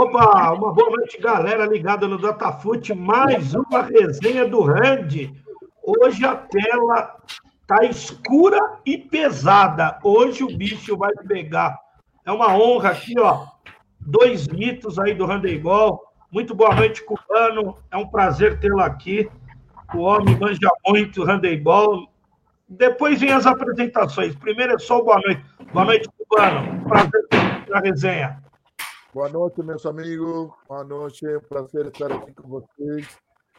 [0.00, 2.94] Opa, uma boa noite, galera ligada no Datafute.
[2.94, 5.30] Mais uma resenha do Randy.
[5.84, 7.16] Hoje a tela
[7.66, 9.98] tá escura e pesada.
[10.02, 11.78] Hoje o bicho vai pegar.
[12.24, 13.44] É uma honra aqui, ó.
[14.00, 16.00] Dois mitos aí do handebol.
[16.32, 17.76] Muito boa noite, Cubano.
[17.90, 19.28] É um prazer tê-lo aqui.
[19.94, 22.10] O homem manja muito handebol.
[22.66, 24.34] Depois vem as apresentações.
[24.34, 25.44] Primeiro é só boa noite.
[25.74, 26.88] Boa noite, Cubano.
[26.88, 27.28] Prazer
[27.68, 28.49] na resenha.
[29.12, 30.52] Boa noite, meus amigos.
[30.68, 31.26] Boa noite.
[31.26, 33.08] É um prazer estar aqui com vocês.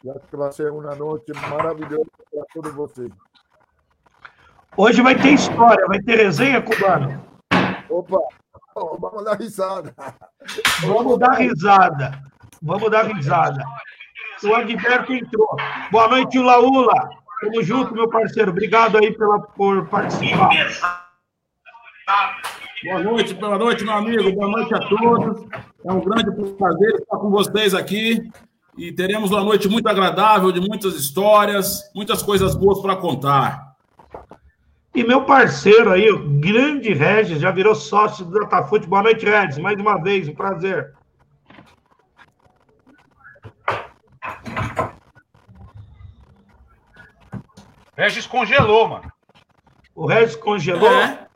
[0.02, 3.12] E acho que vai ser uma noite maravilhosa para todos vocês.
[4.74, 7.22] Hoje vai ter história, vai ter resenha, Cubano.
[7.90, 8.18] Opa,
[8.98, 9.94] vamos dar risada.
[10.86, 12.22] Vamos dar risada.
[12.62, 13.62] Vamos dar risada.
[14.44, 15.54] O Agberto entrou.
[15.90, 17.10] Boa noite, Laula.
[17.42, 18.52] Tamo junto, meu parceiro.
[18.52, 21.01] Obrigado aí pela, por participar.
[22.84, 24.32] Boa noite, boa noite, meu amigo.
[24.32, 25.46] Boa noite a todos.
[25.84, 28.28] É um grande prazer estar com vocês aqui.
[28.76, 33.76] E teremos uma noite muito agradável, de muitas histórias, muitas coisas boas para contar.
[34.92, 38.88] E meu parceiro aí, o grande Regis, já virou sócio do Datafute.
[38.88, 39.58] Boa noite, Regis.
[39.58, 40.92] Mais uma vez, um prazer.
[47.96, 49.12] Regis congelou, mano.
[49.94, 50.90] O Regis congelou?
[50.90, 51.31] É.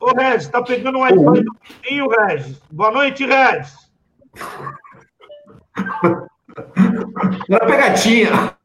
[0.00, 2.58] Ô, Regis, tá pegando um iPhone do vizinho, Regis.
[2.70, 3.90] Boa noite, Regis.
[7.50, 8.56] Era pegadinha.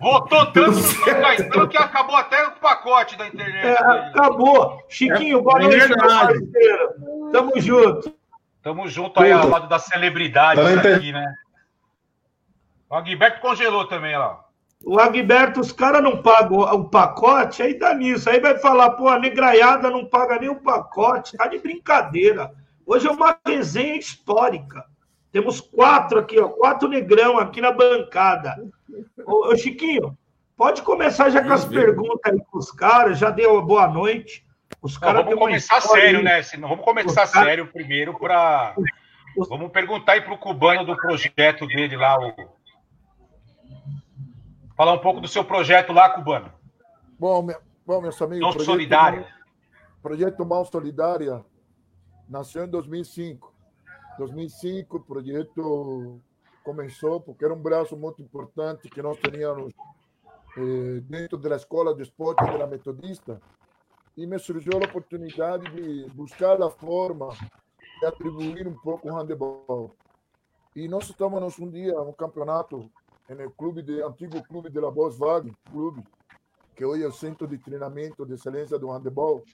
[0.00, 3.66] Votou tanto no Caetano que acabou até o pacote da internet.
[3.66, 4.80] É, acabou.
[4.88, 6.94] Chiquinho, boa é noite, meu parceiro.
[7.32, 8.14] Tamo junto.
[8.62, 11.34] Tamo junto aí ao lado das celebridades aqui, né?
[12.88, 14.43] O Agberto congelou também, ó.
[14.86, 18.28] O Agberto, os caras não pagam o pacote, aí dá nisso.
[18.28, 21.36] Aí vai falar, pô, a negraiada não paga nem o pacote.
[21.36, 22.52] Tá de brincadeira.
[22.86, 24.84] Hoje é uma resenha histórica.
[25.32, 28.54] Temos quatro aqui, ó, quatro negrão aqui na bancada.
[29.26, 30.16] Ô, ô Chiquinho,
[30.56, 33.18] pode começar já com as perguntas aí com os caras.
[33.18, 34.44] Já deu boa noite.
[34.82, 36.24] Os caras vamos começar sério, aí.
[36.24, 36.42] né?
[36.60, 38.74] Vamos começar sério primeiro para.
[39.48, 42.32] Vamos perguntar aí para o cubano do projeto dele lá, o
[44.76, 46.52] Falar um pouco do seu projeto lá, Cubano.
[47.18, 48.56] Bom, meu, bom meus amigos.
[48.56, 49.26] Mão Solidária.
[50.02, 51.44] Projeto Mão Solidária
[52.28, 53.54] nasceu em 2005.
[54.18, 56.20] 2005 o projeto
[56.64, 59.72] começou porque era um braço muito importante que nós tínhamos
[60.56, 63.40] eh, dentro da escola de esporte da Metodista
[64.16, 67.28] e me surgiu a oportunidade de buscar a forma
[68.00, 69.94] de atribuir um pouco o handebol.
[70.74, 72.90] E nós estávamos um dia no campeonato
[73.28, 76.04] no clube de antigo clube de la Volkswagen, clube
[76.74, 79.44] que hoje é o centro de treinamento de excelência do handebol.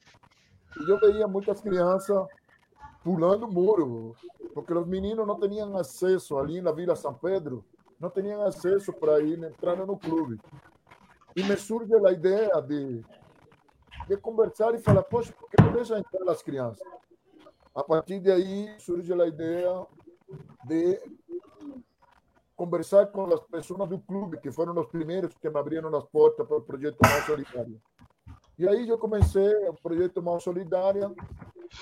[0.79, 2.27] E eu veia muitas crianças
[3.05, 4.15] pulando muro,
[4.55, 7.65] porque os meninos não tinham acesso ali na Vila São Pedro,
[7.99, 10.41] não tinham acesso para ir entrar no clube.
[11.37, 13.05] E me surge a ideia de,
[14.09, 16.87] de conversar e falar, poxa, por que não deixa entrar as crianças?
[17.75, 19.87] A partir daí surge a ideia
[20.65, 21.01] de
[22.61, 26.47] conversar com as pessoas do clube, que foram os primeiros que me abriram as portas
[26.47, 27.81] para o projeto Mão Solidária.
[28.59, 31.11] E aí eu comecei o projeto Mão Solidária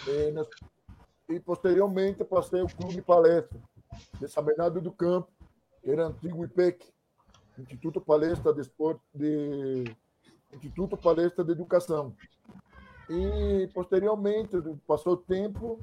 [0.06, 3.58] e, e posteriormente passei o Clube Palestra,
[4.20, 5.28] de São Bernardo do Campo,
[5.82, 6.86] que era antigo IPEC,
[7.58, 9.92] Instituto Palestra de Esporte, de
[10.54, 12.14] Instituto Palestra de Educação.
[13.08, 15.78] E posteriormente, passou o tempo,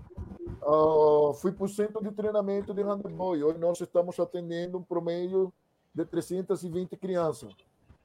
[0.62, 3.36] uh, fui para o centro de treinamento de handebol.
[3.36, 5.52] E hoje nós estamos atendendo um promedio
[5.94, 7.52] de 320 crianças.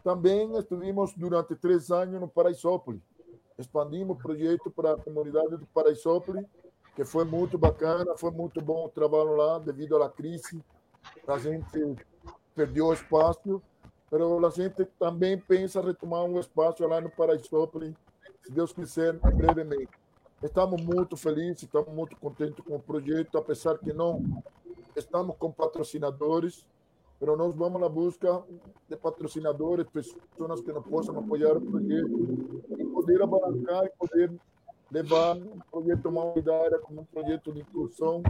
[0.02, 3.02] Também estivemos durante três anos no Paraisópolis.
[3.58, 6.46] Expandimos o projeto para a comunidade do Paraisópolis,
[6.96, 10.64] que foi muito bacana, foi muito bom o trabalho lá, devido à crise.
[11.26, 11.94] A gente
[12.54, 13.60] perdeu espaço,
[14.10, 17.94] mas a gente também pensa retomar um espaço lá no Paraisópolis
[18.42, 19.90] se Deus quiser, brevemente.
[20.42, 24.42] Estamos muito felizes, estamos muito contentes com o projeto, apesar que não
[24.96, 26.66] estamos com patrocinadores,
[27.20, 28.42] mas nós vamos na busca
[28.88, 34.32] de patrocinadores, pessoas que nos possam apoiar o projeto e poder abalancar e poder
[34.90, 38.22] levar o projeto Humanidade como um projeto de inclusão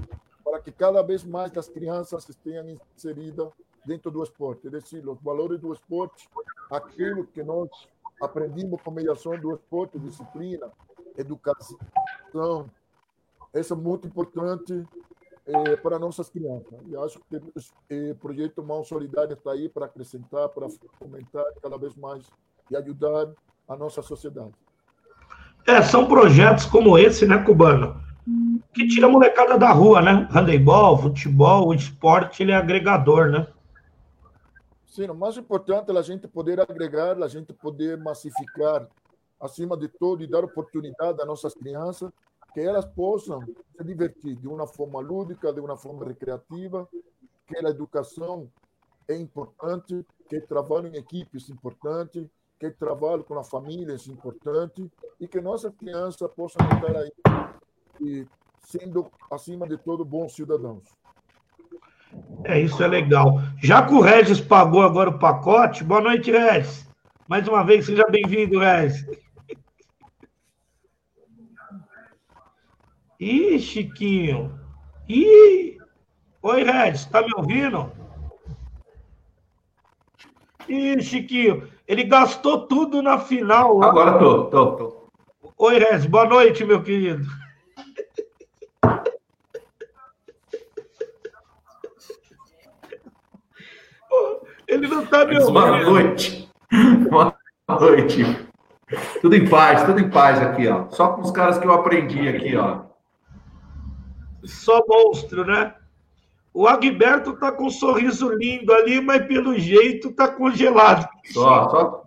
[0.44, 3.48] para que cada vez mais as crianças estejam inseridas
[3.86, 4.66] dentro do esporte.
[4.66, 6.28] É decir, os valores do esporte,
[6.70, 7.70] aquilo que nós
[8.20, 10.69] aprendimos com mediação do esporte, disciplina,
[11.17, 12.70] educação.
[13.55, 14.84] Isso é muito importante
[15.46, 16.78] é, para nossas crianças.
[16.88, 17.52] E acho que o
[17.88, 20.69] é, projeto Mão Solidária está aí para acrescentar, para
[20.99, 22.31] fomentar cada vez mais
[22.70, 23.32] e ajudar
[23.69, 24.52] a nossa sociedade.
[25.66, 28.00] É, são projetos como esse, né, Cubano?
[28.73, 30.28] que tira a molecada da rua, né?
[30.31, 33.46] Handebol, futebol, o esporte, ele é agregador, né?
[34.90, 38.88] Sim, o mais importante é a gente poder agregar, a gente poder massificar,
[39.40, 42.10] acima de tudo, e dar oportunidade às nossas crianças
[42.52, 46.88] que elas possam se divertir de uma forma lúdica, de uma forma recreativa,
[47.46, 48.50] que a educação
[49.06, 52.28] é importante, que o trabalho em equipes é importante,
[52.58, 54.90] que o trabalho com a família é importante
[55.20, 57.12] e que nossas crianças possam estar aí
[58.00, 58.26] e
[58.58, 61.00] sendo, acima de tudo, bons cidadãos.
[62.44, 63.40] É, isso é legal.
[63.62, 66.88] Já que o Regis pagou agora o pacote, boa noite, Regis.
[67.28, 69.06] Mais uma vez, seja bem-vindo, Regis.
[73.20, 74.58] Ih, Chiquinho.
[75.08, 75.76] Ih!
[76.42, 77.92] Oi, Regis, tá me ouvindo?
[80.68, 83.82] Ih, Chiquinho, ele gastou tudo na final.
[83.84, 85.08] Agora tô, tô, tô.
[85.58, 87.26] Oi, Regis, boa noite, meu querido.
[94.70, 95.52] Ele não tá me ouvindo.
[95.52, 96.50] Boa noite.
[97.11, 97.37] Boa
[97.69, 98.49] noite.
[99.20, 100.88] Tudo em paz, tudo em paz aqui, ó.
[100.91, 102.82] Só com os caras que eu aprendi aqui, ó.
[104.44, 105.75] Só monstro, né?
[106.52, 111.08] O Agberto tá com um sorriso lindo ali, mas pelo jeito tá congelado.
[111.26, 112.05] Só, só.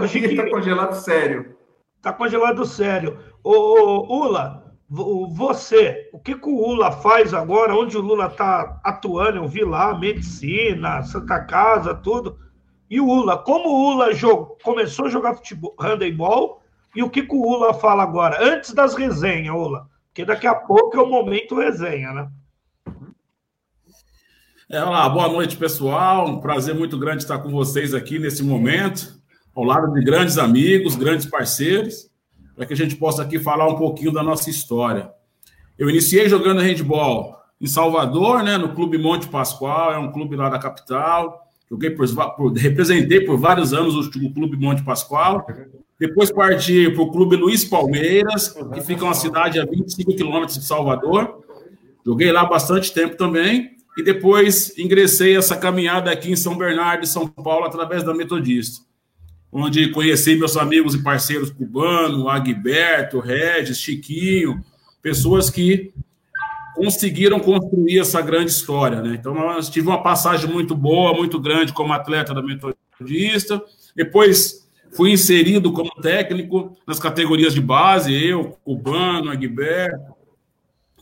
[0.00, 1.56] Hoje que tá congelado sério.
[2.00, 3.18] Tá congelado sério.
[3.42, 7.74] Ô, ô, Ula, você, o que, que o Lula faz agora?
[7.74, 9.38] Onde o Lula está atuando?
[9.38, 12.38] Eu vi lá, medicina, Santa Casa, tudo.
[12.90, 16.62] E o Lula, como o Lula jogou, começou a jogar futebol, handebol,
[16.94, 18.38] e o que, que o Lula fala agora?
[18.40, 22.28] Antes das resenhas, Lula, porque daqui a pouco é o momento resenha, né?
[24.70, 26.28] É, olá, boa noite, pessoal.
[26.28, 29.14] Um prazer muito grande estar com vocês aqui nesse momento,
[29.54, 32.13] ao lado de grandes amigos, grandes parceiros
[32.54, 35.10] para que a gente possa aqui falar um pouquinho da nossa história.
[35.78, 40.48] Eu iniciei jogando handball em Salvador, né, no Clube Monte Pascoal, é um clube lá
[40.48, 41.48] da capital.
[41.68, 42.06] Joguei por,
[42.36, 45.46] por representei por vários anos o, o Clube Monte Pascoal.
[45.98, 50.64] Depois parti para o Clube Luiz Palmeiras, que fica uma cidade a 25 quilômetros de
[50.64, 51.42] Salvador.
[52.04, 53.74] Joguei lá bastante tempo também.
[53.96, 58.82] E depois ingressei essa caminhada aqui em São Bernardo, São Paulo, através da Metodista
[59.56, 64.60] onde conheci meus amigos e parceiros cubanos, Agberto, Regis, Chiquinho,
[65.00, 65.92] pessoas que
[66.74, 69.00] conseguiram construir essa grande história.
[69.00, 69.14] Né?
[69.14, 73.62] Então, nós tive uma passagem muito boa, muito grande como atleta da Metodista.
[73.94, 80.14] Depois, fui inserido como técnico nas categorias de base, eu, Cubano, Agberto.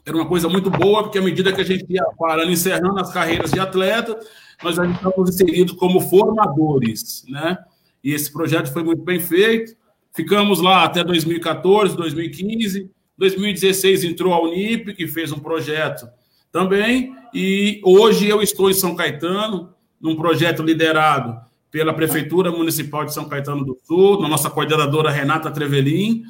[0.05, 3.11] Era uma coisa muito boa, porque à medida que a gente ia parando, encerrando as
[3.11, 4.19] carreiras de atleta,
[4.63, 7.57] nós já estávamos inseridos como formadores, né?
[8.03, 9.77] E esse projeto foi muito bem feito.
[10.15, 12.91] Ficamos lá até 2014, 2015.
[13.17, 16.09] 2016 entrou a Unip, que fez um projeto
[16.51, 17.15] também.
[17.33, 21.41] E hoje eu estou em São Caetano, num projeto liderado
[21.71, 26.25] pela Prefeitura Municipal de São Caetano do Sul, na nossa coordenadora Renata Trevelin,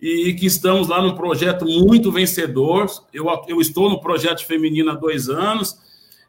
[0.00, 2.86] e que estamos lá num projeto muito vencedor.
[3.12, 5.78] Eu, eu estou no projeto feminino há dois anos,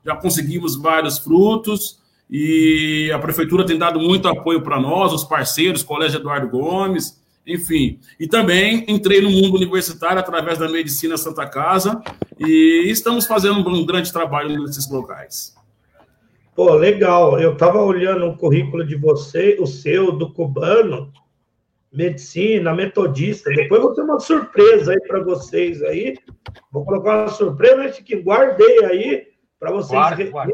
[0.06, 1.99] já conseguimos vários frutos,
[2.30, 8.00] e a prefeitura tem dado muito apoio para nós, os parceiros, Colégio Eduardo Gomes, enfim.
[8.20, 12.02] E também entrei no mundo universitário através da Medicina Santa Casa
[12.38, 15.56] e estamos fazendo um grande trabalho nesses locais.
[16.56, 17.40] Pô, legal.
[17.40, 21.12] Eu estava olhando o currículo de você, o seu, do cubano,
[21.92, 23.50] medicina, metodista.
[23.50, 26.16] Depois vou ter uma surpresa aí para vocês aí.
[26.72, 29.28] Vou colocar uma surpresa que guardei aí
[29.60, 30.54] para vocês guarda, guarda.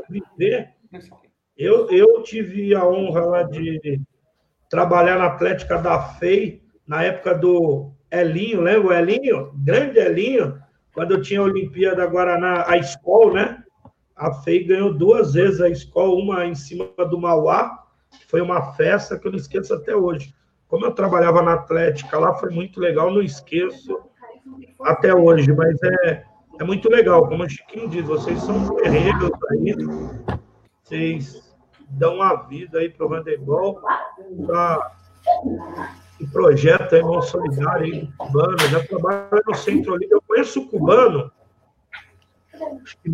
[1.58, 4.02] Eu, eu tive a honra lá de
[4.70, 9.52] trabalhar na Atlética da FEI, na época do Elinho, lembra o Elinho?
[9.56, 10.60] Grande Elinho,
[10.94, 13.64] quando eu tinha a Olimpíada Guaraná, a escola, né?
[14.16, 17.86] A FEI ganhou duas vezes a escola, uma em cima do Mauá,
[18.28, 20.34] foi uma festa que eu não esqueço até hoje.
[20.68, 23.98] Como eu trabalhava na Atlética lá, foi muito legal, não esqueçço
[24.82, 26.24] até hoje, mas é,
[26.60, 27.28] é muito legal.
[27.28, 29.76] Como o Chiquinho diz, vocês são guerreiros aí,
[30.84, 31.45] vocês
[31.90, 33.82] dão a vida aí para o handebol,
[34.46, 34.92] para
[36.20, 40.16] o projeto aí, Mão Solidária aí do Cubano, já trabalho no Centro Olímpico.
[40.16, 41.32] Eu conheço o Cubano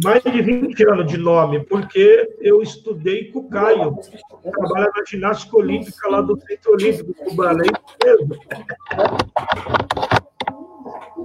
[0.03, 3.97] mais de 20 anos de nome, porque eu estudei com o Caio,
[4.43, 8.35] trabalha na ginástica olímpica lá do Centro Olímpico Cubano, é isso mesmo?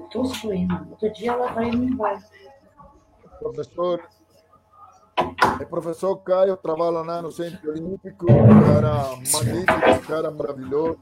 [0.06, 0.86] Estou excluindo.
[0.90, 2.18] Outro dia ela vai e não vai.
[3.38, 4.02] Professor,
[5.18, 10.98] o professor Caio trabalha lá no Centro Olímpico, cara magnífico, cara maravilhoso.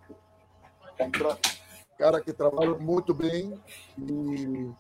[1.99, 3.61] cara que trabalha muito bem
[3.99, 4.71] e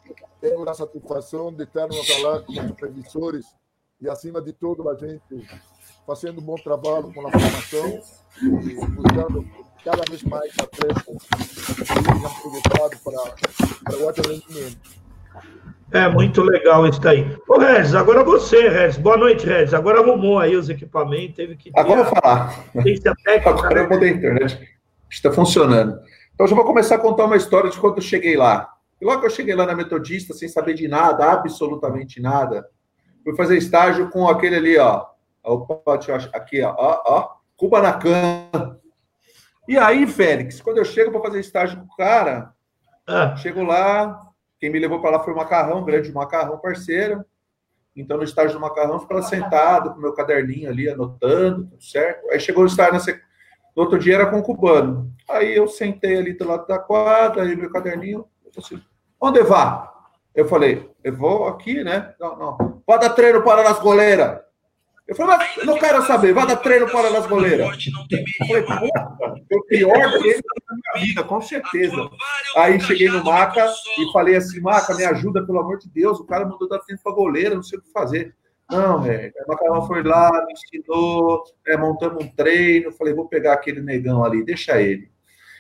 [0.41, 3.47] tenho a satisfação de estar no falar com os supervisores
[4.01, 5.47] e, acima de tudo, a gente
[6.07, 8.03] fazendo um bom trabalho com a formação
[8.43, 9.49] e buscando
[9.85, 11.17] cada vez mais atletas
[12.25, 13.35] aproveitados para,
[13.85, 15.05] para o alto rendimento.
[15.95, 17.25] É muito legal isso daí.
[17.49, 18.99] Ô, Regis, agora você, Regis.
[18.99, 19.73] Boa noite, Regis.
[19.73, 21.71] Agora arrumou aí os equipamentos, teve que.
[21.77, 22.65] Agora eu vou falar.
[23.47, 24.69] Agora eu mudei a internet.
[25.09, 26.01] Está funcionando.
[26.35, 28.69] Então, já vou começar a contar uma história de quando eu cheguei lá.
[29.01, 32.67] E logo que eu cheguei lá na Metodista, sem saber de nada, absolutamente nada,
[33.23, 35.07] fui fazer estágio com aquele ali, ó.
[35.45, 35.95] Opa,
[36.33, 38.81] aqui, ó, ó, ó Kubanacan.
[39.69, 42.53] E aí, Félix, quando eu chego para fazer estágio com o cara,
[43.07, 43.37] ah.
[43.37, 44.24] chego lá,
[44.65, 47.23] quem me levou para lá foi o Macarrão, grande Macarrão, parceiro.
[47.95, 52.31] Então, no estágio do Macarrão, ficava sentado com meu caderninho ali, anotando, tudo certo.
[52.31, 53.35] Aí chegou o estágio sequência
[53.77, 55.13] no outro dia era com o cubano.
[55.29, 58.25] Aí eu sentei ali do lado da quadra, aí meu caderninho,
[58.57, 58.81] assim,
[59.21, 59.93] onde vá?
[60.35, 62.15] Eu falei, eu vou aqui, né?
[62.19, 62.83] Não, não.
[62.87, 64.41] Vá dar treino para as goleiras.
[65.07, 67.87] Eu falei, mas não quero saber, vá dar treino para as goleiras.
[68.41, 69.15] Eu falei, puta,
[69.49, 72.11] foi o pior treino da minha vida, com certeza.
[72.57, 76.25] Aí cheguei no Maca e falei assim, Maca, me ajuda, pelo amor de Deus, o
[76.25, 78.35] cara mandou dar treino para goleira, não sei o que fazer.
[78.71, 79.33] Não, velho.
[79.47, 82.93] O Macarrão foi lá, me ensinou, é, montamos um treino.
[82.93, 85.11] Falei, vou pegar aquele negão ali, deixa ele.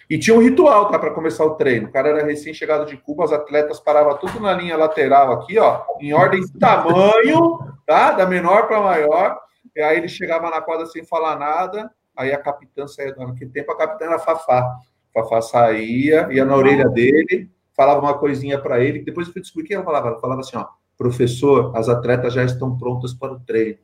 [0.08, 1.88] E tinha um ritual, tá, para começar o treino.
[1.88, 5.82] O cara era recém-chegado de Cuba, os atletas paravam tudo na linha lateral aqui, ó,
[6.00, 9.38] em ordem de tamanho, tá, da menor para maior.
[9.74, 11.90] E aí ele chegava na quadra sem falar nada.
[12.16, 14.76] Aí a capitã saía, naquele tempo a capitã era Fafá.
[15.12, 19.00] Fafá saía, ia na orelha dele, falava uma coisinha para ele.
[19.00, 20.08] Depois eu fui descobrir o que ela falava.
[20.08, 23.78] Ela falava assim, ó professor, as atletas já estão prontas para o treino.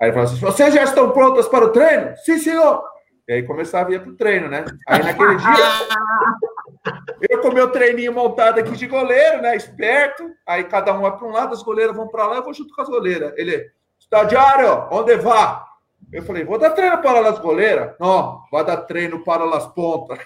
[0.00, 2.16] Aí ele falou assim: vocês já estão prontas para o treino?
[2.18, 2.82] Sim, senhor.
[3.26, 4.66] E aí começava a ir para o treino, né?
[4.86, 5.48] Aí naquele dia,
[7.30, 9.56] eu com meu treininho montado aqui de goleiro, né?
[9.56, 10.30] Esperto.
[10.46, 12.74] Aí cada um vai para um lado, as goleiras vão para lá, eu vou junto
[12.74, 13.32] com as goleiras.
[13.36, 15.66] Ele, estagiário, onde vá?
[16.12, 17.94] Eu falei, vou dar treino para as goleiras?
[17.98, 20.18] Não, vai dar treino para as pontas.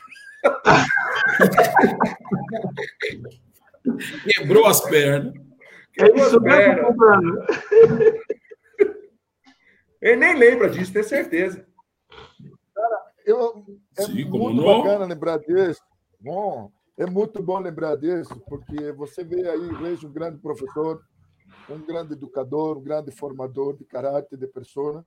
[4.24, 5.32] Quebrou as pernas.
[6.00, 7.46] É isso mesmo, mano.
[10.00, 11.67] Ele nem lembra disso, tenho certeza.
[13.28, 13.62] Eu,
[13.98, 15.82] é Sim, muito bacana lembrar disso.
[16.18, 21.04] Bom, é muito bom lembrar disso, porque você vê aí, vejo um grande professor,
[21.68, 25.04] um grande educador, um grande formador de caráter, de pessoa,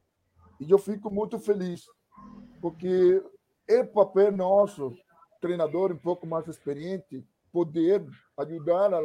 [0.59, 1.85] e eu fico muito feliz,
[2.61, 3.23] porque
[3.67, 4.93] é papel nosso,
[5.41, 8.05] treinador um pouco mais experiente, poder
[8.37, 8.99] ajudar a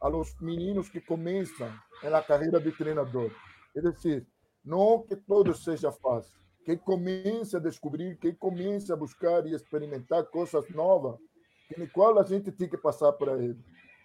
[0.00, 1.72] a los meninos que começam
[2.02, 3.30] na carreira de treinador.
[3.76, 4.26] É decir,
[4.64, 10.24] não que tudo seja fácil, que comece a descobrir, que comece a buscar e experimentar
[10.24, 11.18] coisas novas,
[11.68, 13.58] que qual a gente tem que passar para ele.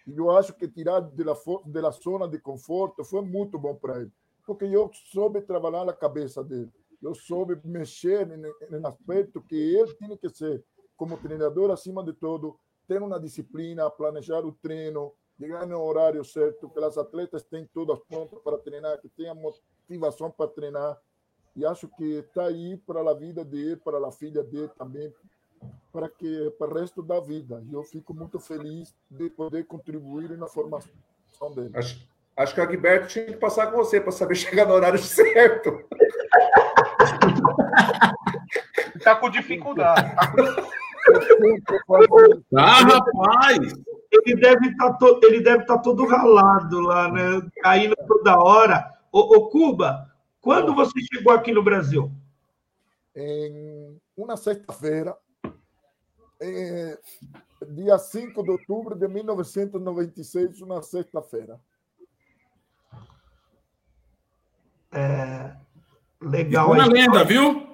[0.08, 4.12] E eu acho que tirar la zona de conforto foi muito bom para ele,
[4.46, 6.72] porque eu soube trabalhar na cabeça dele,
[7.02, 10.64] eu soube mexer no aspecto que ele tinha que ser,
[10.96, 16.70] como treinador, acima de tudo, ter uma disciplina, planejar o treino, chegar no horário certo,
[16.70, 20.98] que as atletas têm todas prontas para treinar, que tenham motivação para treinar.
[21.58, 25.12] E acho que está aí para a vida dele, para a filha dele também,
[25.92, 27.64] para que para o resto da vida.
[27.68, 30.92] E eu fico muito feliz de poder contribuir na formação
[31.56, 31.72] dele.
[31.74, 35.00] Acho, acho que o Agberto tinha que passar com você para saber chegar no horário
[35.00, 35.84] certo.
[38.96, 40.16] Está com dificuldade.
[42.54, 43.74] Ah, rapaz!
[44.12, 47.42] ele deve estar tá to, ele deve estar tá todo ralado lá, né?
[47.62, 48.92] Caindo toda hora.
[49.10, 50.07] Ô, ô, Cuba,
[50.48, 52.10] quando você chegou aqui no Brasil?
[53.14, 55.14] Em uma sexta-feira,
[56.40, 56.98] é,
[57.68, 61.60] dia 5 de outubro de 1996, uma sexta-feira.
[64.90, 65.54] É,
[66.22, 66.74] legal.
[66.74, 67.68] É uma lenda, viu?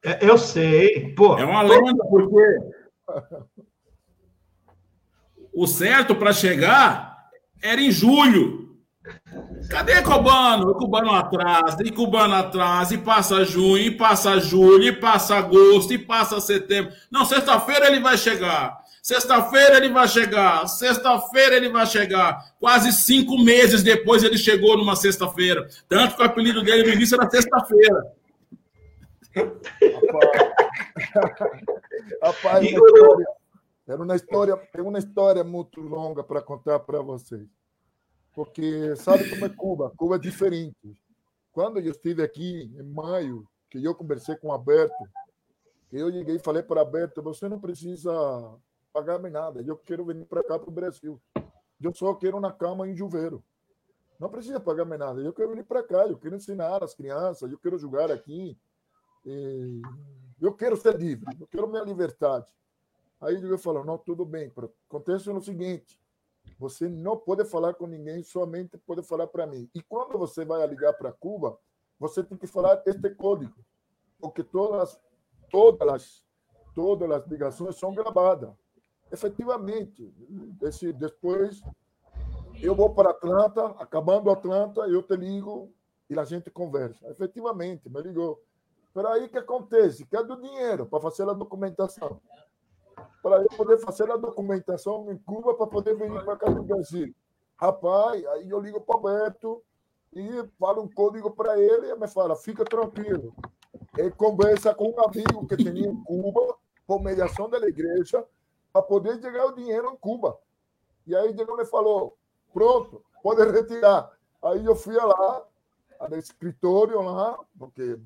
[0.00, 1.12] É, eu sei.
[1.16, 2.58] Pô, é uma lenda, porque
[5.52, 7.28] o certo para chegar
[7.60, 8.69] era em julho.
[9.70, 10.74] Cadê Cubano?
[10.74, 15.98] Cubano atrás, e Cubano atrás, e passa junho, e passa julho, e passa agosto, e
[15.98, 16.92] passa setembro.
[17.10, 18.78] Não, sexta-feira ele vai chegar.
[19.02, 20.66] Sexta-feira ele vai chegar.
[20.66, 22.54] Sexta-feira ele vai chegar.
[22.58, 25.66] Quase cinco meses depois ele chegou numa sexta-feira.
[25.88, 28.12] Tanto que o apelido dele no início era sexta-feira.
[32.22, 32.66] Rapaz,
[33.98, 37.59] uma história, tem uma história muito longa para contar para vocês.
[38.42, 39.92] Porque sabe como é Cuba?
[39.94, 40.98] Cuba é diferente.
[41.52, 44.96] Quando eu estive aqui em maio, que eu conversei com o Alberto,
[45.92, 48.10] eu cheguei e falei para o Alberto, você não precisa
[48.94, 49.60] pagar-me nada.
[49.60, 51.20] Eu quero vir para cá, para o Brasil.
[51.82, 53.44] Eu só quero uma cama em Juveiro.
[54.18, 55.20] Não precisa pagar-me nada.
[55.20, 58.56] Eu quero vir para cá, eu quero ensinar as crianças, eu quero jogar aqui.
[60.40, 62.50] Eu quero ser livre, eu quero minha liberdade.
[63.20, 64.50] Aí ele falou: não, tudo bem,
[64.88, 66.00] acontece o seguinte:
[66.60, 69.68] você não pode falar com ninguém, somente pode falar para mim.
[69.74, 71.58] E quando você vai ligar para Cuba,
[71.98, 73.54] você tem que falar este código,
[74.20, 75.00] porque todas,
[75.50, 76.22] todas,
[76.74, 78.50] todas as ligações são gravadas.
[79.10, 80.14] Efetivamente,
[80.60, 81.62] esse, depois
[82.60, 85.72] eu vou para Atlanta, acabando Atlanta, eu te ligo
[86.10, 87.08] e a gente conversa.
[87.08, 88.44] Efetivamente, me ligou.
[88.92, 90.04] Pero aí que acontece?
[90.04, 92.20] Quero dinheiro para fazer a documentação
[93.30, 97.14] para eu poder fazer a documentação em Cuba para poder vir para cá no Brasil.
[97.56, 99.62] Rapaz, aí eu ligo para o Beto
[100.12, 103.32] e falo um código para ele e ele me fala, fica tranquilo.
[103.96, 106.56] Ele conversa com um amigo que tinha em Cuba,
[106.88, 108.26] por mediação da igreja,
[108.72, 110.36] para poder chegar o dinheiro em Cuba.
[111.06, 112.18] E aí ele me falou,
[112.52, 114.10] pronto, pode retirar.
[114.42, 115.46] Aí eu fui lá,
[116.08, 117.96] no escritório lá, porque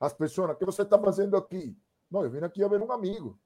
[0.00, 1.76] as pessoas, o que você está fazendo aqui?
[2.10, 3.38] Não, eu vim aqui a ver um amigo.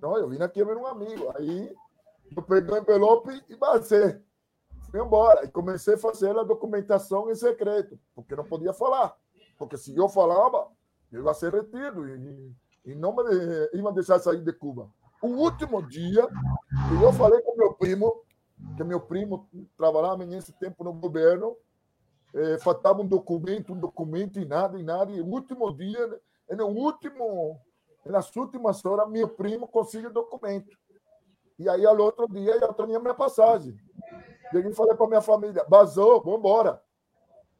[0.00, 1.32] Não, eu vim aqui ver um amigo.
[1.36, 1.74] Aí
[2.36, 4.20] eu peguei o envelope e passei.
[4.90, 5.44] Fui embora.
[5.44, 9.16] E comecei a fazer a documentação em secreto, porque não podia falar.
[9.58, 10.68] Porque se eu falava,
[11.10, 13.22] eu ia ser retido e, e não me
[13.74, 14.88] iam deixar sair de Cuba.
[15.20, 16.28] O último dia
[17.02, 18.22] eu falei com meu primo,
[18.76, 21.56] que meu primo trabalhava nesse tempo no governo,
[22.34, 25.10] eh, faltava um documento, um documento e nada, e nada.
[25.10, 27.60] E o último dia, no último
[28.04, 30.76] nas últimas horas, meu primo conseguiu documento.
[31.58, 33.76] E aí, ao outro dia, eu tinha minha passagem.
[34.50, 36.82] Cheguei e falei para minha família: vazou, vamos embora.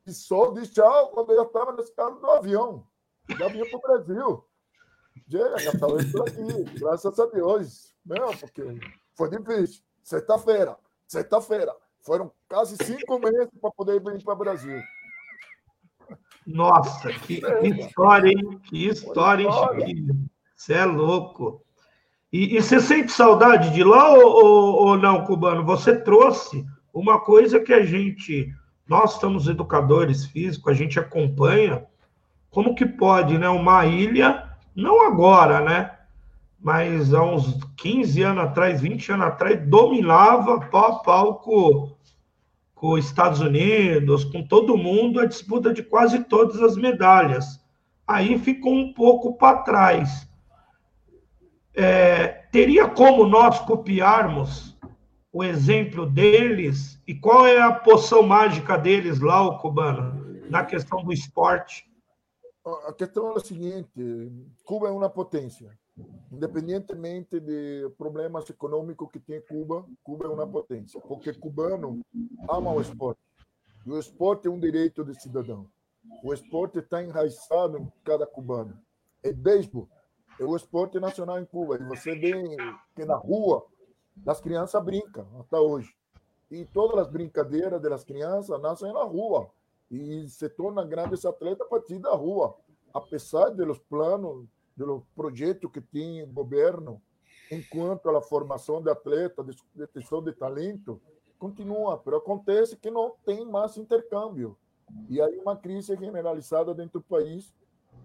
[0.07, 2.87] E só disse tchau quando eu estava nesse carro do avião.
[3.29, 4.45] Já vinha para o Brasil.
[5.27, 7.95] Já estava por aqui, graças a Deus.
[8.07, 8.63] Não, porque
[9.15, 9.83] foi difícil.
[10.03, 11.77] Sexta-feira, sexta-feira.
[12.01, 14.81] Foram quase cinco meses para poder vir para o Brasil.
[16.49, 18.61] Nossa, que, que história, hein?
[18.65, 20.31] Que história, hein, Chiquinho?
[20.57, 21.63] Você é louco.
[22.33, 25.65] E, e, você sente saudade de lá ou, ou, ou, não, Cubano?
[25.65, 28.51] Você trouxe uma coisa que a gente,
[28.89, 31.85] nós estamos educadores físicos, a gente acompanha.
[32.51, 33.49] Como que pode, né?
[33.49, 35.91] Uma ilha, não agora, né?
[36.59, 41.93] Mas há uns 15 anos atrás, 20 anos atrás, dominava pau a pau com,
[42.81, 47.61] com os Estados Unidos, com todo mundo, a disputa de quase todas as medalhas.
[48.07, 50.29] Aí ficou um pouco para trás.
[51.75, 54.79] É, teria como nós copiarmos
[55.33, 57.01] o exemplo deles?
[57.07, 61.85] E qual é a poção mágica deles lá, o cubano, na questão do esporte?
[62.87, 64.33] A questão é a seguinte:
[64.65, 65.71] Cuba é uma potência.
[66.31, 71.01] Independentemente de problemas econômicos que tem Cuba, Cuba é uma potência.
[71.01, 72.01] Porque cubano
[72.49, 73.21] ama o esporte.
[73.87, 75.67] E o esporte é um direito de cidadão.
[76.23, 78.79] O esporte está enraizado em cada cubano.
[79.23, 79.89] É beisebol
[80.39, 81.77] é o esporte nacional em Cuba.
[81.77, 82.33] E você vê
[82.95, 83.67] que na rua
[84.27, 85.95] as crianças brincam até hoje.
[86.51, 89.51] E todas as brincadeiras das crianças nascem na rua.
[89.91, 92.57] E se tornam grandes atletas a partir da rua.
[92.95, 94.47] Apesar dos planos,
[94.79, 97.03] dos projetos que tem o governo,
[97.51, 101.01] enquanto a formação de atleta, de detecção de talento,
[101.39, 102.01] continua.
[102.05, 104.57] Mas acontece que não tem mais intercâmbio.
[105.09, 107.55] E aí uma crise generalizada dentro do país.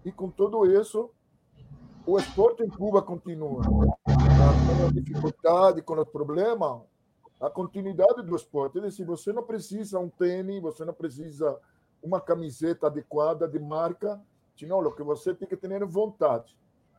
[0.04, 1.10] E com tudo isso,
[2.06, 3.62] o esporte em Cuba continua.
[3.64, 6.82] Com a dificuldade, com os problemas,
[7.40, 8.78] a continuidade do esporte.
[8.78, 11.58] É dizer, você não precisa um tênis, você não precisa
[12.02, 14.20] uma camiseta adequada de marca,
[14.56, 16.54] senão o que você tem que ter é vontade.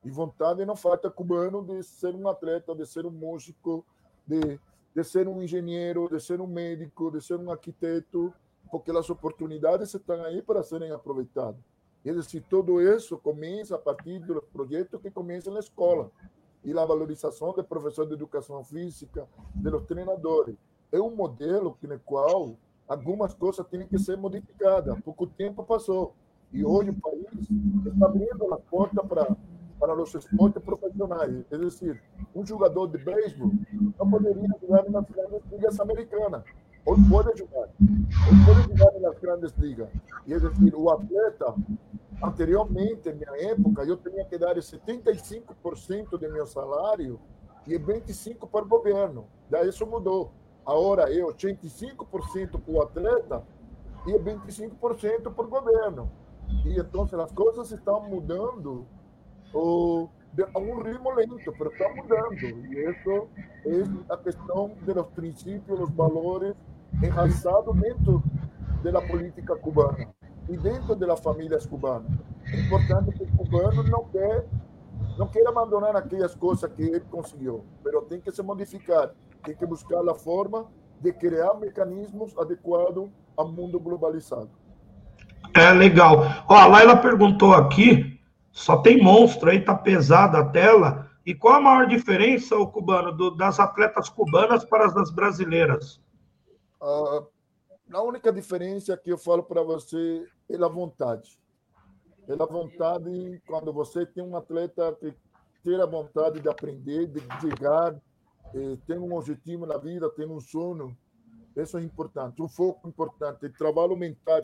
[0.06, 3.84] E vontade não falta cubano de ser um atleta, de ser um músico,
[4.26, 4.60] de,
[4.96, 8.32] de ser um engenheiro, de ser um médico, de ser um arquiteto,
[8.70, 11.60] porque as oportunidades estão aí para serem aproveitadas.
[12.06, 16.12] É decir, todo isso começa a partir dos projetos que começam na escola
[16.64, 20.56] e a valorização do professor de educação física, dos treinadores.
[20.92, 22.56] É um modelo no qual
[22.88, 25.00] algumas coisas têm que ser modificadas.
[25.02, 26.14] Pouco tempo passou
[26.54, 27.50] e hoje o país
[27.88, 29.36] está abrindo a porta para
[29.80, 31.46] para os esportes profissionais.
[31.52, 32.02] É decir,
[32.34, 33.52] um jogador de beisebol
[33.98, 36.44] não poderia jogar nas grandes ligas americanas.
[36.86, 37.70] Hoje pode jogar.
[37.80, 39.90] Hoje pode jogar nas grandes ligas.
[40.28, 41.56] E é decir, o atleta
[42.24, 47.20] Anteriormente, em minha época, eu tinha que dar 75% do meu salário
[47.68, 49.28] e 25% para o governo.
[49.50, 50.32] Daí isso mudou.
[50.66, 53.44] Agora é 85% para o atleta
[54.08, 56.12] e 25% para o governo.
[56.64, 58.88] E então as coisas estão mudando
[59.56, 62.34] a um ritmo lento, mas está mudando.
[62.34, 63.28] E isso
[63.66, 66.54] é a questão dos princípios, os valores
[67.02, 68.24] enraizados dentro
[68.84, 70.08] da política cubana
[70.48, 72.12] e dentro das famílias cubanas.
[72.54, 74.46] É importante que o cubano não quer
[75.18, 79.12] não quer abandonar aquelas coisas que ele conseguiu, mas tem que se modificar,
[79.44, 80.66] tem que buscar a forma
[81.00, 84.50] de criar mecanismos adequados ao mundo globalizado.
[85.54, 86.18] É legal.
[86.50, 88.15] Ó, a Laila perguntou aqui,
[88.56, 91.12] só tem monstro aí, tá pesada a tela.
[91.26, 96.02] E qual a maior diferença, o cubano, do, das atletas cubanas para as das brasileiras?
[96.82, 97.24] Ah,
[97.92, 101.38] a única diferença que eu falo para você é a vontade.
[102.30, 105.14] É a vontade quando você tem um atleta que
[105.62, 107.94] ter a vontade de aprender, de chegar,
[108.54, 110.96] eh, tem um objetivo na vida, tem um sono.
[111.58, 112.42] Isso é importante.
[112.42, 113.48] Um foco importante.
[113.48, 114.44] O trabalho mental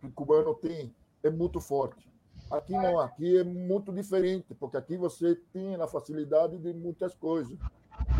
[0.00, 0.90] que o cubano tem
[1.22, 2.15] é muito forte.
[2.50, 7.58] Aqui não, aqui é muito diferente, porque aqui você tem a facilidade de muitas coisas.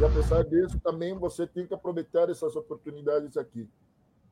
[0.00, 3.68] E apesar disso, também você tem que aproveitar essas oportunidades aqui.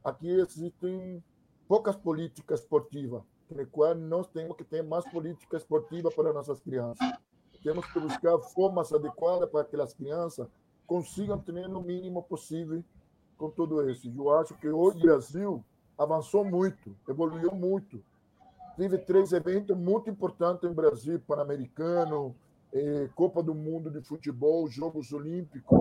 [0.03, 1.23] Aqui existem
[1.69, 7.07] poucas políticas esportivas, no qual nós temos que ter mais política esportiva para nossas crianças.
[7.63, 10.49] Temos que buscar formas adequadas para que as crianças
[10.87, 12.83] consigam ter no mínimo possível
[13.39, 14.13] com tudo isso.
[14.15, 15.65] Eu acho que hoje o Brasil
[15.97, 18.03] avançou muito, evoluiu muito.
[18.77, 22.35] Tive três eventos muito importantes em Brasil, Pan-Americano,
[22.73, 25.79] eh, Copa do Mundo de Futebol, Jogos Olímpicos.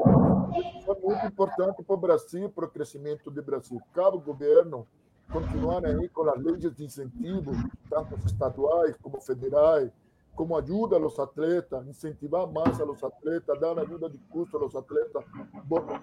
[0.85, 3.81] Foi muito importante para o Brasil, para o crescimento do Brasil.
[3.93, 4.85] Cabe o governo
[5.31, 7.51] continuar aí com as leis de incentivo,
[7.89, 9.91] tanto estaduais como federais,
[10.35, 15.23] como ajuda aos atletas, incentivar mais aos atletas, dar ajuda de custo aos atletas,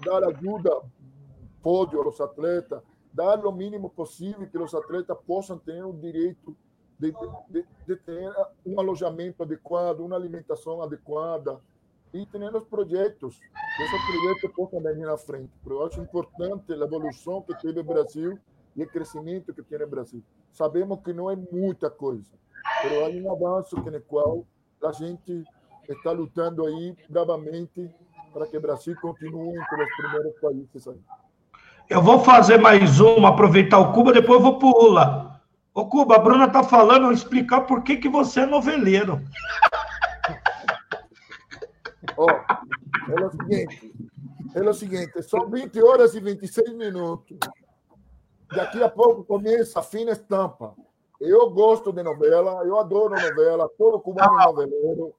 [0.05, 0.83] dar ajuda
[1.63, 6.57] pódio aos atletas, dar o mínimo possível que os atletas possam ter o direito
[7.01, 7.13] de,
[7.49, 8.31] de, de ter
[8.65, 11.59] um alojamento adequado, uma alimentação adequada
[12.13, 15.51] e ter os projetos, que esses projetos possam vir na frente.
[15.67, 18.39] Eu acho importante a evolução que teve o Brasil
[18.77, 20.23] e o crescimento que tem o Brasil.
[20.53, 22.33] Sabemos que não é muita coisa,
[22.85, 24.45] mas há um avanço no qual
[24.85, 25.45] a gente
[25.89, 27.91] está lutando aí bravamente
[28.33, 31.01] para que o Brasil continue entre os primeiros países aí.
[31.89, 35.40] Eu vou fazer mais uma, aproveitar o Cuba, depois eu vou para o Lula.
[35.81, 39.19] Ô, Cuba, a Bruna tá falando, vou explicar por que, que você é noveleiro.
[42.19, 43.95] Ó, oh, é o seguinte,
[44.55, 47.39] é o seguinte, são 20 horas e 26 minutos.
[48.55, 50.75] Daqui a pouco começa a fina estampa.
[51.19, 55.15] Eu gosto de novela, eu adoro novela, todo cubano é noveleiro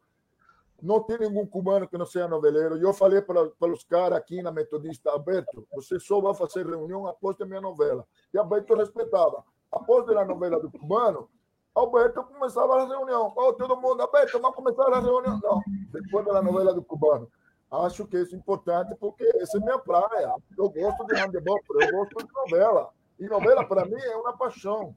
[0.80, 2.76] não tem nenhum cubano que não seja noveleiro.
[2.76, 7.06] Eu falei para, para os caras aqui na Metodista, Alberto, você só vai fazer reunião
[7.08, 8.04] após a minha novela.
[8.34, 9.44] E Alberto respeitava.
[9.72, 11.30] Após a novela do cubano,
[11.74, 13.34] Alberto começava a reunião.
[13.36, 15.40] Oh, todo mundo, Alberto, vamos começar a reunião.
[15.42, 17.32] Não, depois da novela do cubano.
[17.72, 20.36] Acho que isso é importante porque essa é minha praia.
[20.58, 22.90] Eu gosto de handebol, eu gosto de novela.
[23.18, 24.94] E novela, para mim, é uma paixão.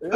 [0.00, 0.06] É,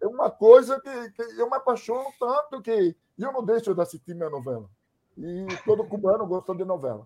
[0.00, 4.14] é uma coisa que, que eu me apaixono tanto que eu não deixo de assistir
[4.14, 4.70] minha novela.
[5.16, 7.04] E todo cubano gosta de novela.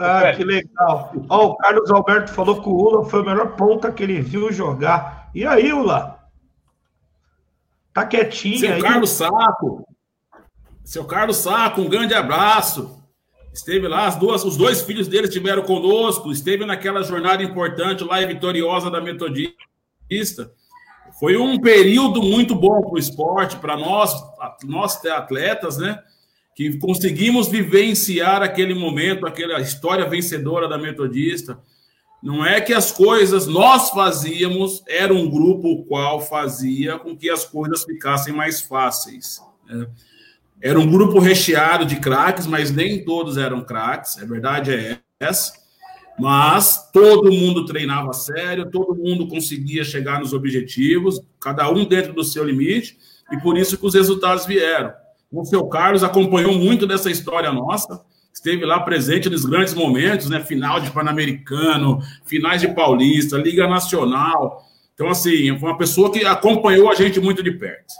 [0.00, 1.12] Ah, que legal.
[1.28, 4.50] Ó, o Carlos Alberto falou que o Ula foi a melhor ponta que ele viu
[4.50, 5.30] jogar.
[5.34, 6.18] E aí, Ula?
[7.92, 8.80] Tá quietinho Seu aí?
[8.80, 9.86] Carlos Saco.
[10.82, 12.98] Seu Carlos Saco, um grande abraço.
[13.52, 18.22] Esteve lá, as duas, os dois filhos dele estiveram conosco, esteve naquela jornada importante lá
[18.22, 20.50] e vitoriosa da Metodista.
[21.18, 24.14] Foi um período muito bom para o esporte, para nós,
[24.64, 26.02] nós atletas, né?
[26.54, 31.58] Que conseguimos vivenciar aquele momento, aquela história vencedora da Metodista.
[32.22, 37.30] Não é que as coisas nós fazíamos, era um grupo o qual fazia com que
[37.30, 39.40] as coisas ficassem mais fáceis.
[39.66, 39.86] Né?
[40.62, 45.54] Era um grupo recheado de craques, mas nem todos eram craques, a verdade é essa.
[46.18, 52.22] Mas todo mundo treinava sério, todo mundo conseguia chegar nos objetivos, cada um dentro do
[52.22, 52.98] seu limite,
[53.32, 54.92] e por isso que os resultados vieram.
[55.32, 60.40] O seu Carlos acompanhou muito dessa história nossa, esteve lá presente nos grandes momentos, né?
[60.40, 64.64] Final de Pan-Americano, finais de Paulista, Liga Nacional.
[64.92, 67.94] Então, assim, foi uma pessoa que acompanhou a gente muito de perto.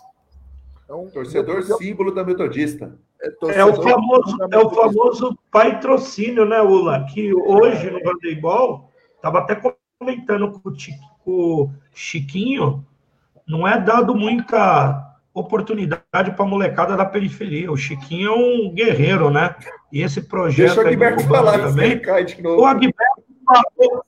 [0.88, 2.98] É um torcedor símbolo da Metodista.
[3.22, 7.06] É, é, o famoso, é o famoso patrocínio, né, Ula?
[7.12, 9.60] Que hoje no handebol, estava até
[10.00, 10.70] comentando com
[11.26, 12.84] o Chiquinho,
[13.46, 17.70] não é dado muita oportunidade para a molecada da periferia.
[17.70, 19.54] O Chiquinho é um guerreiro, né?
[19.92, 20.74] E esse projeto.
[20.74, 21.98] Deixa o Agberto falar também.
[21.98, 22.62] Cai de novo.
[22.62, 22.94] O Agberto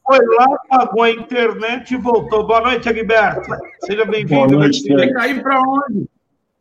[0.07, 2.47] foi lá, pagou a internet e voltou.
[2.47, 3.51] Boa noite, Agberto.
[3.85, 4.47] Seja bem-vindo.
[4.49, 6.07] Boa noite, Vai cair para onde?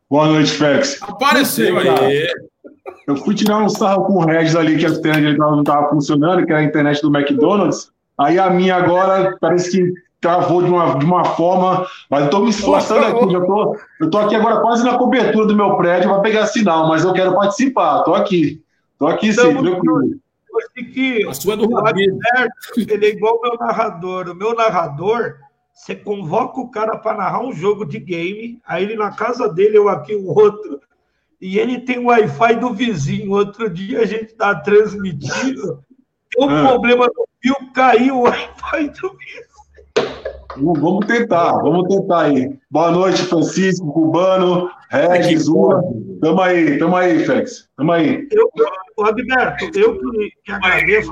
[0.10, 1.02] Boa noite, Félix.
[1.02, 2.28] Apareceu aí.
[3.08, 6.46] Eu fui tirar um sarro com o Regis ali, que a internet não estava funcionando,
[6.46, 7.92] que era a internet do McDonald's.
[8.18, 12.44] Aí a minha agora parece que travou de uma, de uma forma, mas eu estou
[12.44, 16.12] me esforçando aqui, já tô, eu estou aqui agora quase na cobertura do meu prédio
[16.12, 18.64] para pegar sinal, mas eu quero participar, estou aqui.
[18.94, 20.22] Estou aqui sim, então, tranquilo.
[20.94, 21.68] Que a sua é do
[22.78, 24.30] ele é igual o meu narrador.
[24.30, 25.38] O meu narrador,
[25.74, 29.80] você convoca o cara para narrar um jogo de game, aí ele na casa dele,
[29.80, 30.80] eu aqui o outro,
[31.40, 33.32] e ele tem o Wi-Fi do vizinho.
[33.32, 35.84] Outro dia a gente está transmitindo,
[36.30, 36.68] tem um ah.
[36.68, 39.51] problema no fio, caiu o Wi-Fi do vizinho.
[40.58, 42.60] Vamos tentar, vamos tentar aí.
[42.70, 45.82] Boa noite, Francisco, Cubano, Regis, Uma.
[46.22, 47.70] Tamo aí, tamo aí, Félix.
[47.78, 48.28] Tamo aí.
[48.32, 48.52] Eu,
[49.06, 51.12] Adberto, eu que, que agradeço.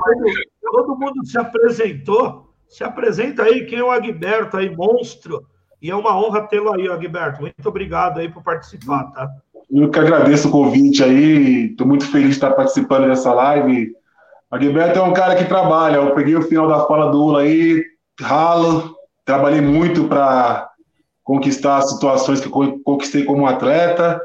[0.62, 2.50] Todo mundo se apresentou.
[2.68, 5.44] Se apresenta aí, quem é o Agberto aí, monstro.
[5.82, 7.40] E é uma honra tê-lo aí, Agberto.
[7.40, 9.28] Muito obrigado aí por participar, tá?
[9.70, 11.70] Eu que agradeço o convite aí.
[11.70, 13.92] Estou muito feliz de estar participando dessa live.
[14.50, 15.96] Agberto é um cara que trabalha.
[15.96, 17.82] Eu peguei o final da fala do Ula aí,
[18.22, 20.68] ralo, trabalhei muito para
[21.22, 24.20] conquistar as situações que conquistei como atleta.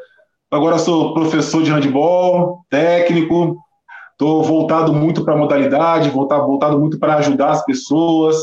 [0.52, 3.58] Agora sou professor de handball, técnico,
[4.12, 8.38] estou voltado muito para a modalidade, voltado, voltado muito para ajudar as pessoas.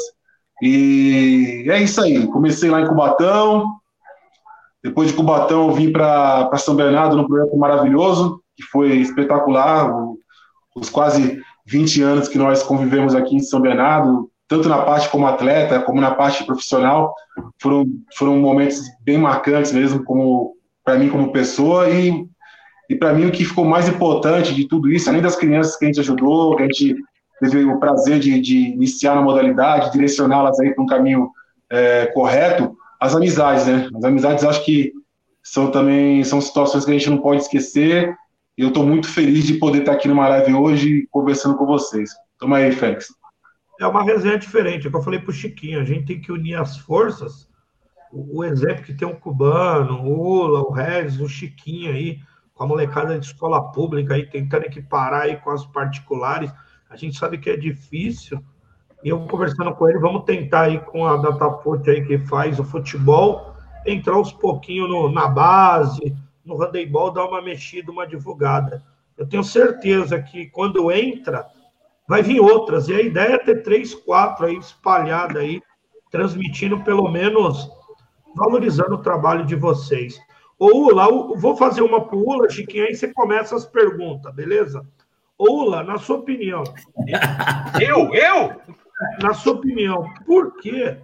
[0.60, 2.26] E é isso aí.
[2.26, 3.66] Comecei lá em Cubatão,
[4.82, 9.92] depois de Cubatão eu vim para São Bernardo num projeto maravilhoso, que foi espetacular,
[10.74, 15.26] os quase 20 anos que nós convivemos aqui em São Bernardo, tanto na parte como
[15.26, 17.14] atleta, como na parte profissional,
[17.58, 22.26] foram, foram momentos bem marcantes mesmo, como para mim como pessoa e,
[22.90, 25.86] e para mim o que ficou mais importante de tudo isso, além das crianças que
[25.86, 26.96] a gente ajudou, que a gente
[27.40, 31.30] teve o prazer de, de iniciar na modalidade, direcioná-las aí para um caminho
[31.70, 33.88] é, correto, as amizades, né?
[33.96, 34.92] As amizades acho que
[35.42, 38.14] são também são situações que a gente não pode esquecer.
[38.58, 42.10] E eu estou muito feliz de poder estar aqui numa live hoje conversando com vocês.
[42.38, 43.08] Toma aí, Félix
[43.82, 44.86] é uma resenha diferente.
[44.86, 47.48] É que eu falei para o Chiquinho, a gente tem que unir as forças.
[48.12, 52.20] O, o exemplo que tem o Cubano, o Ula, o Regis, o Chiquinho aí,
[52.54, 56.52] com a molecada de escola pública aí, tentando equiparar aí com as particulares.
[56.88, 58.42] A gente sabe que é difícil.
[59.02, 62.64] E eu conversando com ele, vamos tentar aí com a Datafoot aí que faz o
[62.64, 66.14] futebol, entrar uns pouquinho no, na base,
[66.44, 68.80] no handebol, dar uma mexida, uma divulgada.
[69.18, 71.46] Eu tenho certeza que quando entra,
[72.08, 72.88] vai vir outras.
[72.88, 75.60] E a ideia é ter três, quatro aí espalhada aí,
[76.10, 77.70] transmitindo pelo menos,
[78.34, 80.20] valorizando o trabalho de vocês.
[80.58, 84.86] Ô, Ula, vou fazer uma pro Ula, Chiquinho, aí você começa as perguntas, beleza?
[85.36, 86.62] Ô, Ula, na sua opinião.
[87.80, 88.14] Eu?
[88.14, 88.60] Eu?
[89.20, 90.96] Na sua opinião, por que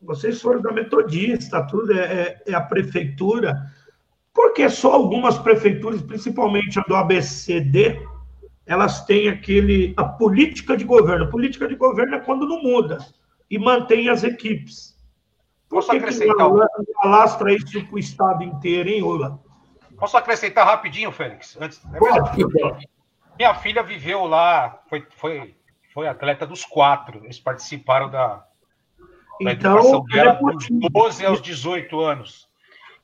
[0.00, 3.70] vocês foram da Metodista, tudo é, é, é a prefeitura,
[4.34, 8.00] por que só algumas prefeituras, principalmente a do ABCD,
[8.66, 11.24] elas têm aquele a política de governo.
[11.24, 12.98] A política de governo é quando não muda
[13.50, 14.96] e mantém as equipes.
[15.68, 16.36] Posso Por que acrescentar?
[16.36, 19.40] Que alastra isso para o estado inteiro, hein, Lula?
[19.98, 21.56] Posso acrescentar rapidinho, Félix?
[21.60, 22.88] Antes, é Pode,
[23.38, 25.54] minha filha viveu lá, foi, foi,
[25.92, 27.24] foi atleta dos quatro.
[27.24, 28.44] Eles participaram da,
[29.40, 32.48] da então, educação dela é dos 12 aos 18 anos.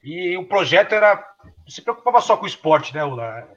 [0.03, 1.16] E o projeto era.
[1.44, 3.49] Não se preocupava só com o esporte, né, Lula?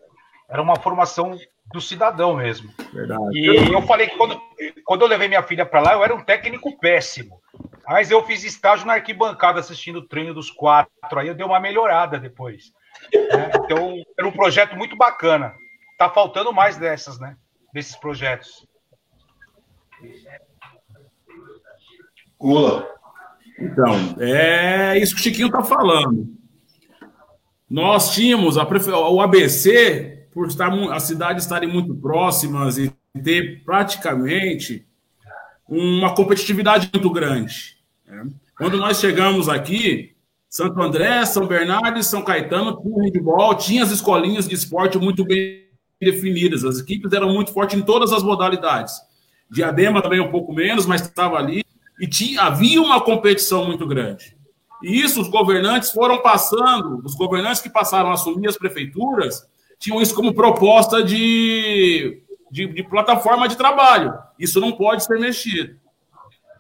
[0.50, 1.38] Era uma formação
[1.72, 2.72] do cidadão mesmo.
[2.94, 3.22] Verdade.
[3.34, 4.42] E eu falei que quando,
[4.86, 7.42] quando eu levei minha filha para lá, eu era um técnico péssimo.
[7.88, 11.60] Mas eu fiz estágio na arquibancada assistindo o treino dos quatro, aí eu dei uma
[11.60, 12.72] melhorada depois.
[13.14, 13.52] Né?
[13.66, 15.54] Então, era um projeto muito bacana.
[15.98, 17.36] Tá faltando mais dessas, né?
[17.74, 18.66] Desses projetos.
[22.40, 22.88] Ula.
[23.60, 26.28] Então, é isso que o Chiquinho tá falando.
[27.70, 28.90] Nós tínhamos a prefe...
[28.90, 32.92] o ABC por estar, as cidades estarem muito próximas e
[33.24, 34.86] ter praticamente
[35.68, 37.78] uma competitividade muito grande.
[38.06, 38.28] Né?
[38.58, 40.16] Quando nós chegamos aqui,
[40.50, 45.24] Santo André, São Bernardo e São Caetano tinha handball, tinha as escolinhas de esporte muito
[45.24, 45.66] bem
[46.00, 48.94] definidas, as equipes eram muito fortes em todas as modalidades.
[49.50, 51.64] Diadema também um pouco menos, mas estava ali,
[52.00, 54.36] e tinha, havia uma competição muito grande.
[54.84, 59.46] E isso os governantes foram passando, os governantes que passaram a assumir as prefeituras,
[59.82, 64.14] tinham isso como proposta de, de, de plataforma de trabalho.
[64.38, 65.76] Isso não pode ser mexido.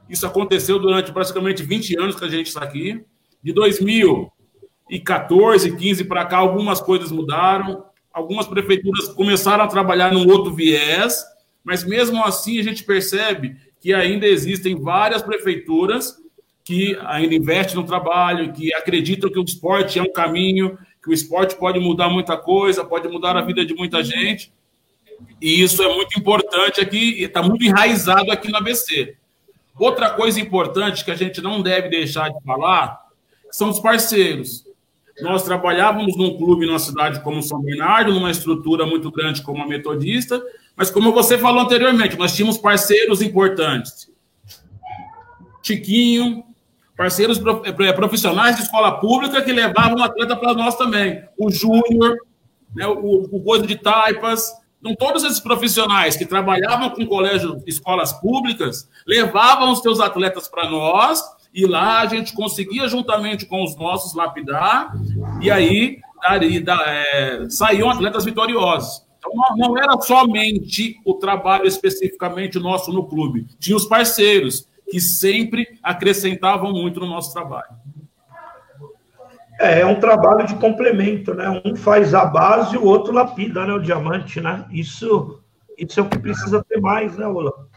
[0.09, 3.05] Isso aconteceu durante praticamente 20 anos que a gente está aqui.
[3.43, 7.85] De 2014, 15 para cá, algumas coisas mudaram.
[8.11, 11.23] Algumas prefeituras começaram a trabalhar num outro viés,
[11.63, 16.19] mas mesmo assim a gente percebe que ainda existem várias prefeituras
[16.63, 21.13] que ainda investem no trabalho, que acreditam que o esporte é um caminho, que o
[21.13, 24.53] esporte pode mudar muita coisa, pode mudar a vida de muita gente.
[25.41, 29.15] E isso é muito importante aqui, está muito enraizado aqui no ABC.
[29.79, 32.99] Outra coisa importante que a gente não deve deixar de falar
[33.49, 34.65] são os parceiros.
[35.21, 39.67] Nós trabalhávamos num clube numa cidade como São Bernardo, numa estrutura muito grande como a
[39.67, 40.41] Metodista,
[40.75, 44.09] mas como você falou anteriormente, nós tínhamos parceiros importantes.
[45.61, 46.43] Chiquinho,
[47.01, 51.23] parceiros eh, profissionais de escola pública que levavam atleta para nós também.
[51.35, 52.15] O Júnior,
[52.75, 54.51] né, o, o Coisa de Taipas.
[54.79, 60.69] Então, todos esses profissionais que trabalhavam com colégio, escolas públicas, levavam os seus atletas para
[60.69, 64.93] nós e lá a gente conseguia, juntamente com os nossos, lapidar,
[65.41, 69.03] e aí é, saíam atletas vitoriosos.
[69.17, 74.99] Então, não, não era somente o trabalho especificamente nosso no clube, tinha os parceiros, que
[74.99, 77.69] sempre acrescentavam muito no nosso trabalho.
[79.59, 81.61] É, é um trabalho de complemento, né?
[81.63, 83.73] Um faz a base e o outro lapida, né?
[83.73, 84.65] O diamante, né?
[84.69, 85.41] Isso,
[85.77, 87.69] isso é o que precisa ter mais, né, Ola?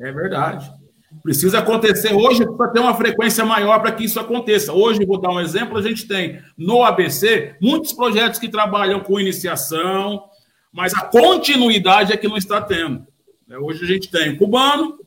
[0.00, 0.72] É verdade.
[1.22, 4.72] Precisa acontecer hoje para ter uma frequência maior para que isso aconteça.
[4.72, 9.20] Hoje, vou dar um exemplo: a gente tem no ABC muitos projetos que trabalham com
[9.20, 10.29] iniciação,
[10.72, 13.06] mas a continuidade é que não está tendo.
[13.48, 14.98] É, hoje a gente tem o Cubano,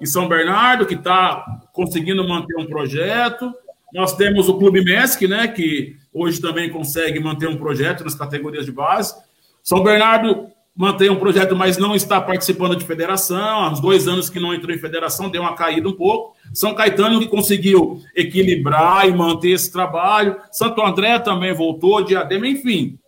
[0.00, 3.52] em São Bernardo, que está conseguindo manter um projeto.
[3.92, 8.64] Nós temos o Clube MESC, né, que hoje também consegue manter um projeto nas categorias
[8.64, 9.14] de base.
[9.62, 13.60] São Bernardo mantém um projeto, mas não está participando de federação.
[13.60, 16.34] Há uns dois anos que não entrou em federação, deu uma caída um pouco.
[16.54, 20.36] São Caetano que conseguiu equilibrar e manter esse trabalho.
[20.50, 22.98] Santo André também voltou, Diadema, enfim.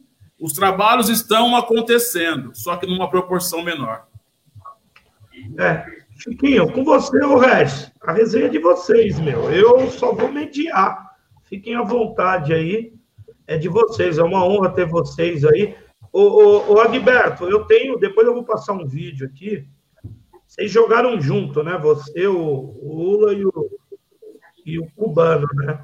[0.42, 4.08] Os trabalhos estão acontecendo, só que numa proporção menor.
[5.56, 5.86] É,
[6.18, 7.92] Chiquinho, com você, o resto.
[8.02, 9.48] A resenha é de vocês, meu.
[9.52, 11.12] Eu só vou mediar.
[11.44, 12.92] Fiquem à vontade aí.
[13.46, 14.18] É de vocês.
[14.18, 15.76] É uma honra ter vocês aí.
[16.12, 17.96] Ô, ô, Agberto, eu tenho.
[17.96, 19.64] Depois eu vou passar um vídeo aqui.
[20.44, 21.78] Vocês jogaram junto, né?
[21.78, 23.70] Você, o, o Lula e o,
[24.66, 25.80] e o Cubano, né?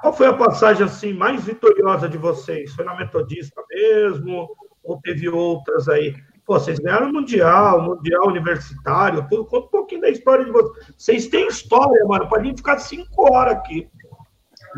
[0.00, 2.72] Qual foi a passagem assim mais vitoriosa de vocês?
[2.74, 4.48] Foi na Metodista mesmo?
[4.82, 6.14] Ou teve outras aí?
[6.46, 9.44] Pô, vocês ganharam Mundial, Mundial Universitário, tudo.
[9.44, 10.94] Conta um pouquinho da história de vocês.
[10.96, 12.28] Vocês têm história, mano.
[12.42, 13.86] Gente ficar cinco horas aqui.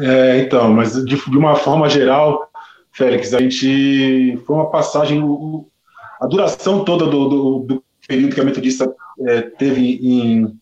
[0.01, 2.51] É, então, mas de, de uma forma geral,
[2.91, 5.23] Félix, a gente foi uma passagem,
[6.21, 8.93] a duração toda do, do, do período que a Metodista
[9.27, 10.59] é, teve em,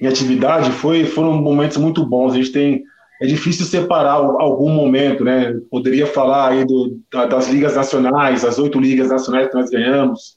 [0.00, 2.32] em atividade foi, foram momentos muito bons.
[2.32, 2.84] A gente tem
[3.20, 5.52] é difícil separar algum momento, né?
[5.70, 10.36] Poderia falar aí do, das ligas nacionais, as oito ligas nacionais que nós ganhamos.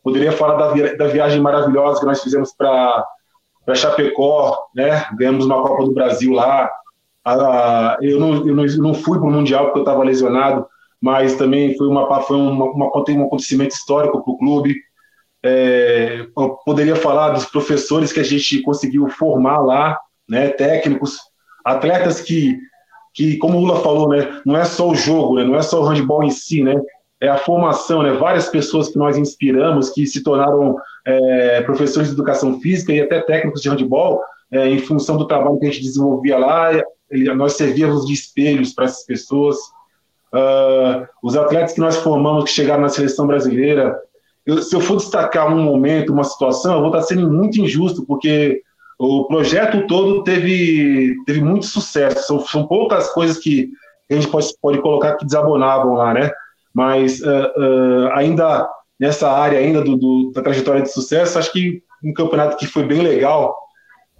[0.00, 3.04] Poderia falar da, via, da viagem maravilhosa que nós fizemos para
[3.74, 5.06] Chapecó, né?
[5.18, 6.70] Ganhamos uma Copa do Brasil lá.
[7.24, 10.64] Ah, eu, não, eu, não, eu não fui para o Mundial porque eu estava lesionado,
[11.00, 14.76] mas também foi, uma, foi uma, uma, um acontecimento histórico para o clube.
[15.42, 16.26] É,
[16.64, 20.50] poderia falar dos professores que a gente conseguiu formar lá, né?
[20.50, 21.18] Técnicos
[21.64, 22.58] atletas que,
[23.14, 25.80] que como o Lula falou, né, não é só o jogo, né, não é só
[25.80, 26.80] o handball em si, né,
[27.20, 32.14] é a formação, né, várias pessoas que nós inspiramos, que se tornaram é, professores de
[32.14, 34.20] educação física e até técnicos de handball,
[34.50, 36.72] é, em função do trabalho que a gente desenvolvia lá,
[37.36, 39.56] nós servíamos de espelhos para essas pessoas.
[40.32, 43.98] Uh, os atletas que nós formamos, que chegaram na seleção brasileira,
[44.46, 48.04] eu, se eu for destacar um momento, uma situação, eu vou estar sendo muito injusto,
[48.06, 48.62] porque
[49.02, 52.26] o projeto todo teve, teve muito sucesso.
[52.26, 53.70] São, são poucas coisas que
[54.10, 56.30] a gente pode, pode colocar que desabonavam lá, né?
[56.74, 61.82] Mas uh, uh, ainda nessa área ainda do, do, da trajetória de sucesso, acho que
[62.04, 63.56] um campeonato que foi bem legal,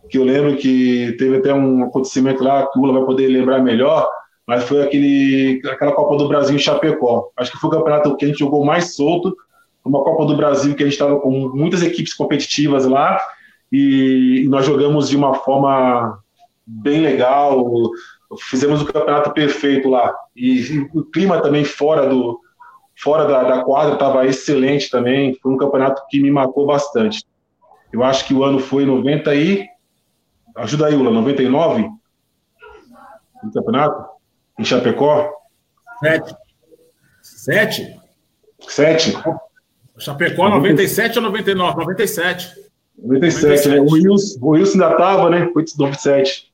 [0.08, 3.58] que eu lembro que teve até um acontecimento lá que o Lula vai poder lembrar
[3.58, 4.08] melhor,
[4.46, 7.30] mas foi aquele, aquela Copa do Brasil em Chapecó.
[7.36, 9.36] Acho que foi o campeonato que a gente jogou mais solto,
[9.84, 13.20] uma Copa do Brasil que a gente estava com muitas equipes competitivas lá,
[13.70, 16.18] e nós jogamos de uma forma
[16.66, 17.64] bem legal,
[18.48, 20.14] fizemos o campeonato perfeito lá.
[20.34, 22.38] E, o clima também fora do
[22.96, 25.34] fora da, da quadra estava excelente também.
[25.42, 27.24] Foi um campeonato que me marcou bastante.
[27.92, 29.66] Eu acho que o ano foi 90 e
[30.56, 31.88] ajuda aí, Ula, 99
[33.42, 34.04] no campeonato
[34.58, 35.32] em Chapecó.
[36.00, 36.34] Sete.
[37.22, 38.00] Sete?
[38.60, 39.16] Sete.
[39.98, 41.78] Chapecó 97 ou 99?
[41.78, 42.69] 97.
[43.02, 43.68] 97, 97.
[43.68, 43.80] né?
[43.80, 45.50] O Wilson, o Wilson ainda estava, né?
[45.52, 46.50] Foi 97.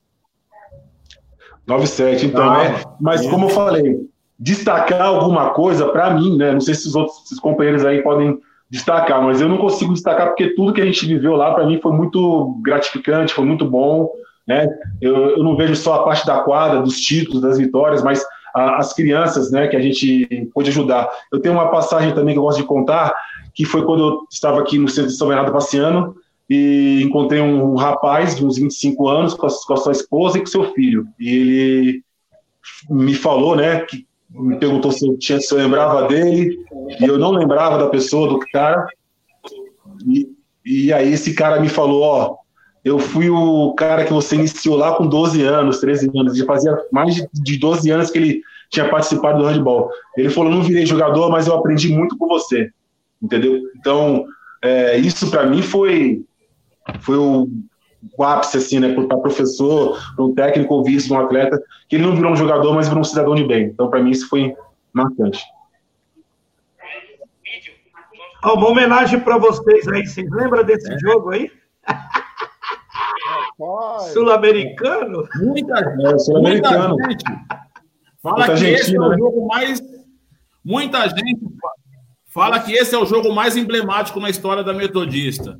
[1.67, 2.83] 97, então, ah, né?
[2.99, 3.29] Mas é.
[3.29, 4.07] como eu falei,
[4.39, 6.53] destacar alguma coisa para mim, né?
[6.53, 8.39] Não sei se os outros companheiros aí podem
[8.69, 11.79] destacar, mas eu não consigo destacar porque tudo que a gente viveu lá para mim
[11.81, 14.09] foi muito gratificante, foi muito bom.
[14.45, 14.67] né?
[15.01, 18.77] Eu, eu não vejo só a parte da quadra, dos títulos, das vitórias, mas a,
[18.77, 21.09] as crianças, né, que a gente pôde ajudar.
[21.31, 23.13] Eu tenho uma passagem também que eu gosto de contar,
[23.53, 26.15] que foi quando eu estava aqui no centro de São Bernardo passeando
[26.49, 30.41] e encontrei um rapaz de uns 25 anos com a, com a sua esposa e
[30.41, 31.07] com seu filho.
[31.19, 32.03] E ele
[32.89, 36.57] me falou, né, que me perguntou se eu, tinha, se eu lembrava dele,
[36.99, 38.87] e eu não lembrava da pessoa, do cara.
[40.05, 40.29] E,
[40.65, 42.35] e aí esse cara me falou, ó,
[42.83, 46.77] eu fui o cara que você iniciou lá com 12 anos, 13 anos, já fazia
[46.91, 49.89] mais de 12 anos que ele tinha participado do handball.
[50.15, 52.69] Ele falou, não virei jogador, mas eu aprendi muito com você,
[53.21, 53.59] entendeu?
[53.77, 54.25] Então,
[54.61, 56.23] é, isso para mim foi
[57.01, 57.49] foi o,
[58.17, 61.95] o ápice, assim, né, para professor, para um técnico ouvir isso de um atleta, que
[61.95, 63.67] ele não virou um jogador, mas virou um cidadão de bem.
[63.67, 64.53] Então, para mim, isso foi
[64.93, 65.43] marcante.
[68.43, 70.05] uma homenagem para vocês aí.
[70.05, 70.99] Vocês lembram desse é.
[70.99, 71.51] jogo aí?
[74.13, 75.27] Sul-americano?
[75.35, 76.19] Muita gente.
[76.19, 76.95] Sul-americano.
[78.21, 79.17] Fala muita que esse é o né?
[79.17, 79.81] jogo mais.
[80.63, 81.39] Muita gente
[82.33, 85.59] fala que esse é o jogo mais emblemático na história da Metodista.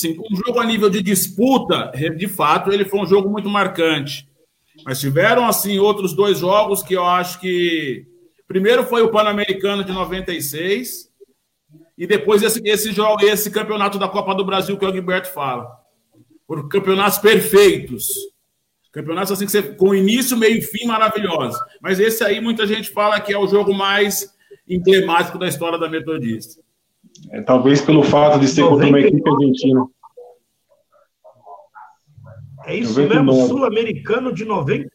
[0.00, 4.28] Sim, um jogo a nível de disputa, de fato, ele foi um jogo muito marcante.
[4.84, 8.06] Mas tiveram, assim, outros dois jogos que eu acho que.
[8.46, 11.10] Primeiro foi o Pan-Americano de 96,
[11.98, 15.68] e depois esse, esse, jogo, esse campeonato da Copa do Brasil que o Gilberto fala.
[16.46, 18.08] Por campeonatos perfeitos.
[18.92, 21.60] Campeonatos assim que você, com início, meio e fim maravilhosos.
[21.82, 24.32] Mas esse aí muita gente fala que é o jogo mais
[24.68, 26.62] emblemático da história da Metodista.
[27.30, 29.86] É, talvez pelo fato de ser contra uma equipe argentina.
[32.66, 33.24] É isso 99.
[33.24, 34.90] mesmo, sul-americano de 99.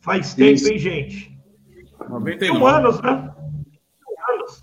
[0.00, 0.72] Faz tempo, isso.
[0.72, 1.38] hein, gente?
[2.08, 2.58] 99.
[2.58, 3.34] Um anos, né?
[4.30, 4.62] anos.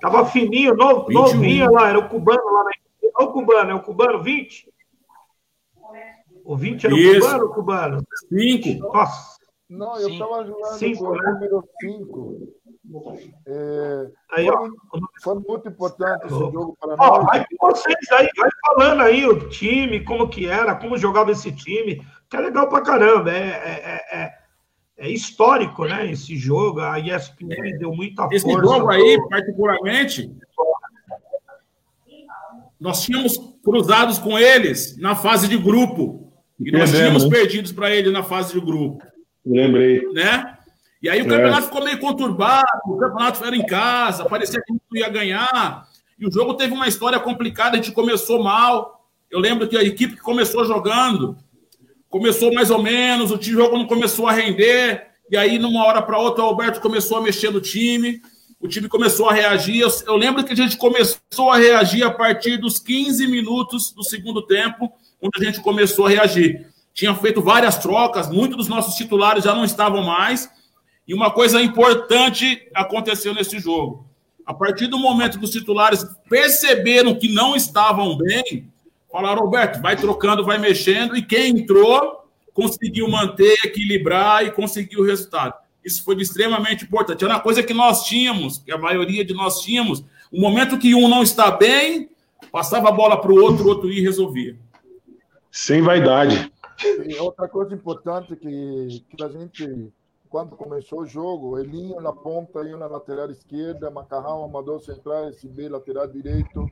[0.00, 2.70] Tava fininho, novo, novinho lá, era o cubano lá na
[3.16, 4.72] Olha o cubano, é o cubano 20?
[6.44, 7.18] O 20 era isso.
[7.18, 8.06] o cubano o cubano?
[8.28, 8.92] 5.
[8.92, 9.40] Nossa.
[9.68, 11.32] Não, eu estava jogando cinco, com o né?
[11.32, 12.48] número 5.
[13.46, 17.26] É, aí, foi, ó, foi, muito importante esse jogo para ó, nós.
[17.26, 21.52] Vai com vocês aí, vai falando aí o time, como que era, como jogava esse
[21.52, 23.30] time, que é legal pra caramba.
[23.30, 24.34] É, é, é,
[24.98, 26.10] é histórico, né?
[26.10, 26.80] Esse jogo.
[26.80, 28.58] A ESPN deu muita esse força.
[28.58, 30.30] Esse jogo aí, particularmente,
[32.80, 36.32] nós tínhamos cruzados com eles na fase de grupo.
[36.58, 37.30] E nós tínhamos né?
[37.30, 39.02] perdidos para eles na fase de grupo.
[39.44, 40.06] Lembrei.
[40.12, 40.58] Né?
[41.02, 41.66] E aí o campeonato é.
[41.66, 45.88] ficou meio conturbado, o campeonato era em casa, parecia que não ia ganhar.
[46.18, 49.06] E o jogo teve uma história complicada, a gente começou mal.
[49.30, 51.38] Eu lembro que a equipe que começou jogando
[52.08, 56.18] começou mais ou menos, o jogo não começou a render, e aí, numa hora para
[56.18, 58.20] outra, o Alberto começou a mexer no time,
[58.58, 59.78] o time começou a reagir.
[59.78, 64.02] Eu, eu lembro que a gente começou a reagir a partir dos 15 minutos do
[64.02, 64.92] segundo tempo,
[65.22, 66.66] onde a gente começou a reagir.
[66.92, 70.50] Tinha feito várias trocas, muitos dos nossos titulares já não estavam mais
[71.10, 74.06] e uma coisa importante aconteceu nesse jogo.
[74.46, 78.70] A partir do momento que os titulares perceberam que não estavam bem,
[79.10, 85.04] falaram, Roberto, vai trocando, vai mexendo, e quem entrou conseguiu manter, equilibrar e conseguiu o
[85.04, 85.54] resultado.
[85.84, 87.24] Isso foi extremamente importante.
[87.24, 90.04] Era uma coisa que nós tínhamos, que a maioria de nós tínhamos.
[90.30, 92.08] O momento que um não está bem,
[92.52, 94.56] passava a bola para o outro, o outro ia e resolvia.
[95.50, 96.52] Sem vaidade.
[97.04, 99.90] E outra coisa importante que, que a gente
[100.30, 105.68] quando começou o jogo, Elinho na ponta, eu na lateral esquerda, Macarrão, Amador central, SB
[105.68, 106.66] lateral direito,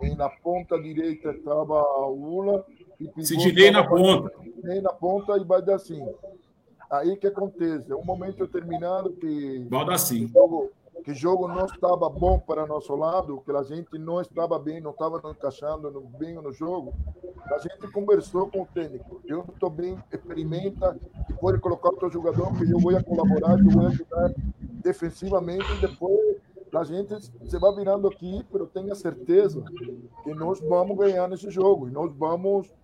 [0.00, 1.74] e na ponta direita estava
[2.08, 2.64] o Ula.
[2.98, 4.32] E Sidney na ponta.
[4.42, 6.02] Sidney na ponta e vai dar assim.
[6.90, 7.92] Aí que acontece?
[7.92, 9.66] Um momento determinado que.
[9.68, 10.24] Vai dar assim.
[10.24, 10.70] O jogo,
[11.04, 14.80] que o jogo não estava bom para nosso lado, que a gente não estava bem,
[14.80, 16.94] não estava encaixando no, bem no jogo,
[17.52, 19.20] a gente conversou com o técnico.
[19.24, 20.98] Eu estou bem, experimenta
[21.30, 26.36] e pode colocar outro jogador que eu vou colaborar, eu vou ajudar defensivamente e depois
[26.74, 29.62] a gente se vai virando aqui, mas tenha certeza
[30.22, 32.74] que nós vamos ganhar nesse jogo e nós vamos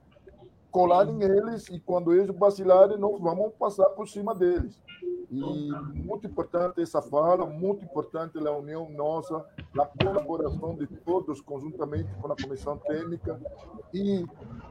[0.71, 4.81] colar em eles e quando eles vacilarem, nós vamos passar por cima deles.
[5.31, 9.45] E muito importante essa fala, muito importante a união nossa,
[9.79, 13.41] a colaboração de todos conjuntamente com a comissão técnica
[13.95, 14.27] e,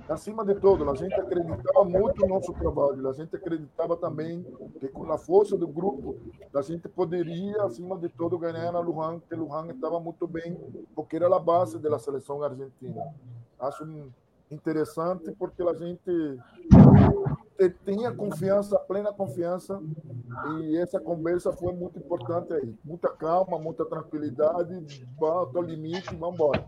[0.07, 4.45] acima de tudo, a gente acreditava muito no nosso trabalho, a gente acreditava também
[4.79, 6.15] que com a força do grupo,
[6.53, 10.55] a gente poderia, acima de tudo, ganhar na Lujan, que Lujan estava muito bem,
[10.93, 13.03] porque era a base da seleção argentina.
[13.59, 13.85] Acho
[14.51, 16.39] interessante porque a gente
[17.85, 19.81] tinha confiança, plena confiança,
[20.61, 22.73] e essa conversa foi muito importante aí.
[22.83, 26.65] Muita calma, muita tranquilidade, bota o limite e vamos embora.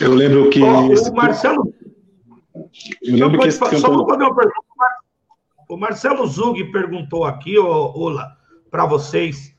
[0.00, 0.60] Eu lembro que.
[0.62, 1.72] o Marcelo.
[3.02, 3.94] Eu lembro que esse só campeão...
[3.94, 4.54] vou fazer uma pergunta.
[5.68, 8.36] O Marcelo Zug perguntou aqui, Ola,
[8.70, 9.53] para vocês.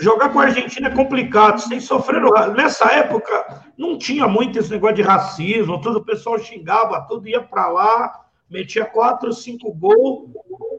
[0.00, 2.22] Jogar com a Argentina é complicado, sem sofrer.
[2.54, 7.42] Nessa época, não tinha muito esse negócio de racismo, todo o pessoal xingava, tudo ia
[7.42, 10.30] para lá, metia quatro, cinco gols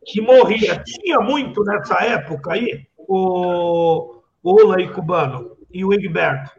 [0.05, 0.81] que morria.
[0.83, 6.51] Tinha muito nessa época aí, o Ola e Cubano e o Egberto.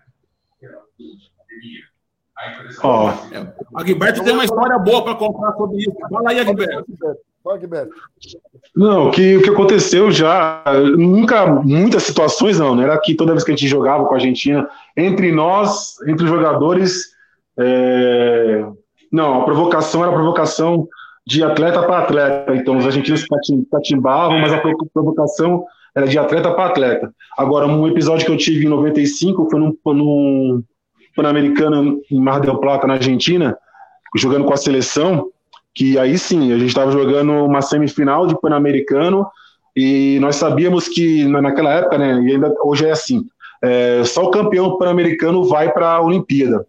[2.83, 3.79] Ó, oh.
[3.79, 5.93] Agberto tem uma história boa para contar sobre isso.
[6.11, 6.87] Fala aí, Agberto.
[8.77, 10.63] Não, que, o que aconteceu já,
[10.97, 12.85] nunca, muitas situações não, né?
[12.85, 16.31] Era que toda vez que a gente jogava com a Argentina, entre nós, entre os
[16.31, 17.15] jogadores,
[17.59, 18.65] é...
[19.11, 20.89] não, a provocação era a provocação
[21.27, 22.55] de atleta para atleta.
[22.55, 23.25] Então, os argentinos
[23.71, 24.61] catimbavam, mas a
[24.93, 25.65] provocação
[25.95, 27.15] era de atleta para atleta.
[27.37, 30.63] Agora, um episódio que eu tive em 95 foi num, num
[31.17, 33.57] Pan-Americano em Mar del Plata, na Argentina,
[34.17, 35.29] jogando com a seleção,
[35.81, 39.27] que aí sim, a gente estava jogando uma semifinal de Pan-Americano
[39.75, 43.25] e nós sabíamos que naquela época, né, e ainda hoje é assim,
[43.63, 46.67] é, só o campeão pan-americano vai para a Olimpíada.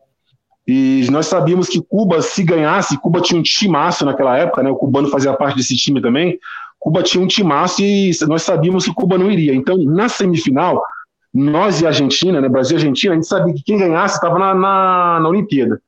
[0.65, 4.77] E nós sabíamos que Cuba, se ganhasse, Cuba tinha um timaço naquela época, né, o
[4.77, 6.39] cubano fazia parte desse time também,
[6.79, 9.53] Cuba tinha um timaço e nós sabíamos que Cuba não iria.
[9.53, 10.81] Então, na semifinal,
[11.33, 14.39] nós e a Argentina, né, Brasil e Argentina, a gente sabia que quem ganhasse estava
[14.39, 15.81] na, na, na, Olimpíada.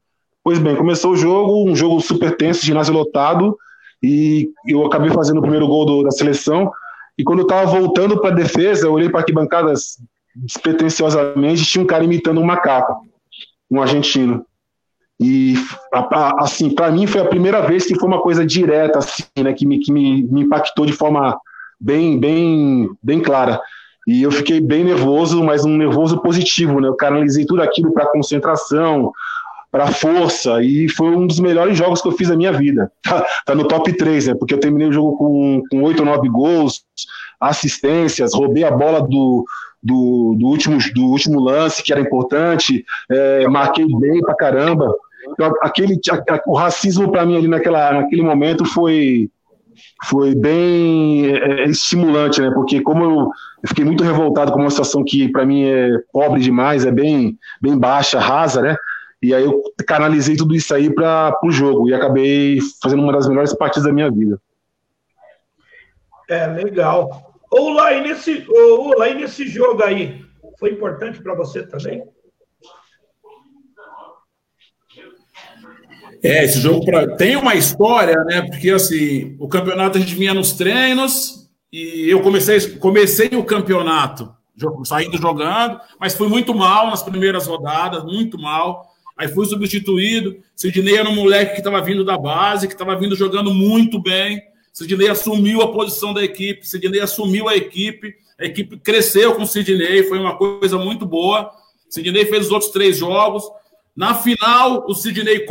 [0.44, 3.58] Pois bem, começou o jogo, um jogo super tenso, ginásio lotado,
[4.02, 6.70] e eu acabei fazendo o primeiro gol do, da seleção.
[7.18, 9.98] E quando eu estava voltando para a defesa, eu olhei para arquibancadas
[10.36, 13.08] despretensiosamente, tinha um cara imitando um macaco,
[13.72, 14.46] um argentino.
[15.20, 15.54] E,
[16.40, 19.66] assim, para mim foi a primeira vez que foi uma coisa direta, assim, né, que
[19.66, 21.40] me, que me, me impactou de forma
[21.80, 23.62] bem, bem, bem clara.
[24.06, 26.90] E eu fiquei bem nervoso, mas um nervoso positivo, né?
[26.90, 29.14] Eu canalizei tudo aquilo para concentração,
[29.74, 32.92] para força, e foi um dos melhores jogos que eu fiz na minha vida.
[33.02, 34.36] Tá, tá no top 3, né?
[34.36, 36.84] Porque eu terminei o jogo com, com 8 ou 9 gols,
[37.42, 39.44] assistências, roubei a bola do,
[39.82, 44.94] do, do, último, do último lance, que era importante, é, marquei bem pra caramba.
[45.32, 49.32] Então, aquele, a, o racismo para mim ali naquela, naquele momento foi,
[50.04, 52.52] foi bem é, é, estimulante, né?
[52.52, 56.42] Porque como eu, eu, fiquei muito revoltado com uma situação que para mim é pobre
[56.42, 58.76] demais, é bem, bem baixa, rasa, né?
[59.24, 63.28] E aí eu canalizei tudo isso aí para o jogo e acabei fazendo uma das
[63.28, 64.40] melhores partidas da minha vida.
[66.30, 67.34] É, legal.
[67.50, 70.26] Ô, lá, e nesse, ô, lá, e nesse jogo aí,
[70.60, 72.04] foi importante para você também?
[76.22, 77.16] É, esse jogo pra...
[77.16, 78.42] tem uma história, né?
[78.42, 84.34] Porque assim, o campeonato a gente vinha nos treinos e eu comecei, comecei o campeonato
[84.86, 88.93] saindo jogando, mas fui muito mal nas primeiras rodadas, muito mal.
[89.24, 90.38] Aí fui substituído.
[90.54, 94.42] Sidney era um moleque que estava vindo da base, que estava vindo jogando muito bem.
[94.74, 99.48] Sidney assumiu a posição da equipe, Sidney assumiu a equipe, a equipe cresceu com o
[99.48, 101.50] Sidney, foi uma coisa muito boa.
[101.90, 103.46] Sidney fez os outros três jogos.
[103.96, 105.46] Na final, o Sidney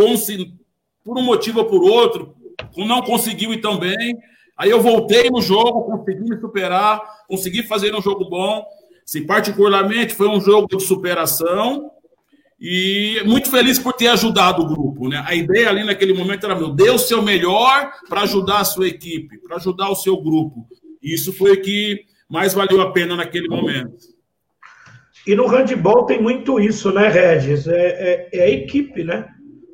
[1.03, 2.35] por um motivo ou por outro,
[2.77, 4.19] não conseguiu ir tão bem.
[4.55, 8.67] Aí eu voltei no jogo, consegui me superar, consegui fazer um jogo bom.
[9.07, 11.91] Se particularmente foi um jogo de superação
[12.65, 15.21] e muito feliz por ter ajudado o grupo, né?
[15.27, 18.87] A ideia ali naquele momento era meu, dê o seu melhor para ajudar a sua
[18.87, 20.65] equipe, para ajudar o seu grupo.
[21.03, 23.97] E isso foi o que mais valeu a pena naquele momento.
[25.27, 27.67] E no handball tem muito isso, né, Regis?
[27.67, 29.27] É, é, é a equipe, né?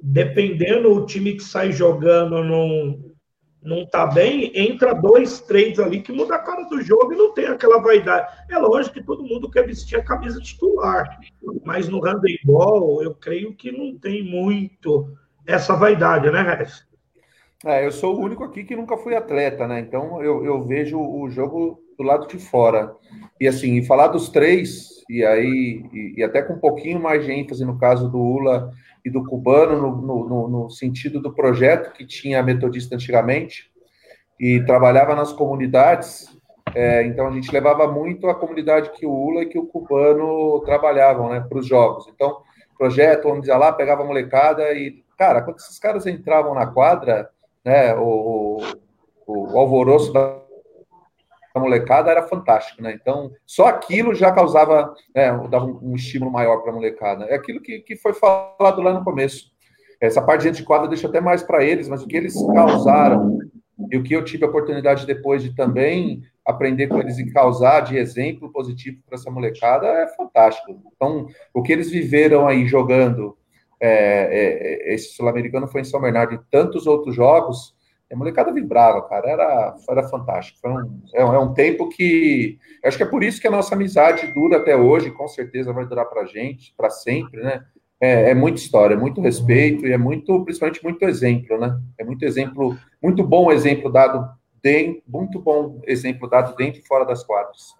[0.02, 2.98] dependendo o time que sai jogando não
[3.62, 7.32] não tá bem, entra dois, três ali que muda a cara do jogo e não
[7.32, 8.32] tem aquela vaidade.
[8.48, 11.18] É lógico que todo mundo quer vestir a camisa titular,
[11.64, 15.10] mas no handebol eu creio que não tem muito
[15.46, 16.86] essa vaidade, né, Regis?
[17.64, 19.80] É, eu sou o único aqui que nunca fui atleta, né?
[19.80, 22.94] Então eu, eu vejo o jogo do lado de fora.
[23.40, 27.32] E assim, falar dos três, e aí, e, e até com um pouquinho mais de
[27.32, 28.70] ênfase no caso do Ula
[29.08, 33.70] e do cubano no, no, no sentido do projeto que tinha a metodista antigamente
[34.38, 36.28] e trabalhava nas comunidades.
[36.74, 40.60] É, então a gente levava muito a comunidade que o Ula e que o cubano
[40.60, 42.06] trabalhavam, né, para os jogos.
[42.14, 42.42] Então
[42.76, 47.28] projeto, vamos dizer lá, pegava a molecada e cara, quando esses caras entravam na quadra,
[47.64, 48.60] né, o,
[49.26, 50.36] o, o alvoroço da
[51.58, 52.96] molecada era fantástico, né?
[53.00, 57.24] Então, só aquilo já causava, né, dava um, um estímulo maior para a molecada.
[57.24, 59.50] É aquilo que, que foi falado lá no começo.
[60.00, 63.38] Essa parte de quadra deixa até mais para eles, mas o que eles causaram
[63.90, 67.80] e o que eu tive a oportunidade depois de também aprender com eles e causar
[67.80, 70.80] de exemplo positivo para essa molecada é fantástico.
[70.94, 73.36] Então, o que eles viveram aí jogando
[73.80, 77.74] é, é, esse sul-americano foi em São Bernardo e tantos outros jogos,
[78.10, 80.58] a molecada vibrava, cara, era, era fantástico.
[80.60, 82.58] Foi um, é, é um tempo que.
[82.84, 85.86] Acho que é por isso que a nossa amizade dura até hoje, com certeza vai
[85.86, 87.62] durar pra gente, para sempre, né?
[88.00, 91.78] É, é muita história, é muito respeito e é muito, principalmente, muito exemplo, né?
[91.98, 94.26] É muito exemplo, muito bom exemplo dado,
[94.62, 97.74] de, muito bom exemplo dado dentro e fora das quadras.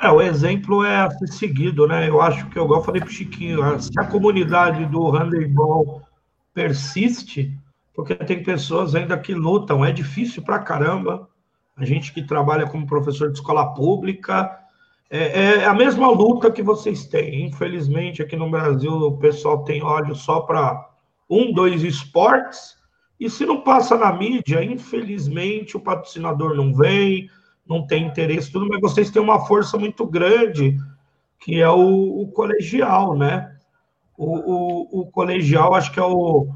[0.00, 2.08] É, o exemplo é a ser seguido, né?
[2.08, 6.02] Eu acho que, eu falei para o Chiquinho, se a comunidade do handebol
[6.52, 7.56] persiste,
[7.94, 11.28] porque tem pessoas ainda que lutam, é difícil para caramba.
[11.76, 14.58] A gente que trabalha como professor de escola pública,
[15.08, 17.46] é, é a mesma luta que vocês têm.
[17.46, 20.90] Infelizmente, aqui no Brasil, o pessoal tem olho só para
[21.30, 22.76] um, dois esportes,
[23.18, 27.30] e se não passa na mídia, infelizmente, o patrocinador não vem,
[27.66, 30.76] não tem interesse, tudo, mas vocês têm uma força muito grande,
[31.38, 33.54] que é o, o colegial, né?
[34.16, 36.48] O, o, o, colegial, acho que é o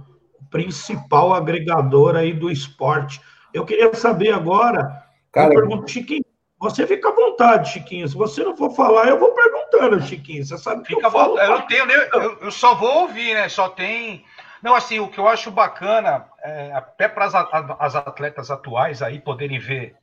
[0.50, 3.20] principal agregador aí do esporte.
[3.52, 6.24] Eu queria saber agora, Cara, eu pergunto, Chiquinho,
[6.60, 8.08] você fica à vontade, Chiquinho.
[8.08, 10.44] Se você não for falar, eu vou perguntando, Chiquinho.
[10.44, 11.38] Você sabe que fica eu falo.
[11.38, 13.48] Eu não tenho, eu, eu só vou ouvir, né?
[13.48, 14.24] Só tem.
[14.62, 17.34] Não, assim, o que eu acho bacana, é, até para as,
[17.78, 19.94] as atletas atuais aí poderem ver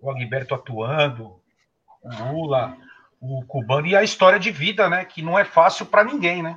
[0.00, 1.40] o Agberto atuando,
[2.02, 2.76] o Lula,
[3.20, 5.04] o cubano e a história de vida, né?
[5.04, 6.56] Que não é fácil para ninguém, né?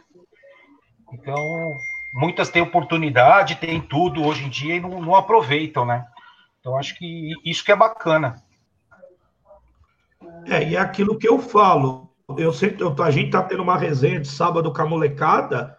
[1.12, 1.36] Então,
[2.14, 6.06] muitas têm oportunidade, têm tudo hoje em dia e não, não aproveitam, né?
[6.60, 8.44] Então, acho que isso que é bacana.
[10.46, 12.10] É, e é aquilo que eu falo.
[12.38, 15.78] Eu sempre, eu, a gente tá tendo uma resenha de sábado com a molecada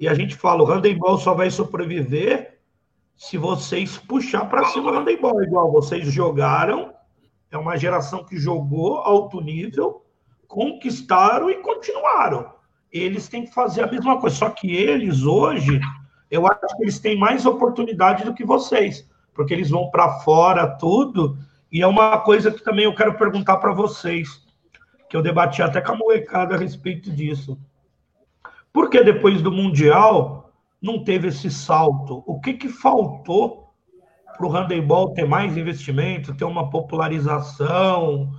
[0.00, 2.58] e a gente fala, o handebol só vai sobreviver
[3.16, 6.92] se vocês puxar para cima o handebol, igual vocês jogaram
[7.54, 10.04] é uma geração que jogou alto nível,
[10.48, 12.52] conquistaram e continuaram.
[12.94, 15.80] Eles têm que fazer a mesma coisa, só que eles hoje,
[16.30, 20.68] eu acho que eles têm mais oportunidade do que vocês, porque eles vão para fora
[20.78, 21.36] tudo,
[21.72, 24.44] e é uma coisa que também eu quero perguntar para vocês,
[25.10, 27.58] que eu debati até com a molecada a respeito disso.
[28.72, 32.22] Por que depois do Mundial não teve esse salto?
[32.26, 33.74] O que, que faltou
[34.36, 38.30] para o handebol ter mais investimento, ter uma popularização,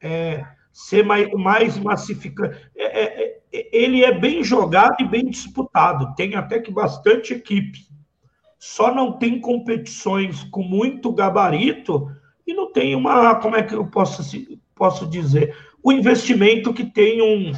[0.00, 2.56] é, ser mais, mais massificado.
[2.74, 7.86] É, é, é, ele é bem jogado e bem disputado, tem até que bastante equipe.
[8.58, 12.10] Só não tem competições com muito gabarito
[12.46, 14.22] e não tem uma, como é que eu posso,
[14.74, 17.52] posso dizer, o investimento que tem um,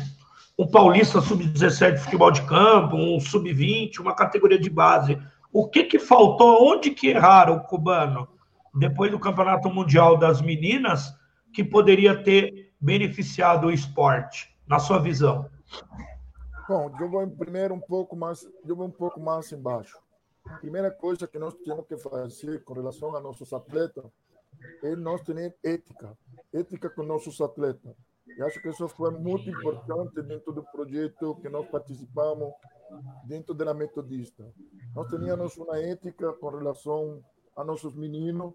[0.58, 5.18] um paulista sub-17 de futebol de campo, um sub-20, uma categoria de base.
[5.52, 6.66] O que, que faltou?
[6.66, 8.26] Onde que erraram o cubano?
[8.74, 11.14] Depois do Campeonato Mundial das Meninas,
[11.52, 15.48] que poderia ter beneficiado o esporte, na sua visão?
[16.68, 19.98] Bom, eu vou primeiro um pouco mais, eu vou um pouco mais embaixo.
[20.44, 24.04] A primeira coisa que nós temos que fazer com relação a nossos atletas
[24.82, 26.16] é nós ter ética,
[26.52, 27.96] ética com nossos atletas.
[28.36, 32.52] E acho que isso foi muito importante dentro do projeto que nós participamos
[33.24, 34.44] dentro da metodista.
[34.94, 37.24] Nós tínhamos uma ética com relação
[37.56, 38.52] a nossos meninos,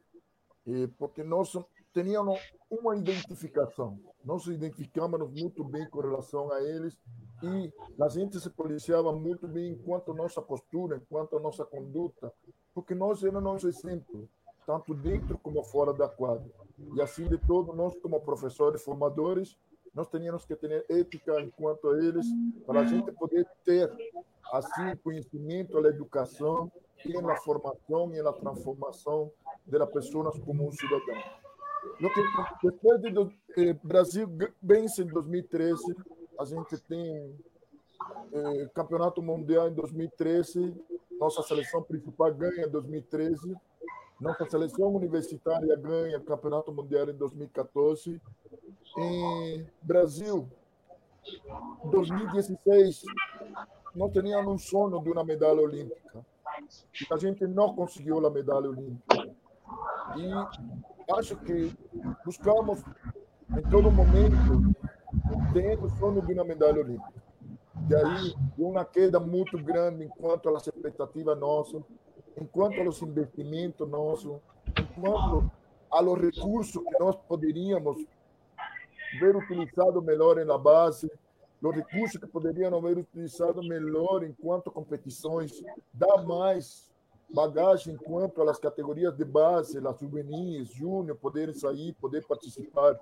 [0.99, 1.57] porque nós
[1.93, 3.99] tínhamos uma identificação.
[4.23, 6.97] Nós identificamos muito bem com relação a eles
[7.41, 12.31] e a gente se policiava muito bem enquanto nossa postura, enquanto nossa conduta,
[12.73, 14.29] porque nós éramos nosso exemplo,
[14.65, 16.49] tanto dentro como fora da quadra.
[16.95, 19.57] E assim de todo, nós como professores formadores,
[19.93, 22.25] nós teríamos que ter ética enquanto eles,
[22.65, 23.91] para a gente poder ter,
[24.51, 26.71] assim, conhecimento da educação
[27.03, 29.31] e na formação e na transformação
[29.65, 31.38] das pessoas como um cidadão.
[32.63, 34.27] Depois do eh, Brasil
[34.61, 35.95] vence em 2013,
[36.39, 37.35] a gente tem
[38.33, 40.73] eh, Campeonato Mundial em 2013,
[41.19, 43.55] nossa seleção principal ganha em 2013,
[44.19, 48.21] nossa seleção universitária ganha Campeonato Mundial em 2014
[48.97, 50.47] em Brasil,
[51.85, 53.03] 2016,
[53.95, 56.25] nós tínhamos um sonho de uma medalha olímpica.
[57.11, 59.29] A gente não conseguiu a medalha olímpica.
[60.17, 61.71] E acho que
[62.25, 62.83] buscamos,
[63.57, 64.75] em todo momento,
[65.53, 67.13] ter o sonho de uma medalha olímpica.
[67.89, 71.81] E aí, uma queda muito grande enquanto as expectativas nossas,
[72.39, 74.39] enquanto os investimentos nossos,
[74.77, 75.49] enquanto
[75.91, 77.97] a los recursos que nós poderíamos
[79.19, 81.11] ver utilizado melhor na base,
[81.61, 85.51] os recursos que poderiam haver utilizado melhor enquanto competições,
[85.93, 86.88] dar mais
[87.33, 92.97] bagagem enquanto as categorias de base, as juvenis, júnior, poderem sair, poder participar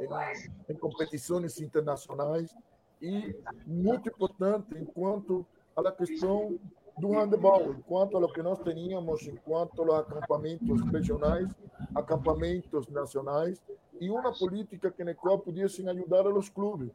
[0.00, 2.54] em, em competições internacionais.
[3.00, 3.34] E
[3.66, 6.58] muito importante, enquanto à questão
[7.00, 11.48] do handebol, enquanto ao que nós tínhamos, enquanto aos acampamentos regionais,
[11.94, 13.60] acampamentos nacionais,
[14.00, 16.90] e uma política que na qual pudessem ajudar os clubes,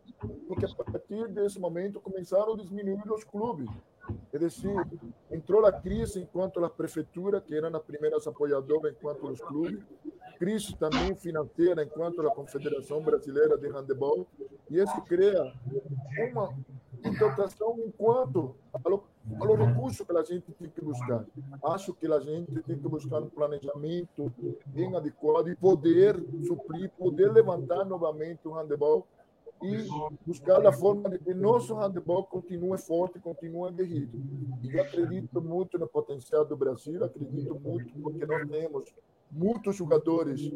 [0.48, 3.70] porque a partir desse momento começaram a diminuir os clubes.
[4.32, 4.76] É decir,
[5.32, 9.84] entrou a crise enquanto a prefeitura, que eram as primeiras apoiadoras enquanto os clubes,
[10.38, 14.28] crise também financeira enquanto a Confederação Brasileira de Handebol,
[14.70, 15.54] e isso cria
[16.32, 16.56] uma
[17.12, 21.26] dotação enquanto ao recurso que a gente tem que buscar.
[21.64, 24.32] Acho que a gente tem que buscar um planejamento
[24.68, 29.06] bem adequado e poder suprir, poder levantar novamente o handebol
[29.64, 29.88] e
[30.26, 34.20] buscar a forma de que nosso handebol continue forte, continue aguerrido.
[34.64, 38.94] E acredito muito no potencial do Brasil, acredito muito porque nós temos
[39.32, 40.52] muitos jogadores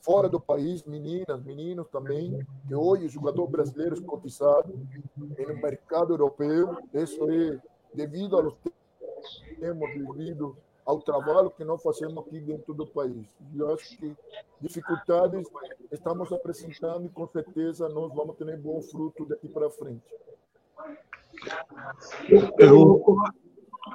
[0.00, 4.78] fora do país, meninas, meninos também, que hoje jogador brasileiro cotizado
[5.16, 6.76] no mercado europeu.
[6.92, 7.58] Isso é
[7.94, 8.54] devido aos
[9.58, 13.26] temos devido ao trabalho que nós fazemos aqui dentro do país.
[13.56, 14.14] Eu acho que
[14.60, 15.46] dificuldades
[15.90, 20.02] estamos apresentando e com certeza nós vamos ter bom fruto daqui para frente.
[22.58, 23.02] Eu,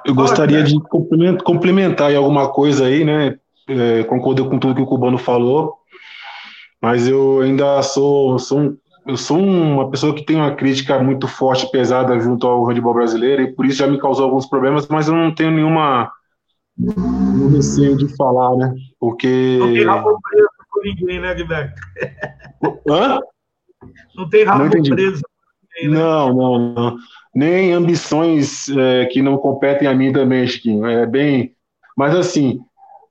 [0.05, 0.75] eu gostaria de
[1.43, 3.39] complementar alguma coisa aí, né?
[3.69, 5.75] É, concordo com tudo que o Cubano falou,
[6.81, 11.27] mas eu ainda sou, sou um, eu sou uma pessoa que tem uma crítica muito
[11.27, 14.87] forte e pesada junto ao handebol brasileiro, e por isso já me causou alguns problemas,
[14.87, 16.11] mas eu não tenho nenhuma
[16.77, 18.73] no receio de falar, né?
[18.99, 19.57] Porque.
[19.59, 21.73] Não tem rabo preso com ninguém, né, Guilherme?
[22.89, 23.19] Hã?
[24.15, 25.21] Não tem rabo não preso.
[25.75, 25.99] Ninguém, né?
[25.99, 26.97] Não, não, não.
[27.35, 30.85] Nem ambições é, que não competem a mim também, Chiquinho.
[30.85, 31.53] É bem.
[31.97, 32.61] Mas assim,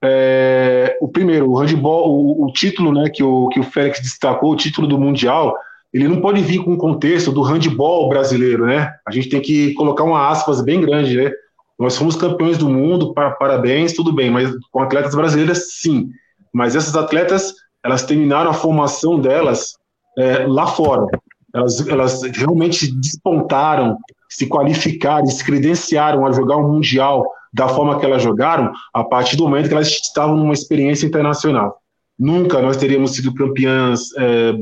[0.02, 4.52] é, o primeiro, o handball, o, o, título né, que, o, que o Félix destacou,
[4.52, 5.56] o título do Mundial,
[5.92, 8.92] ele não pode vir com o contexto do handball brasileiro, né?
[9.06, 11.32] A gente tem que colocar uma aspas bem grande, né?
[11.78, 16.10] Nós fomos campeões do mundo, parabéns, tudo bem, mas com atletas brasileiras, sim.
[16.52, 19.76] Mas essas atletas, elas terminaram a formação delas
[20.18, 21.06] é, lá fora.
[21.54, 23.96] Elas, elas realmente despontaram,
[24.28, 29.36] se qualificaram, se credenciaram a jogar um mundial da forma que elas jogaram a partir
[29.36, 31.80] do momento que elas estavam numa experiência internacional.
[32.18, 34.52] Nunca nós teríamos sido campeãs é,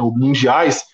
[0.00, 0.84] mundiais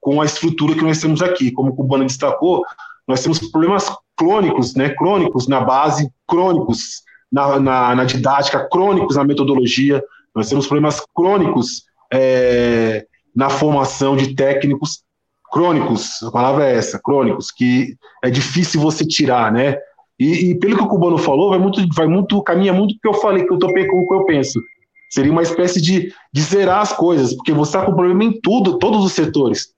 [0.00, 1.50] com a estrutura que nós temos aqui.
[1.52, 2.64] Como o Cubano destacou,
[3.06, 9.24] nós temos problemas crônicos, né, crônicos na base, crônicos na, na, na didática, crônicos na
[9.24, 10.02] metodologia,
[10.34, 15.02] nós temos problemas crônicos é, na formação de técnicos,
[15.50, 19.76] crônicos, a palavra é essa, crônicos, que é difícil você tirar, né?
[20.20, 23.08] E, e pelo que o Cubano falou, vai muito, vai muito, caminha muito do que
[23.08, 24.60] eu falei, que eu topei com o que eu penso.
[25.08, 28.78] Seria uma espécie de, de zerar as coisas, porque você está com problema em tudo,
[28.78, 29.68] todos os setores.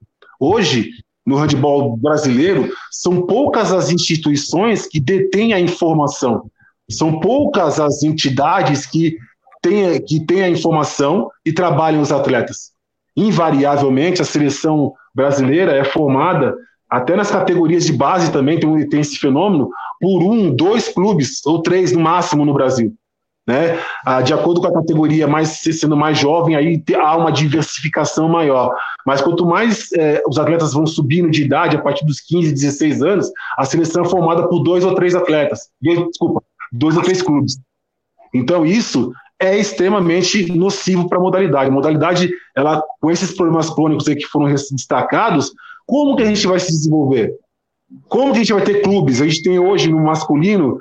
[0.40, 0.90] Hoje,
[1.24, 6.50] no handebol brasileiro, são poucas as instituições que detêm a informação.
[6.90, 9.16] São poucas as entidades que
[9.62, 12.72] têm, que têm a informação e trabalham os atletas.
[13.16, 16.56] Invariavelmente, a seleção brasileira é formada,
[16.92, 19.70] até nas categorias de base também tem, tem esse fenômeno,
[20.02, 22.92] por um, dois clubes, ou três no máximo no Brasil.
[23.46, 23.78] Né?
[24.04, 28.74] Ah, de acordo com a categoria, mais sendo mais jovem, aí há uma diversificação maior.
[29.06, 33.00] Mas quanto mais é, os atletas vão subindo de idade, a partir dos 15, 16
[33.00, 35.68] anos, a seleção é formada por dois ou três atletas.
[35.80, 36.42] Desculpa,
[36.72, 37.56] dois ou três clubes.
[38.34, 41.70] Então, isso é extremamente nocivo para a modalidade.
[41.70, 45.52] A modalidade, ela, com esses problemas crônicos que foram destacados,
[45.86, 47.36] como que a gente vai se desenvolver?
[48.08, 49.20] Como que a gente vai ter clubes?
[49.20, 50.78] A gente tem hoje no masculino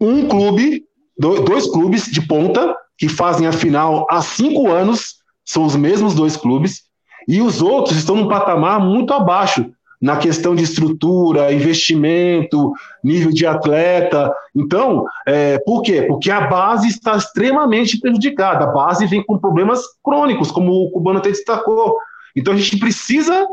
[0.00, 0.84] um clube
[1.16, 6.36] dois clubes de ponta que fazem a final há cinco anos, são os mesmos dois
[6.36, 6.82] clubes,
[7.26, 9.66] e os outros estão num patamar muito abaixo
[10.00, 14.30] na questão de estrutura, investimento, nível de atleta.
[14.54, 16.02] Então, é, por quê?
[16.02, 18.64] Porque a base está extremamente prejudicada.
[18.64, 21.96] A base vem com problemas crônicos, como o Cubano até destacou.
[22.36, 23.46] Então, a gente precisa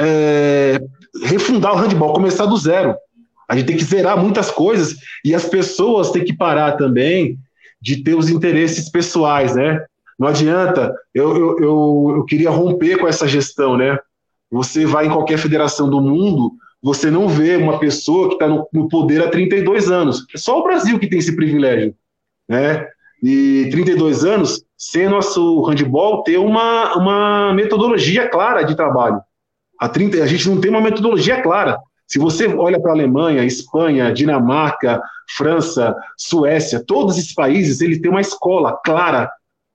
[0.00, 0.80] é,
[1.24, 2.94] refundar o handball, começar do zero.
[3.48, 7.36] A gente tem que zerar muitas coisas e as pessoas têm que parar também
[7.80, 9.84] de ter os interesses pessoais, né?
[10.18, 13.98] Não adianta, eu, eu, eu, eu queria romper com essa gestão, né?
[14.50, 16.52] Você vai em qualquer federação do mundo,
[16.82, 20.26] você não vê uma pessoa que está no, no, poder há 32 anos.
[20.34, 21.94] É só o Brasil que tem esse privilégio,
[22.48, 22.86] né?
[23.22, 29.20] E 32 anos, sem nosso handball ter uma, uma metodologia clara de trabalho.
[29.80, 31.78] A, 30, a gente não tem uma metodologia clara.
[32.06, 35.00] Se você olha para a Alemanha, Espanha, Dinamarca,
[35.36, 39.30] França, Suécia, todos esses países, eles têm uma escola clara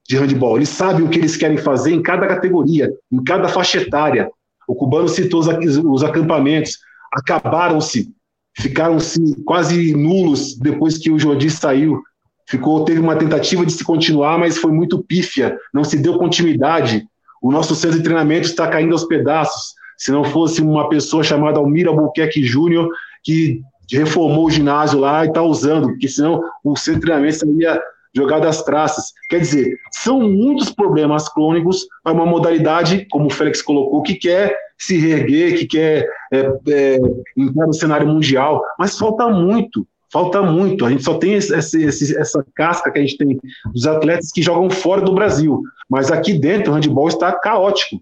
[0.07, 0.57] de handball.
[0.57, 4.29] Eles sabem o que eles querem fazer em cada categoria, em cada faixa etária.
[4.67, 5.47] O cubano citou os,
[5.77, 6.77] os acampamentos.
[7.11, 8.13] Acabaram-se
[8.57, 12.01] ficaram-se quase nulos depois que o Jordi saiu.
[12.47, 17.05] Ficou, teve uma tentativa de se continuar, mas foi muito pífia, não se deu continuidade.
[17.41, 19.73] O nosso centro de treinamento está caindo aos pedaços.
[19.97, 22.89] Se não fosse uma pessoa chamada Almira Albuquerque Júnior,
[23.23, 27.81] que reformou o ginásio lá e está usando, porque senão o de treinamento seria
[28.15, 29.13] jogado às traças.
[29.29, 34.55] Quer dizer, são muitos problemas crônicos para uma modalidade, como o Félix colocou, que quer
[34.77, 36.39] se reerguer, que quer é,
[36.69, 36.99] é,
[37.37, 40.85] entrar no cenário mundial, mas falta muito, falta muito.
[40.85, 43.39] A gente só tem esse, esse, essa casca que a gente tem
[43.73, 48.01] dos atletas que jogam fora do Brasil, mas aqui dentro o handebol está caótico.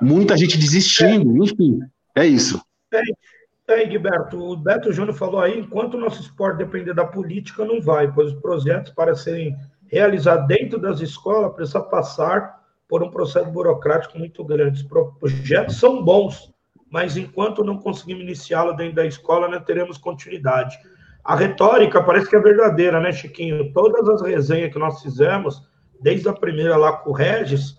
[0.00, 1.80] Muita gente desistindo, enfim,
[2.14, 2.60] é isso.
[2.92, 7.64] É, é Gilberto, o Beto Júnior falou aí, enquanto o nosso esporte depender da política,
[7.64, 9.56] não vai, pois os projetos para serem
[9.88, 12.56] realizados dentro das escolas precisam passar
[12.88, 14.82] por um processo burocrático muito grande.
[14.82, 16.52] Os projetos são bons,
[16.90, 20.78] mas enquanto não conseguimos iniciá-lo dentro da escola, não teremos continuidade.
[21.24, 23.72] A retórica parece que é verdadeira, né, Chiquinho?
[23.72, 25.60] Todas as resenhas que nós fizemos,
[26.00, 27.76] desde a primeira lá com o Regis,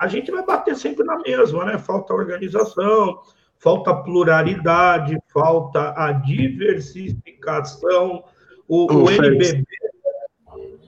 [0.00, 1.76] a gente vai bater sempre na mesma, né?
[1.76, 3.20] Falta organização,
[3.58, 8.24] falta pluralidade, falta a diversificação.
[8.66, 9.62] O, o NBB,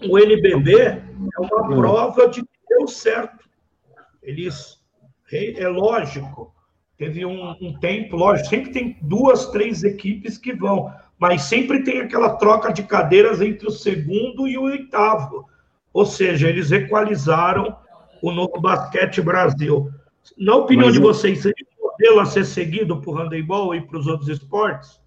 [0.08, 1.02] o NBB é
[1.38, 1.76] uma hum.
[1.76, 3.44] prova de que deu certo.
[4.22, 4.80] Eles,
[5.30, 6.54] é lógico,
[6.96, 12.00] teve um, um tempo, lógico, sempre tem duas, três equipes que vão, mas sempre tem
[12.00, 15.46] aquela troca de cadeiras entre o segundo e o oitavo.
[15.92, 17.81] Ou seja, eles equalizaram
[18.22, 19.90] o novo basquete Brasil.
[20.38, 23.80] Na opinião mas, de vocês, seria um modelo a ser seguido para o handebol e
[23.80, 25.00] para os outros esportes?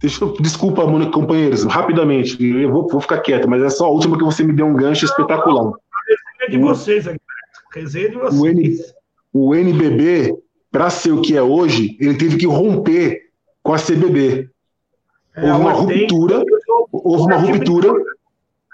[0.00, 4.18] Deixa eu, desculpa, companheiros, rapidamente, eu vou, vou, ficar quieto, mas é só a última
[4.18, 5.64] que você me deu um gancho não, espetacular.
[5.64, 7.08] Não, a resenha de vocês,
[7.72, 8.40] resenha de vocês.
[8.40, 8.84] O, N,
[9.32, 10.36] o NBB,
[10.70, 13.30] para ser o que é hoje, ele teve que romper
[13.62, 14.50] com a CBB.
[15.34, 16.44] É, houve uma ruptura,
[16.92, 18.15] houve uma ruptura.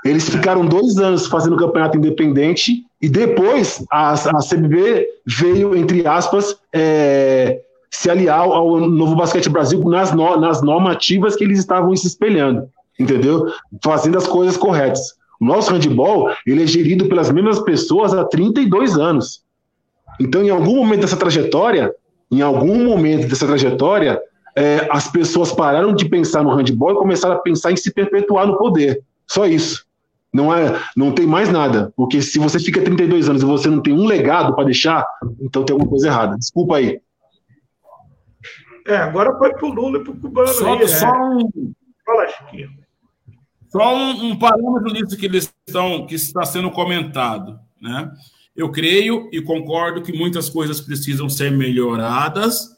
[0.05, 6.57] Eles ficaram dois anos fazendo campeonato independente e depois a, a CBB veio, entre aspas,
[6.73, 12.07] é, se aliar ao Novo Basquete Brasil nas, no, nas normativas que eles estavam se
[12.07, 13.47] espelhando, entendeu?
[13.83, 15.15] Fazendo as coisas corretas.
[15.41, 19.43] O nosso handball, ele é gerido pelas mesmas pessoas há 32 anos.
[20.21, 21.95] Então, em algum momento dessa trajetória,
[22.31, 24.21] em algum momento dessa trajetória,
[24.57, 28.47] é, as pessoas pararam de pensar no handball e começaram a pensar em se perpetuar
[28.47, 29.03] no poder.
[29.27, 29.85] Só isso.
[30.33, 31.93] Não, é, não tem mais nada.
[31.97, 35.07] Porque se você fica 32 anos e você não tem um legado para deixar,
[35.41, 36.37] então tem alguma coisa errada.
[36.39, 37.01] Desculpa aí.
[38.87, 40.49] É, agora foi pro Lula e pro Cubano.
[40.49, 41.21] Só, aí, só é.
[41.21, 41.73] um.
[42.05, 42.71] Fala, Chiquinho.
[43.69, 48.11] Só um, um parâmetro nisso que eles estão, que está sendo comentado, né?
[48.55, 52.77] Eu creio e concordo que muitas coisas precisam ser melhoradas,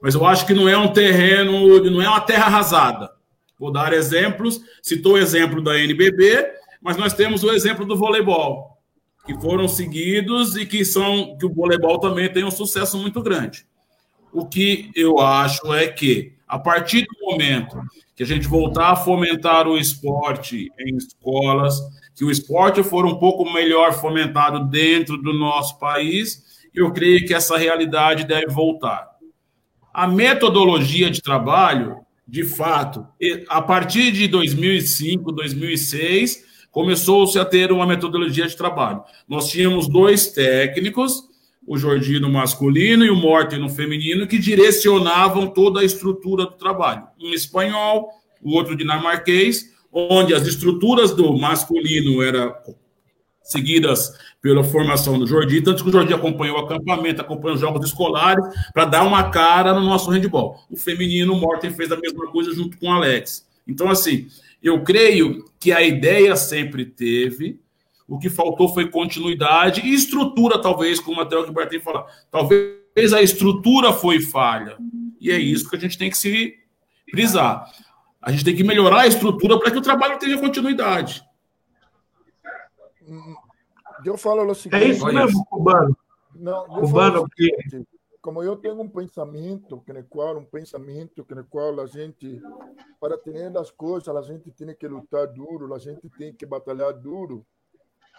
[0.00, 3.10] mas eu acho que não é um terreno, não é uma terra arrasada.
[3.58, 4.60] Vou dar exemplos.
[4.82, 6.50] Citou o exemplo da NBB,
[6.82, 8.76] mas nós temos o exemplo do voleibol,
[9.24, 13.64] que foram seguidos e que são que o voleibol também tem um sucesso muito grande.
[14.32, 17.80] O que eu acho é que a partir do momento
[18.16, 21.80] que a gente voltar a fomentar o esporte em escolas,
[22.14, 26.42] que o esporte for um pouco melhor fomentado dentro do nosso país,
[26.74, 29.08] eu creio que essa realidade deve voltar.
[29.94, 33.06] A metodologia de trabalho, de fato,
[33.48, 39.04] a partir de 2005, 2006, começou-se a ter uma metodologia de trabalho.
[39.28, 41.28] Nós tínhamos dois técnicos,
[41.64, 47.04] o Jordino masculino e o Morten no feminino, que direcionavam toda a estrutura do trabalho.
[47.20, 48.08] Um espanhol,
[48.42, 52.52] o outro dinamarquês, onde as estruturas do masculino eram
[53.42, 57.86] seguidas pela formação do Jordi, tanto que o Jordi acompanhou o acampamento, acompanhou os jogos
[57.86, 60.58] escolares, para dar uma cara no nosso handball.
[60.70, 63.46] O feminino, o Morten fez a mesma coisa junto com o Alex.
[63.68, 64.26] Então, assim,
[64.62, 67.60] eu creio que a ideia sempre teve,
[68.06, 72.06] o que faltou foi continuidade e estrutura, talvez, como até o Gilberto falar.
[72.30, 74.76] Talvez a estrutura foi falha.
[75.20, 76.54] E é isso que a gente tem que se
[77.10, 77.64] frisar.
[78.20, 81.22] A gente tem que melhorar a estrutura para que o trabalho tenha continuidade.
[84.04, 84.82] Eu falo o seguinte.
[84.82, 85.96] É isso mesmo, Cubano.
[86.34, 87.50] Não, cubano, que
[88.22, 92.40] como eu tenho um pensamento que no qual um pensamento que no qual a gente
[93.00, 96.92] para ter as coisas a gente tem que lutar duro a gente tem que batalhar
[96.94, 97.44] duro.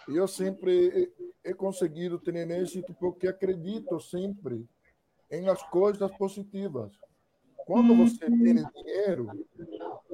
[0.06, 1.10] Eu sempre
[1.42, 4.68] he conseguido ter êxito porque acredito sempre
[5.30, 6.92] em as coisas positivas.
[7.66, 9.30] Quando você tem dinheiro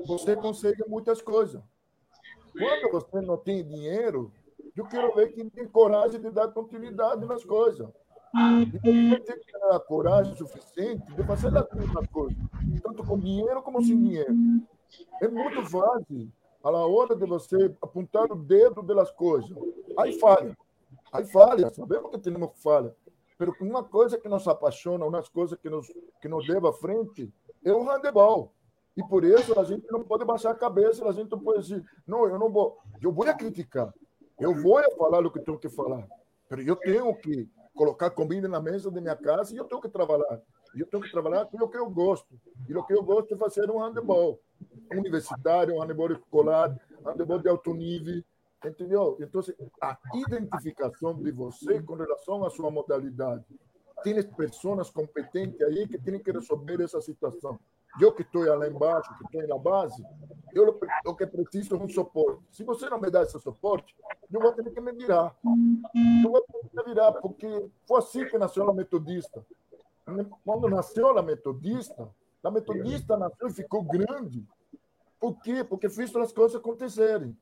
[0.07, 1.61] você consegue muitas coisas.
[2.53, 4.33] Quando você não tem dinheiro
[4.77, 7.89] eu quero ver quem tem coragem de dar continuidade nas coisas.
[7.89, 8.00] E
[8.33, 12.39] tem que ter a coragem suficiente de fazer as mesmas coisas,
[12.83, 14.35] tanto com dinheiro como sem dinheiro.
[15.21, 16.31] É muito fácil,
[16.63, 19.51] a hora de você apontar o dedo das coisas.
[19.99, 20.57] Aí falha.
[21.13, 22.95] Aí falha, sabemos que temos falha.
[23.39, 25.87] Mas uma coisa que nos apaixona, uma coisa que nos,
[26.21, 27.33] que nos leva à frente,
[27.65, 28.53] é o handebol.
[28.97, 31.85] E por isso a gente não pode baixar a cabeça, a gente não pode dizer,
[32.07, 33.95] não, eu não vou, eu vou criticar,
[34.39, 36.07] eu vou falar o que tenho que falar,
[36.51, 39.89] mas eu tenho que colocar comida na mesa da minha casa e eu tenho que
[39.89, 40.41] trabalhar.
[40.75, 42.39] Eu tenho que trabalhar com o que eu gosto.
[42.69, 44.41] E o que eu gosto é fazer um handebol
[44.93, 48.23] universitário, um handebol escolar, handebol de alto nível,
[48.65, 49.17] entendeu?
[49.21, 49.41] Então,
[49.81, 53.45] a identificação de você com relação à sua modalidade.
[54.03, 57.59] Tem pessoas competentes aí que têm que resolver essa situação.
[57.99, 60.03] Eu que estou lá embaixo, que estou na base,
[60.53, 62.43] eu o que preciso é um suporte.
[62.51, 63.97] Se você não me dá esse suporte,
[64.31, 65.35] eu vou ter que me virar.
[66.25, 69.45] Eu vou ter que me virar, porque foi assim que nasceu a metodista.
[70.45, 72.09] Quando nasceu a metodista,
[72.43, 74.47] a metodista nasceu e ficou grande.
[75.19, 75.65] Por quê?
[75.65, 77.37] Porque fez as coisas acontecerem.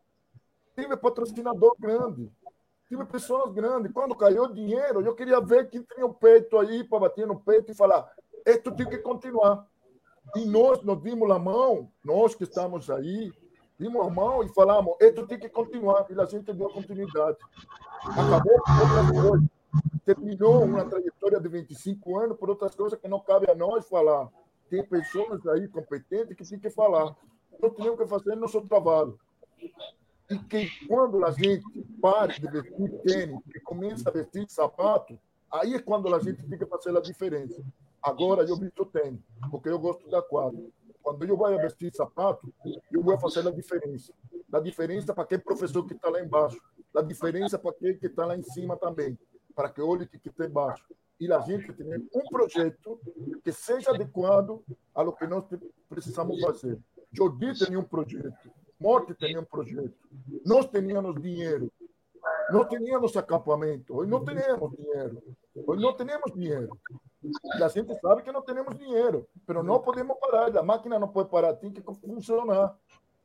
[0.74, 2.30] Tive patrocinador grande.
[2.88, 3.92] Tive pessoas grandes.
[3.92, 7.38] Quando caiu o dinheiro, eu queria ver quem tinha o peito aí para bater no
[7.38, 8.10] peito e falar:
[8.44, 9.66] Esto tem que continuar.
[10.36, 13.32] E nós nos dimos a mão, nós que estamos aí,
[13.78, 16.06] dimos a mão e falamos, isso tem que continuar.
[16.10, 17.38] E a gente deu continuidade.
[18.02, 19.48] Acabou outras coisas.
[20.04, 24.28] Terminou uma trajetória de 25 anos por outras coisas que não cabe a nós falar.
[24.70, 27.14] Tem pessoas aí competentes que têm que falar.
[27.60, 29.18] Nós temos que fazer nosso trabalho.
[30.30, 35.18] E que quando a gente para de vestir tênis e começa a vestir sapato,
[35.50, 37.62] aí é quando a gente tem que fazer a diferença.
[38.02, 39.20] Agora eu visto tênis,
[39.50, 40.62] porque eu gosto da quadra.
[41.02, 42.52] Quando eu vou vestir sapato,
[42.92, 44.12] eu vou fazer a diferença.
[44.52, 46.60] A diferença para aquele professor que está lá embaixo.
[46.94, 49.18] A diferença para aquele que está lá em cima também.
[49.54, 50.84] Para que olhe que está embaixo.
[51.20, 53.00] E a gente tem um projeto
[53.42, 54.62] que seja adequado
[54.94, 55.44] ao que nós
[55.88, 56.78] precisamos fazer.
[57.12, 58.50] Jordi tem um projeto.
[58.78, 59.96] Morte tem um projeto.
[60.46, 61.72] Nós tínhamos dinheiro.
[62.52, 63.96] Nós tínhamos acampamento.
[63.96, 65.22] Hoje não temos dinheiro.
[65.66, 66.68] Hoje não temos dinheiro.
[67.22, 70.56] E a gente sabe que não temos dinheiro, mas não podemos parar.
[70.56, 72.76] A máquina não pode parar, tem que funcionar.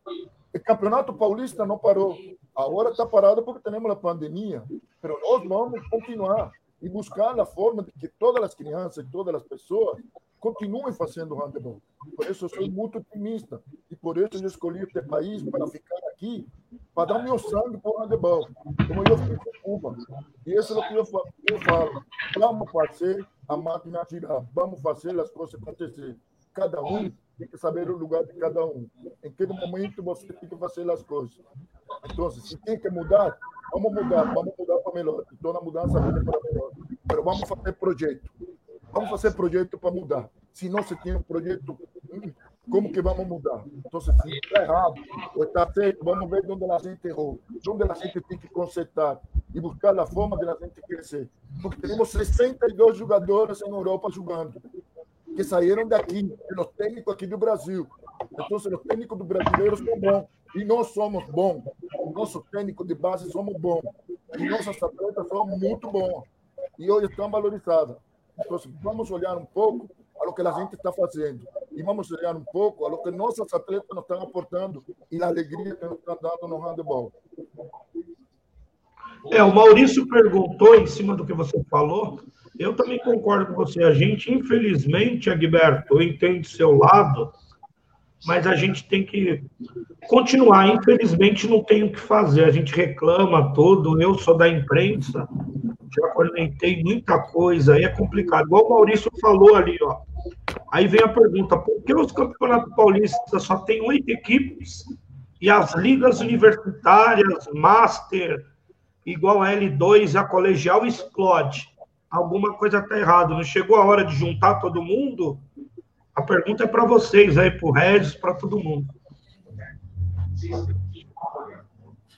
[0.06, 2.18] O Campeonato Paulista não parou.
[2.56, 4.64] Agora está parado porque temos a pandemia,
[5.02, 9.34] mas nós vamos continuar e buscar a forma de que todas as crianças e todas
[9.36, 9.98] as pessoas
[10.44, 11.82] continuem fazendo handebol.
[12.18, 15.96] Por isso eu sou muito otimista e por isso eu escolhi este país para ficar
[16.12, 16.46] aqui,
[16.94, 18.50] para dar meu sangue para o handebol,
[18.86, 19.96] como eu fiz em Cuba.
[20.46, 22.04] E isso é o que eu falo.
[22.38, 26.18] Vamos fazer a máquina girar, vamos fazer as coisas acontecer.
[26.54, 28.86] Cada um tem que saber o lugar de cada um.
[29.24, 31.40] Em que momento você tem que fazer as coisas.
[32.12, 33.40] Então, se tem que mudar,
[33.72, 35.24] vamos mudar, vamos mudar para melhor.
[35.32, 36.72] Então, a mudança vai para melhor.
[37.08, 38.30] Mas vamos fazer projeto.
[38.94, 40.30] Vamos fazer projeto para mudar.
[40.54, 41.76] Se não se tem um projeto,
[42.70, 43.66] como que vamos mudar?
[43.74, 45.02] Então, se está errado
[45.36, 49.20] ou está certo, vamos ver onde a gente errou, onde a gente tem que consertar
[49.54, 51.28] e buscar a forma de a gente crescer.
[51.62, 54.62] Porque temos 62 jogadores em Europa jogando,
[55.36, 57.88] que saíram daqui, os técnicos aqui do Brasil.
[58.32, 60.28] Então, os técnicos do brasileiro são bons.
[60.56, 61.64] E nós somos bons.
[62.14, 63.82] Nossos técnicos de base somos bons.
[64.38, 66.24] E nossos atletas são muito bons.
[66.78, 67.98] E hoje estão valorizados.
[68.40, 71.46] Então, vamos olhar um pouco a lo que a gente está fazendo.
[71.72, 75.28] E vamos olhar um pouco a lo que nossos atletas nos estão aportando e a
[75.28, 77.12] alegria que nos estão dando no handebol.
[79.32, 82.20] É, o Maurício perguntou em cima do que você falou.
[82.60, 83.84] Eu também concordo com você.
[83.84, 87.32] A gente, infelizmente, Agberto, eu entendo seu lado,
[88.26, 89.44] mas a gente tem que
[90.08, 90.68] continuar.
[90.68, 92.44] Infelizmente, não tem o que fazer.
[92.44, 94.02] A gente reclama tudo.
[94.02, 95.28] Eu sou da imprensa,
[95.96, 98.46] já comentei muita coisa, aí é complicado.
[98.46, 100.02] Igual o Maurício falou ali, ó.
[100.72, 104.84] Aí vem a pergunta: por que os campeonatos paulistas só tem oito equipes
[105.42, 108.46] e as ligas universitárias, Master,
[109.06, 111.68] igual a L2 e a colegial explode?
[112.10, 113.34] Alguma coisa está errada.
[113.34, 115.40] Não chegou a hora de juntar todo mundo?
[116.16, 118.88] A pergunta é para vocês aí, para o Regis, para todo mundo.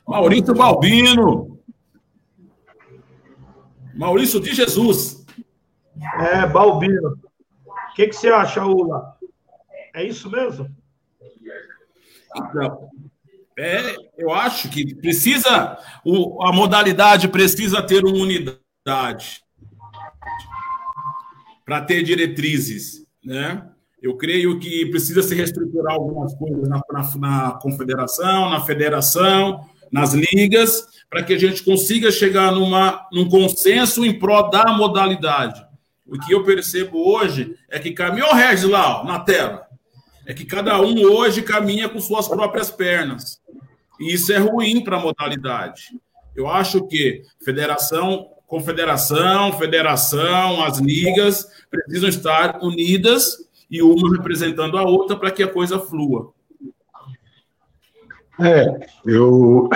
[0.07, 1.54] Maurício Balbino.
[3.95, 5.25] Maurício de Jesus.
[6.19, 7.17] É, Balbino.
[7.65, 9.17] O que, que você acha, Ula?
[9.93, 10.69] É isso mesmo?
[12.35, 12.89] Então,
[13.57, 19.41] é, eu acho que precisa, o, a modalidade precisa ter uma unidade
[21.63, 23.69] para ter diretrizes, né?
[24.01, 30.13] Eu creio que precisa se reestruturar algumas coisas na, na, na confederação, na federação, nas
[30.13, 35.65] ligas, para que a gente consiga chegar numa, num consenso em prol da modalidade.
[36.05, 39.65] O que eu percebo hoje é que caminhou o Regis lá, ó, na tela.
[40.25, 43.39] É que cada um hoje caminha com suas próprias pernas.
[43.99, 45.89] E isso é ruim para a modalidade.
[46.35, 53.37] Eu acho que federação, confederação, federação, as ligas precisam estar unidas
[53.71, 56.34] e uma representando a outra para que a coisa flua.
[58.39, 59.69] É, eu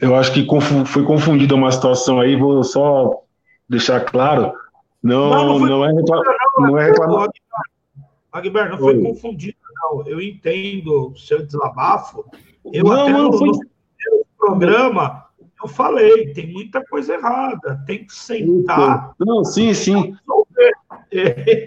[0.00, 0.46] eu acho que
[0.86, 3.22] foi confundida uma situação aí, vou só
[3.68, 4.52] deixar claro,
[5.02, 6.36] não, não, não, não é reclamar.
[6.58, 7.28] Não, é reclamar.
[8.32, 9.02] Agber, não foi Oi.
[9.02, 10.06] confundido, não.
[10.06, 12.24] Eu entendo o seu desabafo.
[12.72, 13.48] Eu não, até não, no, foi...
[13.48, 15.26] no programa
[15.62, 19.12] eu falei, tem muita coisa errada, tem que sentar.
[19.18, 20.16] Não, sim, sim.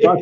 [0.01, 0.15] Tá,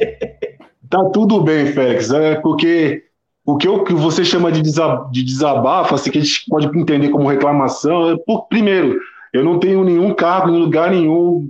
[0.89, 2.11] tá, tudo bem, Félix.
[2.11, 3.05] É porque
[3.51, 7.09] o que, eu, que você chama de, de desabafo, assim, que a gente pode entender
[7.09, 8.99] como reclamação, é, por, primeiro,
[9.33, 11.49] eu não tenho nenhum cargo em lugar nenhum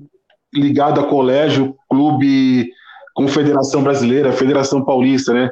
[0.53, 2.69] ligado a colégio, clube,
[3.13, 5.49] confederação brasileira, federação paulista, né?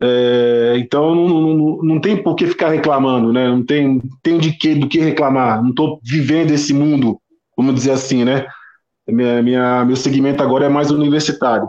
[0.00, 3.48] É, então não, não, não, tem por que ficar reclamando, né?
[3.48, 5.62] Não tem, tem de que, do que reclamar.
[5.62, 7.18] Não estou vivendo esse mundo,
[7.56, 8.46] vamos dizer assim, né?
[9.06, 11.68] Minha, minha, meu segmento agora é mais universitário.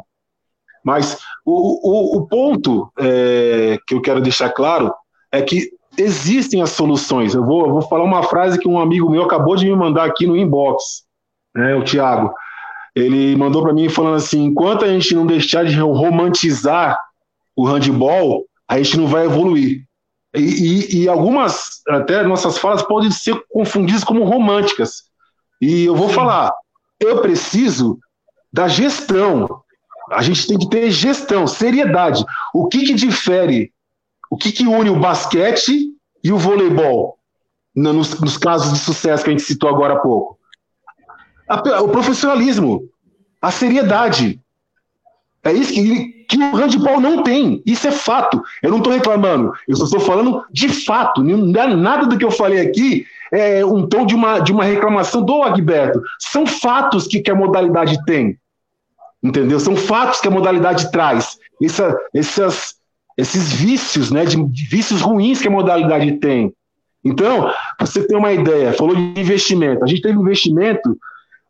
[0.86, 4.94] Mas o, o, o ponto é, que eu quero deixar claro
[5.32, 7.34] é que existem as soluções.
[7.34, 10.06] Eu vou, eu vou falar uma frase que um amigo meu acabou de me mandar
[10.06, 11.04] aqui no inbox,
[11.56, 12.32] né, o Tiago.
[12.96, 16.98] Ele mandou para mim falando assim: enquanto a gente não deixar de romantizar
[17.56, 19.86] o handball, a gente não vai evoluir.
[20.36, 25.04] E, e, e, algumas, até nossas falas, podem ser confundidas como românticas.
[25.62, 26.54] E eu vou falar,
[27.00, 27.98] eu preciso
[28.52, 29.62] da gestão.
[30.16, 32.24] A gente tem que ter gestão, seriedade.
[32.54, 33.72] O que, que difere,
[34.30, 35.92] o que, que une o basquete
[36.24, 37.18] e o voleibol,
[37.76, 40.36] nos, nos casos de sucesso que a gente citou agora há pouco?
[41.84, 42.90] o profissionalismo,
[43.40, 44.40] a seriedade.
[45.44, 47.62] É isso que, que o handball não tem.
[47.66, 48.42] Isso é fato.
[48.64, 49.54] Eu não estou reclamando.
[49.68, 51.22] Eu só estou falando de fato.
[51.22, 55.24] É nada do que eu falei aqui é um tom de uma, de uma reclamação
[55.24, 56.02] do Agberto.
[56.20, 58.38] São fatos que, que a modalidade tem.
[59.26, 59.60] Entendeu?
[59.60, 61.40] São fatos que a modalidade traz.
[61.60, 62.76] Essa, essas,
[63.18, 66.54] esses vícios, né, de, de vícios ruins que a modalidade tem.
[67.04, 69.84] Então, você tem uma ideia, falou de investimento.
[69.84, 70.96] A gente teve investimento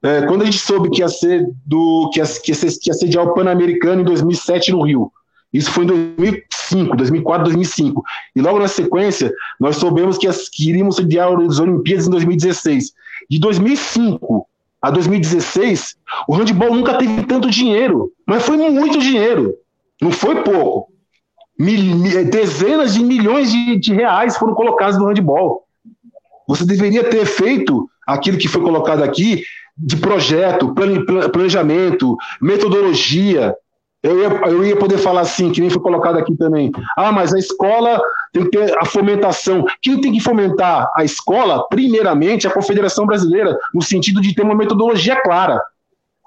[0.02, 2.90] é, quando a gente soube que ia ser do que ia, que ia, ser, que
[2.90, 5.12] ia sediar o Pan-Americano em 2007 no Rio.
[5.52, 8.04] Isso foi em 2005, 2004, 2005.
[8.38, 12.94] E logo na sequência, nós soubemos que, as, que iríamos sediar as Olimpíadas em 2016.
[13.30, 14.48] De 2005
[14.82, 15.96] a 2016,
[16.28, 19.56] o handball nunca teve tanto dinheiro, mas foi muito dinheiro.
[20.02, 20.94] Não foi pouco.
[21.58, 25.64] Mil, dezenas de milhões de, de reais foram colocados no handball.
[26.48, 29.44] Você deveria ter feito aquilo que foi colocado aqui
[29.78, 30.74] de projeto,
[31.32, 33.56] planejamento, metodologia.
[34.06, 36.72] Eu ia, eu ia poder falar assim, que nem foi colocado aqui também.
[36.96, 38.00] Ah, mas a escola
[38.32, 39.66] tem que ter a fomentação.
[39.82, 44.44] Quem tem que fomentar a escola, primeiramente, é a Confederação Brasileira, no sentido de ter
[44.44, 45.60] uma metodologia clara.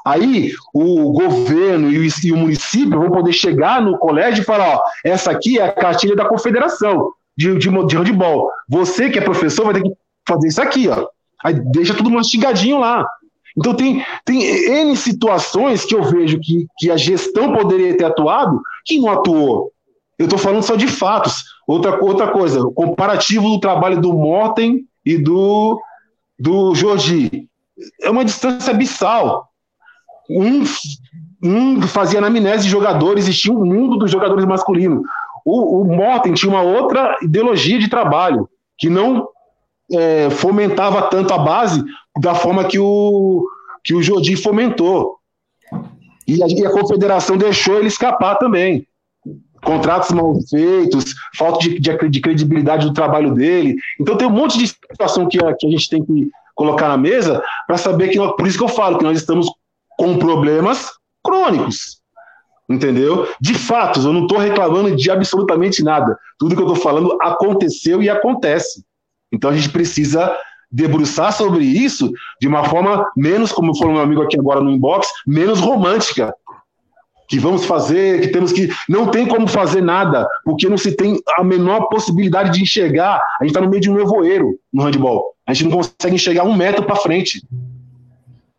[0.05, 4.75] Aí o governo e o, e o município vão poder chegar no colégio e falar:
[4.75, 8.51] ó, essa aqui é a cartilha da confederação de, de, de handball.
[8.69, 9.93] Você que é professor vai ter que
[10.27, 11.07] fazer isso aqui, ó.
[11.45, 13.07] Aí deixa tudo mastigadinho lá.
[13.57, 18.61] Então, tem, tem N situações que eu vejo que, que a gestão poderia ter atuado
[18.85, 19.73] que não atuou.
[20.19, 21.45] Eu estou falando só de fatos.
[21.67, 25.81] Outra, outra coisa, o comparativo do trabalho do Morten e do,
[26.39, 27.49] do Jordi.
[28.01, 29.49] É uma distância abissal.
[30.29, 30.65] Um,
[31.43, 35.03] um fazia anamnese de jogadores, existia um mundo dos jogadores masculinos.
[35.45, 39.29] O, o Morten tinha uma outra ideologia de trabalho, que não
[39.93, 41.83] é, fomentava tanto a base
[42.21, 43.47] da forma que o,
[43.83, 45.19] que o Jordi fomentou.
[46.27, 48.87] E a, e a confederação deixou ele escapar também.
[49.65, 53.77] Contratos mal feitos, falta de, de, de, credibilidade do trabalho dele.
[54.01, 56.97] Então tem um monte de situação que a, que a gente tem que colocar na
[56.97, 59.51] mesa para saber que, por isso que eu falo que nós estamos
[59.99, 60.91] com problemas
[61.25, 61.99] crônicos.
[62.69, 63.27] Entendeu?
[63.41, 66.19] De fatos, eu não estou reclamando de absolutamente nada.
[66.39, 68.85] Tudo que eu estou falando aconteceu e acontece.
[69.33, 70.35] Então a gente precisa
[70.71, 75.07] debruçar sobre isso de uma forma menos, como falou meu amigo aqui agora no inbox,
[75.27, 76.35] menos romântica.
[77.29, 78.71] Que vamos fazer, que temos que.
[78.89, 83.21] Não tem como fazer nada, porque não se tem a menor possibilidade de enxergar.
[83.39, 85.35] A gente está no meio de um nevoeiro no handball.
[85.47, 87.43] A gente não consegue enxergar um metro para frente.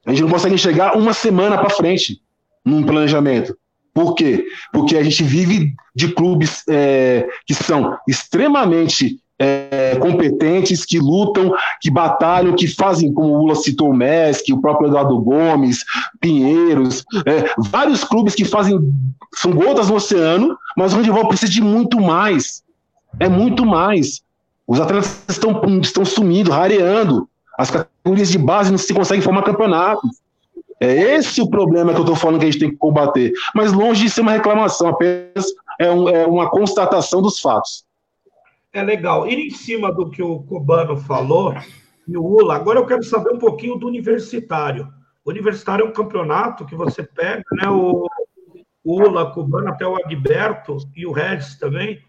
[0.06, 2.22] A gente não consegue enxergar uma semana para frente
[2.64, 3.58] num planejamento.
[3.92, 4.46] Por quê?
[4.72, 11.90] Porque a gente vive de clubes é, que são extremamente é, competentes, que lutam, que
[11.90, 15.84] batalham, que fazem, como o Lula citou o MESC, o próprio Eduardo Gomes,
[16.20, 18.78] Pinheiros, é, vários clubes que fazem,
[19.34, 22.62] são gotas no oceano, mas o handebol precisa de muito mais.
[23.20, 24.22] É muito mais.
[24.68, 27.28] Os atletas estão, estão sumindo, rareando.
[27.58, 30.20] As categorias de base não se conseguem formar campeonatos.
[30.82, 33.34] É esse o problema que eu estou falando que a gente tem que combater.
[33.54, 35.46] Mas longe de ser uma reclamação, apenas
[35.80, 37.84] é, um, é uma constatação dos fatos.
[38.72, 39.28] É legal.
[39.28, 41.54] E em cima do que o Cubano falou,
[42.08, 44.88] e o Ula, agora eu quero saber um pouquinho do universitário.
[45.26, 47.70] O universitário é um campeonato que você pega, né?
[47.70, 48.08] O,
[48.84, 52.00] Ula, Cubano, até o Agberto e o Regis também.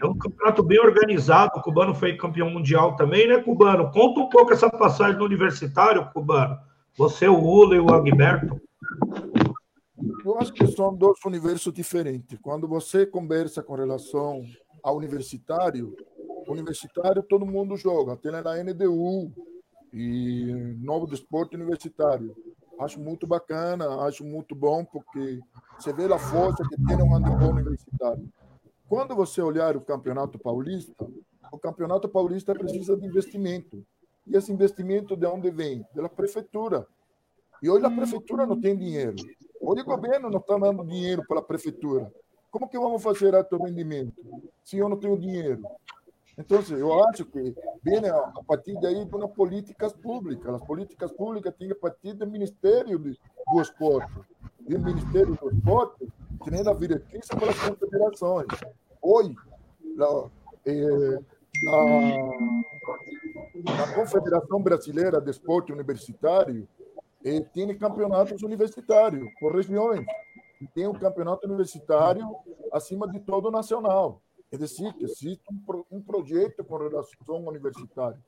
[0.00, 1.52] É um campeonato bem organizado.
[1.56, 3.90] O Cubano foi campeão mundial também, né, Cubano?
[3.90, 6.56] Conta um pouco essa passagem no universitário, Cubano.
[6.96, 8.60] Você, o Ula e o Agberto.
[10.24, 12.38] Eu acho que são dois universos diferentes.
[12.40, 14.44] Quando você conversa com relação
[14.84, 15.96] ao universitário,
[16.46, 19.32] universitário todo mundo joga, tem na NDU
[19.90, 22.36] e Novo Desporto Universitário.
[22.78, 25.40] Acho muito bacana, acho muito bom, porque
[25.78, 28.28] você vê a força que tem no handebol universitário.
[28.86, 31.06] Quando você olhar o Campeonato Paulista,
[31.50, 33.82] o Campeonato Paulista precisa de investimento.
[34.26, 35.86] E esse investimento de onde vem?
[35.94, 36.86] Da prefeitura.
[37.62, 39.16] E hoje a prefeitura não tem dinheiro.
[39.60, 42.12] Hoje o governo não está dando dinheiro para a prefeitura.
[42.54, 44.14] Como que vamos fazer alto rendimento
[44.62, 45.60] se eu não tenho dinheiro?
[46.38, 47.52] Então, eu acho que
[47.82, 50.54] vem a partir daí uma políticas públicas.
[50.54, 54.12] As políticas públicas têm que partir do Ministério do Esporte.
[54.68, 56.06] E o Ministério do Esporte
[56.44, 58.46] tem a diretriz para as confederações.
[59.02, 59.34] Hoje,
[60.64, 61.18] eh,
[61.64, 61.82] na,
[63.76, 66.68] na Confederação Brasileira de Esporte Universitário,
[67.24, 70.06] eh, tem campeonatos universitários por regiões.
[70.74, 72.26] Tem um campeonato universitário
[72.72, 74.22] acima de todo o nacional.
[74.50, 78.18] É decir, que existe um, um projeto com relação universitária.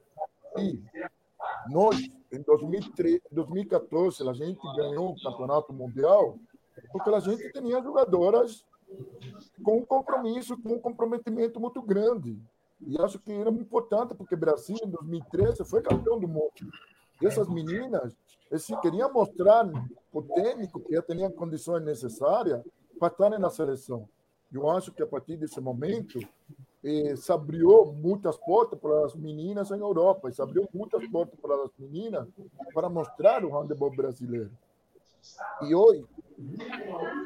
[0.59, 0.83] E
[1.69, 1.97] nós,
[2.33, 6.39] em 2013, 2014, a gente ganhou o campeonato mundial
[6.93, 8.65] porque a gente tinha jogadoras
[9.63, 12.39] com um compromisso, com um comprometimento muito grande.
[12.81, 16.53] E acho que era muito importante, porque o Brasil, em 2013, foi campeão do mundo.
[17.23, 18.17] Essas meninas
[18.51, 19.69] eles queriam mostrar
[20.13, 22.63] o técnico que tinha condições necessárias
[22.99, 24.09] para estar na seleção.
[24.53, 26.21] Eu acho que a partir desse momento
[26.85, 31.55] eh, se abriu muitas portas para as meninas em Europa, se abriu muitas portas para
[31.65, 32.29] as meninas
[32.73, 34.51] para mostrar o handebol brasileiro.
[35.63, 36.07] E hoje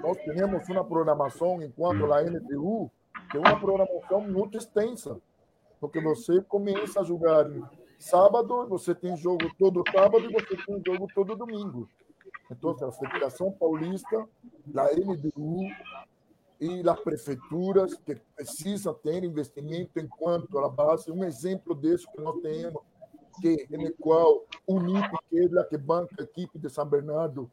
[0.03, 2.91] nós temos uma programação enquanto a NTU,
[3.31, 5.21] que é uma programação muito extensa,
[5.79, 7.47] porque você começa a jogar
[8.01, 11.89] sábado, você tem jogo todo sábado e você tem jogo todo domingo.
[12.51, 14.27] Então, a Federação Paulista,
[14.75, 15.69] a NDU
[16.59, 21.13] e as prefeituras que precisam ter investimento enquanto a base.
[21.13, 22.83] Um exemplo desse que nós temos,
[23.41, 27.51] que, no qual o NIP, que é que banca a equipe de São Bernardo,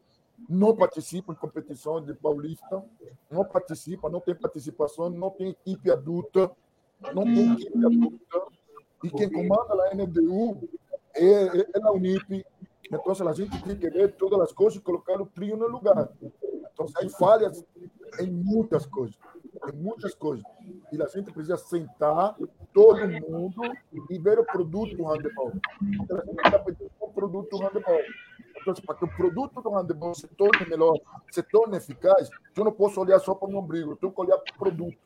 [0.48, 2.82] não participa em competições de Paulista,
[3.30, 6.50] não participa, não tem participação, não tem equipe adulta,
[7.14, 8.57] não tem equipe adulta
[9.02, 10.68] e quem comanda a NDU
[11.14, 12.44] é, é, é a Unip.
[12.90, 16.08] Então, a gente tem que ver todas as coisas e colocar o trio no lugar.
[16.72, 17.64] Então, hay falhas
[18.18, 19.16] em muitas coisas,
[19.72, 20.44] em muitas coisas.
[20.90, 22.34] E a gente precisa sentar,
[22.72, 23.62] todo mundo,
[24.10, 25.52] e ver o produto do handebol.
[25.82, 28.00] Então, a gente está pedindo o produto do handebol.
[28.60, 30.98] Então, para que o produto do handebol se torne melhor,
[31.30, 34.38] se torne eficaz, eu não posso olhar só para o ombrigo, eu tenho que olhar
[34.38, 34.98] para o produto.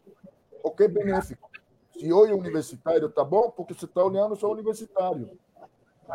[0.62, 1.51] O que é benéfico.
[1.97, 5.39] Se hoje o universitário está bom, porque você está olhando só universitário.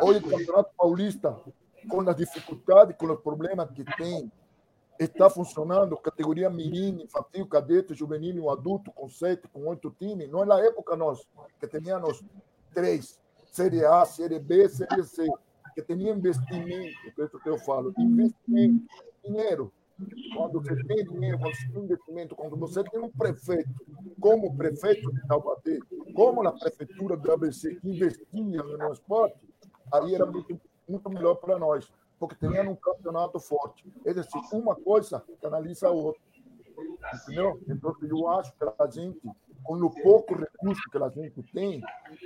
[0.02, 1.36] Hoje o Campeonato Paulista,
[1.88, 4.30] com as dificuldades, com os problemas que tem,
[4.98, 10.28] está funcionando, categoria menino, infantil, cadete, juvenil adulto, com sete, com oito times.
[10.28, 11.26] Não é na época nós,
[11.60, 12.22] que tínhamos
[12.74, 15.26] três, Série A, Série B, Série C,
[15.74, 18.84] que tinha investimento, é isso que eu falo, investimento,
[19.24, 19.72] dinheiro.
[20.36, 23.68] Quando você tem dinheiro, quando você tem investimento, quando você tem um prefeito,
[24.20, 25.78] como prefeito de Taubaté,
[26.14, 29.48] como na prefeitura do ABC, que investia no esporte,
[29.92, 33.84] aí era muito, muito melhor para nós, porque tinha um campeonato forte.
[34.04, 36.22] É decir, uma coisa canaliza a outra.
[37.14, 37.60] Entendeu?
[37.68, 39.20] Então, eu acho que a gente,
[39.64, 41.82] com o pouco recurso que a gente tem,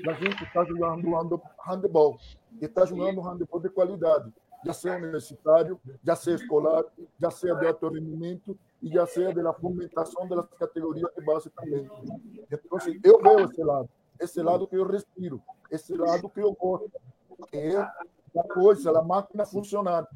[0.07, 2.19] a gente está jogando handebol.
[2.61, 4.31] E está jogando handebol de qualidade
[4.65, 6.85] já seja universitário, já seja escolar,
[7.21, 7.93] já seja de alto
[8.83, 11.89] e já seja da fomentação das categorias de base também.
[12.51, 13.89] Então, assim, eu vejo esse lado,
[14.21, 16.91] esse lado que eu respiro, esse lado que eu gosto,
[17.49, 20.07] que é a coisa, a máquina funcionar.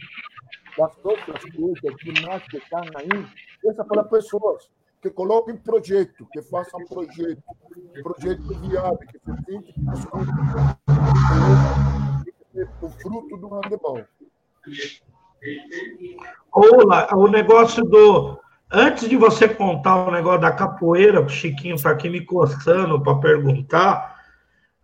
[0.81, 3.27] As outras coisas que mais que estão aí,
[3.64, 4.70] essa para pessoas
[5.01, 7.43] que coloquem projeto, que façam projeto,
[8.02, 9.74] projeto viável, que se sente
[12.82, 14.05] o fruto do handebol.
[16.52, 18.40] Olá, o negócio do.
[18.70, 23.18] Antes de você contar o negócio da capoeira, o Chiquinho está aqui me coçando para
[23.18, 24.16] perguntar.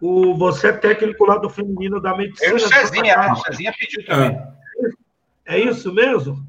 [0.00, 2.50] O, você é técnico lá do feminino da medicina.
[2.50, 3.32] Eu, o Cezinha?
[3.32, 4.38] O Cezinha pediu também.
[5.46, 6.46] É, é isso mesmo?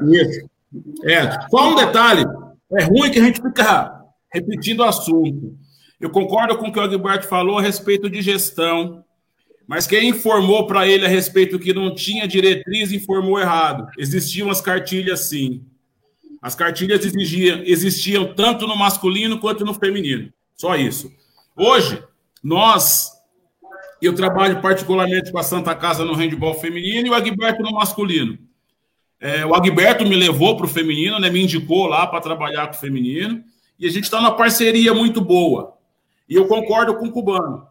[0.00, 0.50] Isso.
[1.04, 1.48] É.
[1.48, 2.24] Só um detalhe:
[2.72, 4.02] é ruim que a gente fica
[4.32, 5.56] repetindo o assunto.
[6.00, 9.04] Eu concordo com o que o Agilberto falou a respeito de gestão,
[9.66, 13.86] mas quem informou para ele a respeito que não tinha diretriz informou errado.
[13.98, 15.64] Existiam as cartilhas, sim.
[16.40, 20.32] As cartilhas exigiam, existiam tanto no masculino quanto no feminino.
[20.56, 21.10] Só isso.
[21.56, 22.02] Hoje,
[22.42, 23.12] nós,
[24.00, 28.38] eu trabalho particularmente com a Santa Casa no handball feminino e o Agberto no masculino.
[29.20, 32.74] É, o Agberto me levou para o feminino, né, me indicou lá para trabalhar com
[32.74, 33.44] o feminino,
[33.78, 35.78] e a gente está numa parceria muito boa.
[36.28, 37.68] E eu concordo com o Cubano.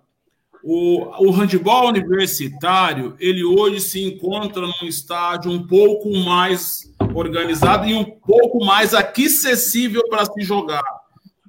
[0.64, 7.96] O, o handball universitário, ele hoje se encontra num estágio um pouco mais organizado e
[7.96, 10.84] um pouco mais acessível para se jogar.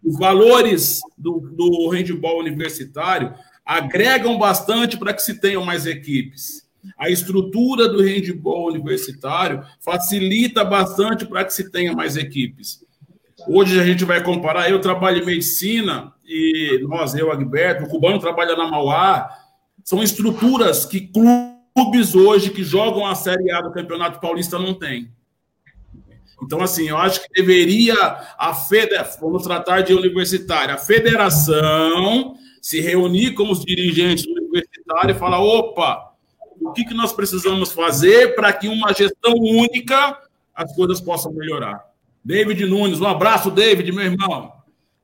[0.03, 3.35] Os valores do, do handball universitário
[3.65, 6.67] agregam bastante para que se tenham mais equipes.
[6.99, 12.85] A estrutura do handball universitário facilita bastante para que se tenha mais equipes.
[13.47, 18.19] Hoje a gente vai comparar, eu trabalho em medicina e nós, eu, Agberto, o Cubano
[18.19, 19.31] trabalha na Mauá,
[19.85, 25.11] são estruturas que clubes hoje que jogam a Série A do Campeonato Paulista não têm.
[26.43, 27.95] Então, assim, eu acho que deveria
[28.37, 35.15] a federação, vamos tratar de universitária, a federação se reunir com os dirigentes do universitário
[35.15, 36.13] e falar: opa,
[36.61, 40.19] o que, que nós precisamos fazer para que uma gestão única
[40.55, 41.85] as coisas possam melhorar.
[42.25, 44.53] David Nunes, um abraço, David, meu irmão.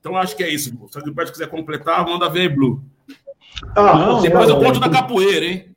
[0.00, 0.70] Então, acho que é isso.
[0.90, 2.82] Se o Gilberto quiser completar, manda ver, Blue.
[3.74, 5.74] Ah, não, Depois eu conto da capoeira, hein?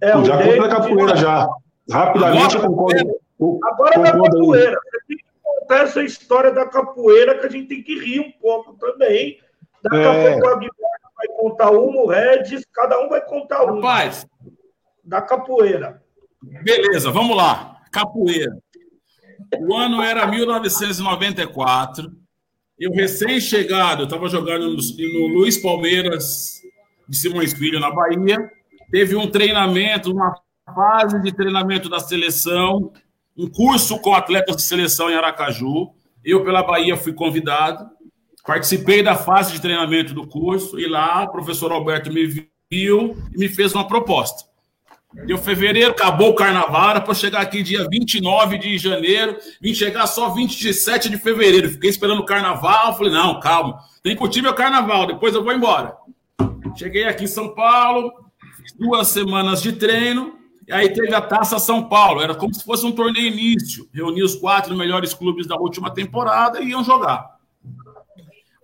[0.00, 0.56] É, já David...
[0.56, 1.48] conta da capoeira, já.
[1.90, 3.20] Rapidamente, agora, eu concordo.
[3.64, 4.80] Agora da capoeira.
[4.82, 8.32] Você tem que contar essa história da capoeira, que a gente tem que rir um
[8.40, 9.38] pouco também.
[9.82, 10.06] Daqui é...
[10.06, 10.72] a pouco a Guilherme
[11.16, 13.76] vai contar um, o Regis, cada um vai contar um.
[13.76, 14.26] Rapaz,
[15.04, 16.02] da capoeira.
[16.42, 17.80] Beleza, vamos lá.
[17.90, 18.56] Capoeira.
[19.60, 22.21] O ano era 1994.
[22.82, 26.60] Eu recém-chegado, eu estava jogando no, no Luiz Palmeiras
[27.08, 28.50] de Simões Filho, na Bahia.
[28.90, 30.34] Teve um treinamento, uma
[30.74, 32.92] fase de treinamento da seleção,
[33.38, 35.90] um curso com atletas de seleção em Aracaju.
[36.24, 37.88] Eu, pela Bahia, fui convidado.
[38.44, 43.38] Participei da fase de treinamento do curso e lá o professor Alberto me viu e
[43.38, 44.42] me fez uma proposta.
[45.26, 50.30] Deu fevereiro, acabou o carnaval, para chegar aqui dia 29 de janeiro, vim chegar só
[50.30, 51.68] 27 de fevereiro.
[51.68, 55.52] Fiquei esperando o carnaval, falei, não, calma, tem que curtir meu carnaval, depois eu vou
[55.52, 55.94] embora.
[56.76, 58.10] Cheguei aqui em São Paulo,
[58.78, 62.86] duas semanas de treino, e aí teve a Taça São Paulo, era como se fosse
[62.86, 63.86] um torneio início.
[63.92, 67.32] Reuni os quatro melhores clubes da última temporada e iam jogar.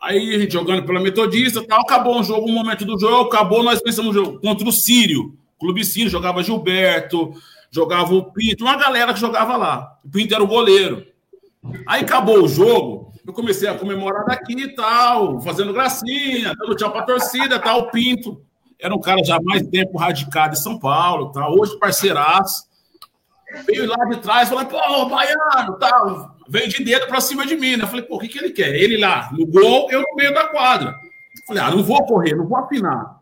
[0.01, 3.63] Aí a gente jogando pela Metodista, tal, acabou um jogo, um momento do jogo, acabou,
[3.63, 5.37] nós pensamos no jogo contra o Sírio.
[5.59, 7.33] Clube Ciro, jogava Gilberto,
[7.71, 9.99] jogava o Pinto, uma galera que jogava lá.
[10.05, 11.07] O Pinto era o goleiro.
[11.87, 16.91] Aí acabou o jogo, eu comecei a comemorar daqui e tal, fazendo gracinha, dando tchau
[16.91, 17.81] pra torcida, tal.
[17.81, 18.41] O Pinto
[18.79, 21.59] era um cara já mais tempo radicado em São Paulo, tal.
[21.59, 22.69] Hoje parceiraço.
[23.67, 26.37] Veio lá de trás, falando, pô, baiano, tal.
[26.49, 27.85] Veio de dedo pra cima de mim, né?
[27.85, 28.75] Eu falei, pô, o que, que ele quer?
[28.75, 30.91] Ele lá no gol, eu no meio da quadra.
[30.91, 33.18] Eu falei, ah, não vou correr, não vou afinar.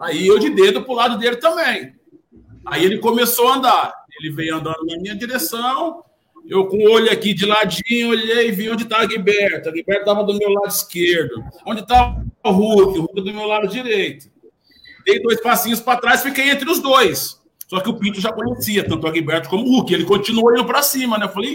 [0.00, 1.94] Aí eu de dedo pro lado dele também.
[2.64, 3.94] Aí ele começou a andar.
[4.18, 6.02] Ele veio andando na minha direção.
[6.46, 9.68] Eu com o olho aqui de ladinho, olhei e vi onde estava a Guiberto.
[9.68, 11.44] A Guiberto estava do meu lado esquerdo.
[11.66, 12.98] Onde estava o Hulk?
[12.98, 14.30] O Hulk do meu lado direito.
[15.04, 17.40] Dei dois passinhos para trás, fiquei entre os dois.
[17.68, 19.92] Só que o Pinto já conhecia, tanto o Guiberto como o Hulk.
[19.92, 21.26] Ele continuou indo para cima, né?
[21.26, 21.54] Eu falei,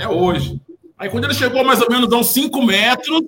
[0.00, 0.60] é hoje.
[0.96, 3.22] Aí quando ele chegou mais ou menos a uns 5 metros,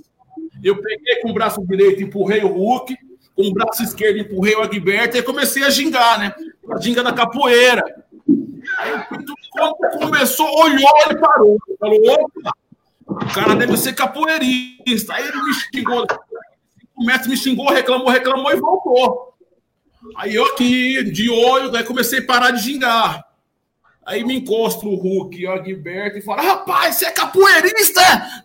[0.62, 2.96] eu peguei com o braço direito, empurrei o Hulk,
[3.34, 6.34] com o braço esquerdo empurrei o Agberto e comecei a gingar, né?
[6.70, 7.82] A ginga da capoeira.
[8.78, 9.34] Aí quando
[9.98, 11.58] começou, olhou e parou.
[11.78, 12.52] Falou, opa,
[13.06, 15.14] o cara deve ser capoeirista.
[15.14, 16.06] Aí ele me xingou.
[16.96, 19.34] O mestre me xingou, reclamou, reclamou e voltou.
[20.16, 23.24] Aí eu aqui, de olho, aí comecei a parar de gingar.
[24.06, 28.00] Aí me encosta o Hulk, o Agberto, e fala: Rapaz, você é capoeirista?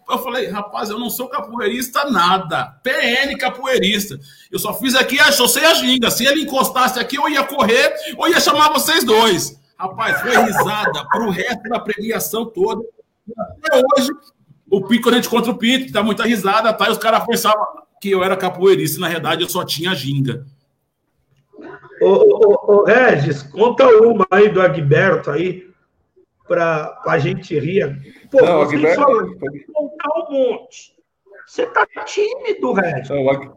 [0.09, 2.79] Eu falei: Rapaz, eu não sou capoeirista nada.
[2.81, 4.17] PN capoeirista.
[4.49, 6.09] Eu só fiz aqui, achou sem a ginga.
[6.09, 9.59] Se ele encostasse aqui, eu ia correr ou ia chamar vocês dois.
[9.77, 12.81] Rapaz, foi risada pro resto da premiação toda.
[13.37, 14.09] Até hoje,
[14.69, 16.87] o Pico, a gente contra o que tá muita risada, tá?
[16.87, 17.65] E os caras pensavam
[18.01, 20.45] que eu era capoeirista, na realidade eu só tinha ginga.
[22.01, 25.69] Ô, ô, ô, Regis, conta uma aí do Agberto aí,
[26.47, 27.97] para a gente rir.
[28.31, 29.01] Pô, não, você Agberto...
[29.01, 30.95] só contar um monte.
[31.45, 33.09] Você tá tímido, Regis.
[33.09, 33.51] Não, Ag...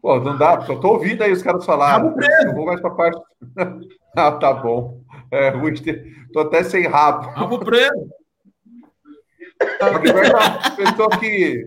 [0.00, 2.14] Pô, não dá, só tô ouvindo aí os caras falarem.
[2.44, 3.20] Não vou mais pra parte.
[4.16, 5.00] ah, tá bom.
[5.30, 5.52] É,
[6.32, 7.28] tô até sem rabo.
[7.30, 8.08] Rabo preso.
[9.78, 11.66] É uma pessoa que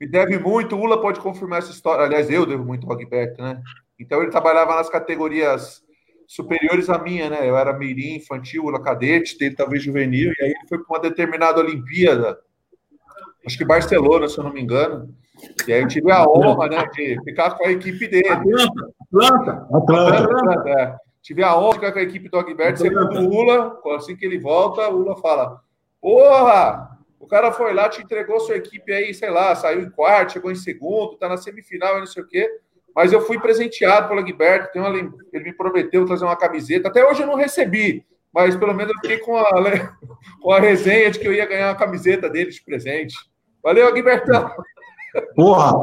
[0.00, 0.76] me deve muito.
[0.76, 2.04] O Ula pode confirmar essa história.
[2.04, 3.60] Aliás, eu devo muito ao Agberto, né?
[3.98, 5.82] Então ele trabalhava nas categorias
[6.26, 7.48] superiores à minha, né?
[7.48, 11.60] Eu era mirim, infantil, cadete, dele talvez juvenil, e aí ele foi para uma determinada
[11.60, 12.38] Olimpíada,
[13.46, 15.14] acho que Barcelona, se eu não me engano.
[15.66, 18.28] E aí eu tive a honra, né, de ficar com a equipe dele.
[18.28, 20.24] Atlanta, Atlanta, Atlanta.
[20.24, 20.96] Atlanta é.
[21.22, 24.24] Tive a honra de ficar com a equipe do Agberto, segundo o Ula, assim que
[24.24, 25.60] ele volta, o Ula fala:
[26.00, 26.94] Porra!
[27.18, 30.52] O cara foi lá, te entregou sua equipe aí, sei lá, saiu em quarto, chegou
[30.52, 32.46] em segundo, tá na semifinal, não sei o quê.
[32.94, 34.96] Mas eu fui presenteado pelo Agberto, tem uma,
[35.32, 36.88] ele me prometeu trazer uma camiseta.
[36.88, 39.44] Até hoje eu não recebi, mas pelo menos eu fiquei com a,
[40.40, 43.16] com a resenha de que eu ia ganhar uma camiseta dele de presente.
[43.62, 44.50] Valeu, Agbertão!
[45.34, 45.74] Porra!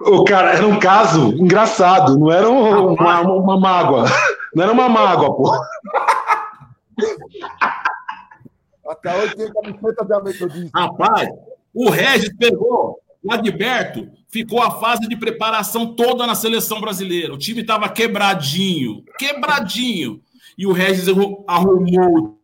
[0.00, 4.04] O cara, era um caso engraçado, não era um, uma, uma, mágoa.
[4.54, 5.52] Não era uma mágoa, pô.
[8.88, 10.78] Até hoje tem camiseta da metodista.
[10.78, 11.28] Rapaz,
[11.74, 17.34] o Regis pegou o Adberto ficou a fase de preparação toda na seleção brasileira.
[17.34, 20.20] O time estava quebradinho, quebradinho.
[20.58, 21.06] E o Regis
[21.46, 22.38] arrumou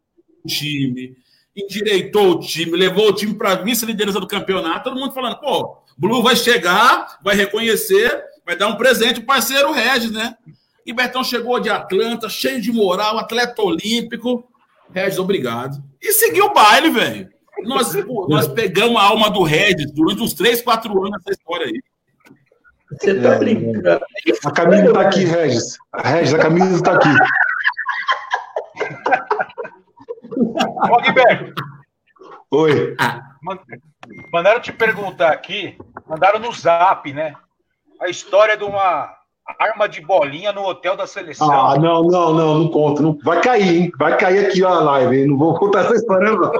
[0.44, 1.16] o time,
[1.56, 4.84] endireitou o time, levou o time para a vice-liderança do campeonato.
[4.84, 9.72] Todo mundo falando, pô, Blue vai chegar, vai reconhecer, vai dar um presente o parceiro
[9.72, 10.36] Regis, né?
[10.84, 14.44] E Bertão chegou de Atlanta, cheio de moral, atleta olímpico.
[14.92, 15.82] Regis, obrigado.
[16.00, 17.31] E seguiu o baile, velho.
[17.60, 21.66] Nós, pô, nós pegamos a alma do Regis durante uns 3, 4 anos nessa história
[21.66, 21.82] aí.
[22.90, 24.04] Você tá é, brincando.
[24.44, 25.78] A camisa tá aqui, Regis.
[25.94, 27.08] Regis, a camisa tá aqui.
[30.90, 31.54] Ô, Guilherme.
[32.50, 32.96] Oi.
[34.32, 35.76] Mandaram te perguntar aqui,
[36.06, 37.34] mandaram no zap, né?
[38.00, 39.16] A história de uma
[39.58, 41.50] arma de bolinha no hotel da seleção.
[41.50, 43.02] Ah, não, não, não, não conta.
[43.02, 43.18] Não...
[43.24, 43.92] Vai cair, hein?
[43.98, 45.28] Vai cair aqui ó, a live, hein?
[45.28, 46.52] Não vou contar essa história, não.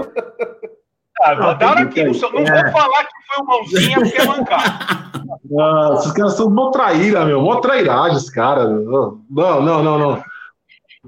[1.20, 2.62] Ah, mandaram aqui, não, não é.
[2.62, 5.12] vou falar que foi o mãozinha porque é mancar.
[5.59, 8.68] Ah, esses caras são mó traíra, meu, mó trairagem, esses caras.
[8.68, 10.24] Não, não, não, não.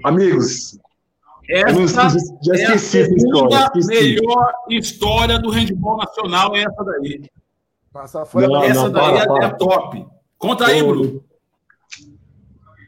[0.03, 0.79] Amigos,
[1.49, 2.09] essa
[2.43, 7.31] já esqueci é a segunda melhor história do handball nacional é essa daí.
[8.03, 9.51] Essa, não, essa não, daí para, é, para.
[9.51, 10.07] top.
[10.39, 11.23] Conta aí, Bruno.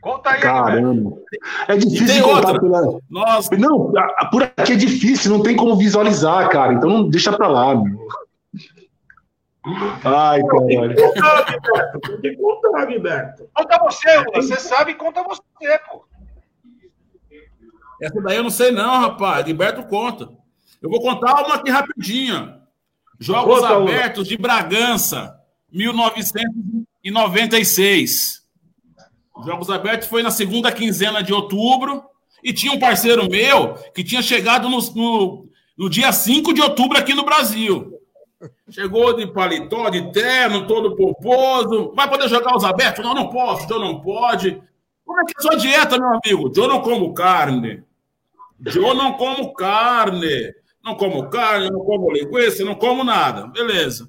[0.06, 1.18] Conta aí, Caramba.
[1.66, 2.60] É difícil contar outra.
[2.60, 3.00] pela.
[3.10, 3.56] Nossa.
[3.56, 3.92] Não,
[4.30, 6.74] por aqui é difícil, não tem como visualizar, cara.
[6.74, 8.06] Então não deixa pra lá, meu.
[10.04, 10.94] Ai, caralho.
[12.22, 13.48] Tem que contar, Gilberto.
[13.52, 15.42] Conta você, Você sabe, conta você,
[15.90, 16.04] pô.
[18.00, 19.44] Essa daí eu não sei, não, rapaz.
[19.44, 20.28] Gilberto conta.
[20.80, 22.60] Eu vou contar uma aqui rapidinha.
[23.18, 25.36] Jogos conta, Abertos de Bragança,
[25.72, 28.45] 1996.
[29.44, 32.04] Jogos Abertos foi na segunda quinzena de outubro.
[32.42, 36.98] E tinha um parceiro meu que tinha chegado no, no, no dia 5 de outubro
[36.98, 37.92] aqui no Brasil.
[38.70, 41.92] Chegou de paletó, de terno, todo pomposo.
[41.94, 43.04] Vai poder jogar os abertos?
[43.04, 43.66] Não, não posso.
[43.68, 44.62] Joe não pode.
[45.04, 46.52] Como é que é a sua dieta, meu amigo?
[46.54, 47.82] Joe não como carne.
[48.60, 50.54] Joe não como carne.
[50.84, 53.48] Não como carne, não como linguiça, não como nada.
[53.48, 54.08] Beleza.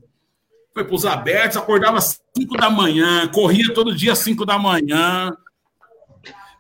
[0.78, 4.60] Foi para os abertos, acordava às 5 da manhã, corria todo dia às 5 da
[4.60, 5.36] manhã.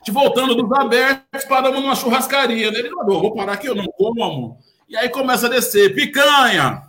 [0.03, 2.65] De voltando dos abertos, paramos numa churrascaria.
[2.65, 4.57] Ele falou: vou parar aqui, eu não como.
[4.89, 6.81] E aí começa a descer: picanha,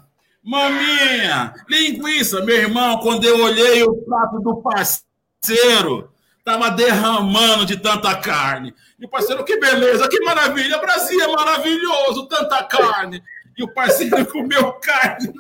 [0.43, 2.41] maminha, linguiça.
[2.41, 6.11] Meu irmão, quando eu olhei o prato do parceiro,
[6.43, 8.75] tava derramando de tanta carne.
[8.99, 13.23] E o parceiro, que beleza, que maravilha, Brasil é maravilhoso, tanta carne.
[13.59, 15.35] E o parceiro comeu carne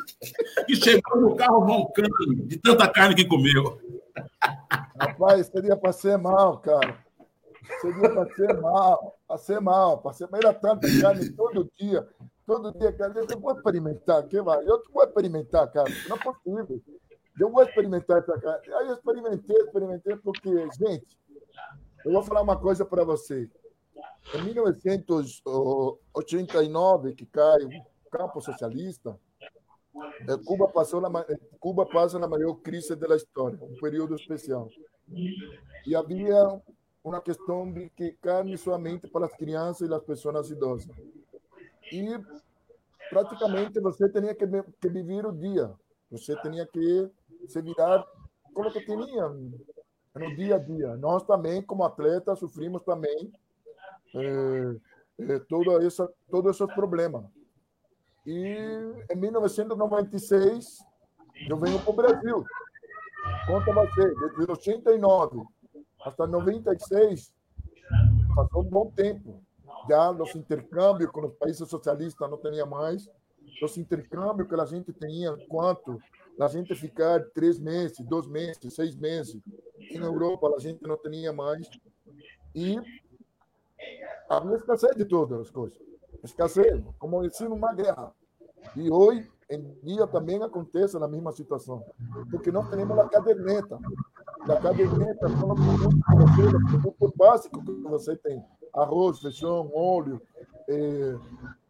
[0.68, 3.78] e chegou no carro roncando de tanta carne que comeu.
[5.00, 6.98] Rapaz, seria para ser mal, cara.
[7.80, 10.40] Seria para ser mal, para ser mal, para ser mal.
[10.40, 12.08] Era tanta carne todo dia,
[12.44, 13.14] todo dia, cara.
[13.30, 14.68] Eu vou experimentar, que vai?
[14.68, 15.88] Eu vou experimentar, cara.
[16.08, 16.82] Não é possível.
[17.38, 18.74] Eu vou experimentar essa carne.
[18.74, 21.16] Aí eu experimentei, experimentei, porque, gente,
[22.04, 23.48] eu vou falar uma coisa para você.
[24.34, 27.60] Em 1989, que cai
[28.10, 29.18] campo socialista,
[29.94, 34.68] eh, Cuba passou na, eh, Cuba passa na maior crise da história, um período especial.
[35.86, 36.60] E havia
[37.02, 40.94] uma questão de que carne somente para as crianças e as pessoas idosas.
[41.92, 42.20] E
[43.10, 44.46] praticamente você tinha que,
[44.80, 45.72] que viver o dia.
[46.10, 47.10] Você tinha que
[47.46, 48.04] se virar
[48.54, 50.96] com o que tinha no dia a dia.
[50.96, 53.32] Nós também, como atletas, sofrimos também
[54.14, 54.76] é,
[55.20, 56.08] é, toda essa,
[56.74, 57.24] problemas.
[58.28, 58.58] E
[59.10, 60.84] em 1996,
[61.48, 62.44] eu venho para o Brasil.
[63.46, 65.42] Conta você, desde 89
[66.04, 67.32] até 96,
[68.36, 69.42] passou um bom tempo.
[69.88, 73.08] Já os intercâmbios com os países socialistas não tinha mais.
[73.62, 75.98] Os intercâmbios que a gente tinha, quanto
[76.38, 79.40] a gente ficar três meses, dois meses, seis meses.
[79.78, 81.66] Em Europa, a gente não tinha mais.
[82.54, 82.76] E
[84.28, 85.78] havia escassez de todas as coisas.
[86.22, 88.12] Escassez, como ensino uma guerra.
[88.76, 91.82] E hoje em dia também acontece a mesma situação,
[92.30, 93.78] porque não temos a caderneta.
[94.42, 95.60] A caderneta são os
[96.70, 100.20] produtos básicos que você tem: arroz, feijão, óleo,
[100.68, 101.16] eh,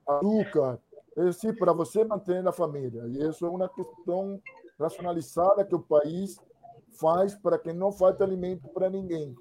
[0.06, 0.78] açúcar,
[1.16, 3.04] esse para você manter a família.
[3.06, 4.40] E isso é uma questão
[4.78, 6.38] racionalizada que o país
[7.00, 9.34] faz para que não falte alimento para ninguém.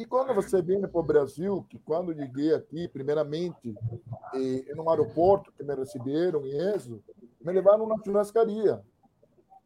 [0.00, 3.74] E quando você vem para o Brasil, que quando cheguei aqui, primeiramente,
[4.34, 7.02] eh, no aeroporto que me receberam em isso,
[7.38, 8.80] me levaram na churrascaria.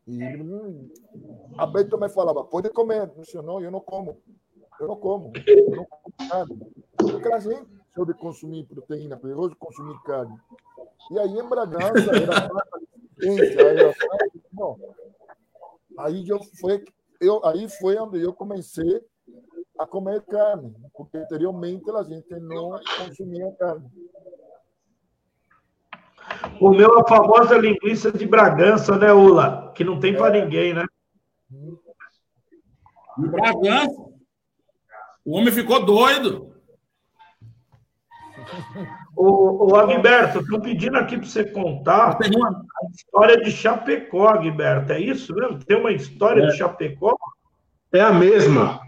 [0.09, 0.21] E
[1.57, 3.13] a Beto me falava, pode comer.
[3.17, 4.21] Eu disse, não, eu não como.
[4.81, 5.33] Eu não como.
[5.47, 6.59] Eu não como carne.
[6.97, 10.37] Porque a gente soube consumir proteína, porque hoje consumir carne.
[11.13, 12.51] E aí em Bragança era
[13.63, 13.95] era.
[15.97, 16.85] Aí eu foi,
[17.21, 19.01] eu, aí foi onde eu comecei
[19.79, 23.91] a comer carne, porque anteriormente a gente não consumia carne.
[26.61, 29.73] O meu a famosa linguiça de Bragança, né, Ula?
[29.75, 30.87] Que não tem para ninguém, né?
[33.19, 34.05] Em Bragança,
[35.25, 36.55] o homem ficou doido.
[39.17, 44.93] O, o Agberto, estou pedindo aqui para você contar a história de Chapecó, Agberto.
[44.93, 45.59] É isso mesmo?
[45.65, 46.47] Tem uma história é.
[46.47, 47.17] de Chapecó?
[47.93, 48.84] É a mesma.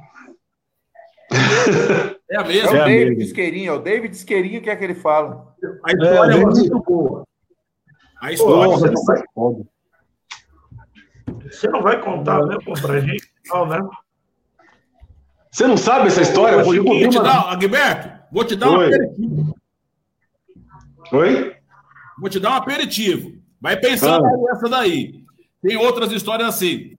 [2.28, 2.70] É a mesma.
[2.70, 5.54] É o é David Isqueirinho, é o David Isqueirinho que é que ele fala.
[5.84, 7.24] A história é, é muito boa.
[8.20, 9.24] A história Pô, você, não vai...
[11.44, 13.78] você não vai contar mesmo pra gente, não, né?
[15.50, 16.62] Você não sabe essa história?
[16.62, 18.76] Vou, vou te dar, Agberto, vou te dar Oi.
[18.76, 19.56] um aperitivo.
[21.12, 21.56] Oi?
[22.18, 23.32] Vou te dar um aperitivo.
[23.60, 24.36] Vai pensando ah.
[24.36, 25.24] nessa daí.
[25.62, 26.96] Tem outras histórias assim.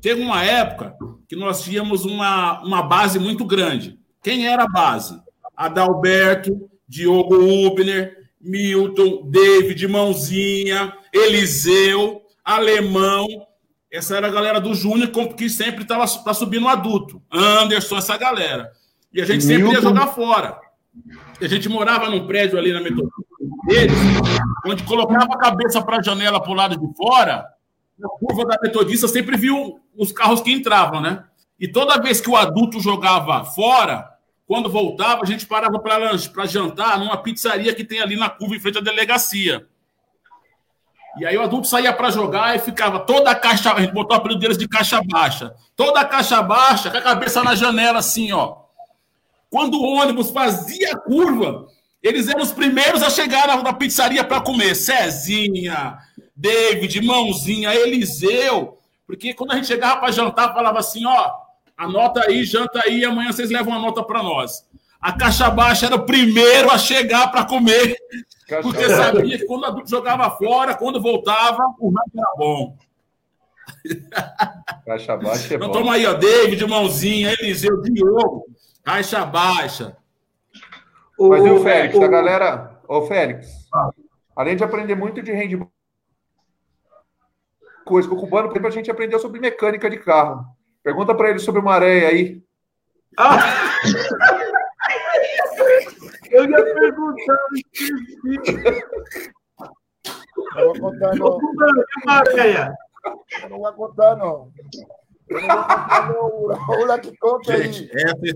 [0.00, 0.96] Teve uma época
[1.28, 3.98] que nós tínhamos uma, uma base muito grande.
[4.22, 5.20] Quem era a base?
[5.56, 13.26] Adalberto, Diogo Ubner, Milton, David, Mãozinha, Eliseu, Alemão.
[13.92, 17.22] Essa era a galera do Júnior, que sempre estava tá subindo adulto.
[17.30, 18.70] Anderson, essa galera.
[19.12, 19.78] E a gente sempre Milton.
[19.78, 20.58] ia jogar fora.
[21.40, 23.30] E a gente morava num prédio ali na metodologia
[23.66, 23.96] deles,
[24.66, 27.46] onde colocava a cabeça para a janela para o lado de fora,
[27.98, 31.24] na curva da metodista sempre viu os carros que entravam, né?
[31.58, 34.08] E toda vez que o adulto jogava fora,
[34.46, 38.60] quando voltava, a gente parava para jantar numa pizzaria que tem ali na curva em
[38.60, 39.66] frente à delegacia.
[41.18, 44.16] E aí o adulto saía para jogar e ficava toda a caixa, a gente botou
[44.16, 45.54] apelido deles de caixa baixa.
[45.76, 48.56] Toda a caixa baixa, com a cabeça na janela assim, ó.
[49.50, 51.66] Quando o ônibus fazia a curva,
[52.02, 54.74] eles eram os primeiros a chegar na, na pizzaria para comer.
[54.74, 55.98] Cezinha,
[56.34, 58.79] David, Mãozinha, Eliseu.
[59.10, 61.30] Porque quando a gente chegava para jantar, falava assim, ó,
[61.80, 64.68] Anota aí, janta aí, amanhã vocês levam uma nota para nós.
[65.00, 67.96] A caixa baixa era o primeiro a chegar para comer,
[68.46, 72.76] caixa porque sabia que quando o adulto jogava fora, quando voltava, o rango era bom.
[74.84, 75.72] Caixa baixa é então, bom.
[75.72, 78.44] Toma aí, ó, David, mãozinha, Eliseu, Diogo,
[78.84, 79.96] caixa baixa.
[81.18, 82.04] Mas e o Félix, o...
[82.04, 82.80] a galera...
[82.86, 83.48] Ô, Félix,
[84.36, 85.72] além de aprender muito de handball,
[87.90, 90.46] coisa que o cubano, a gente aprendeu sobre mecânica de carro.
[90.80, 92.40] Pergunta para ele sobre uma areia aí.
[93.18, 93.36] Ah!
[96.30, 97.38] Eu ia perguntar,
[100.54, 101.26] Não vou contar, não.
[103.42, 104.52] Eu não vou contar, não.
[105.28, 106.68] Eu não vou contar, não.
[106.68, 108.34] Olha que conta Gente, aí.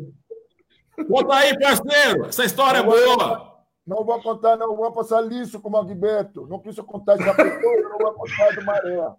[0.98, 1.04] É...
[1.04, 2.26] Conta aí, parceiro.
[2.26, 3.54] Essa história não é boa.
[3.86, 4.76] Não vou contar, não.
[4.76, 6.46] Vou passar liso com o Magbeto.
[6.48, 9.14] Não preciso contar de Japetão, não vou contar do Maré.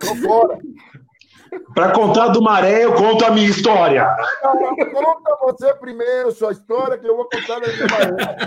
[0.00, 0.58] Tô fora.
[1.74, 4.06] Para contar do maré, eu conto a minha história.
[4.92, 8.46] conta você primeiro sua história, que eu vou contar da minha maré.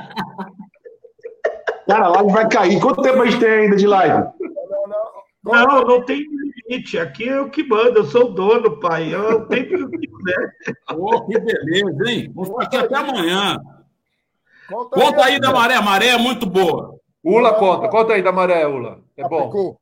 [1.88, 2.82] Cara, a live vai cair.
[2.82, 4.28] Quanto tempo a gente tem ainda de live?
[4.40, 5.28] Não, não.
[5.54, 6.22] Não, não tem
[6.68, 7.00] limite.
[7.00, 8.00] Aqui é o que manda.
[8.00, 9.14] Eu sou o dono, pai.
[9.14, 10.54] Eu tenho que quiser.
[10.94, 12.32] Oh, que beleza, hein?
[12.36, 13.58] Vamos ficar aqui até amanhã.
[14.68, 17.00] Conta, conta aí, aí da maré, a maré é muito boa.
[17.24, 19.00] Ula conta, conta aí da maré, Ula.
[19.16, 19.78] É bom.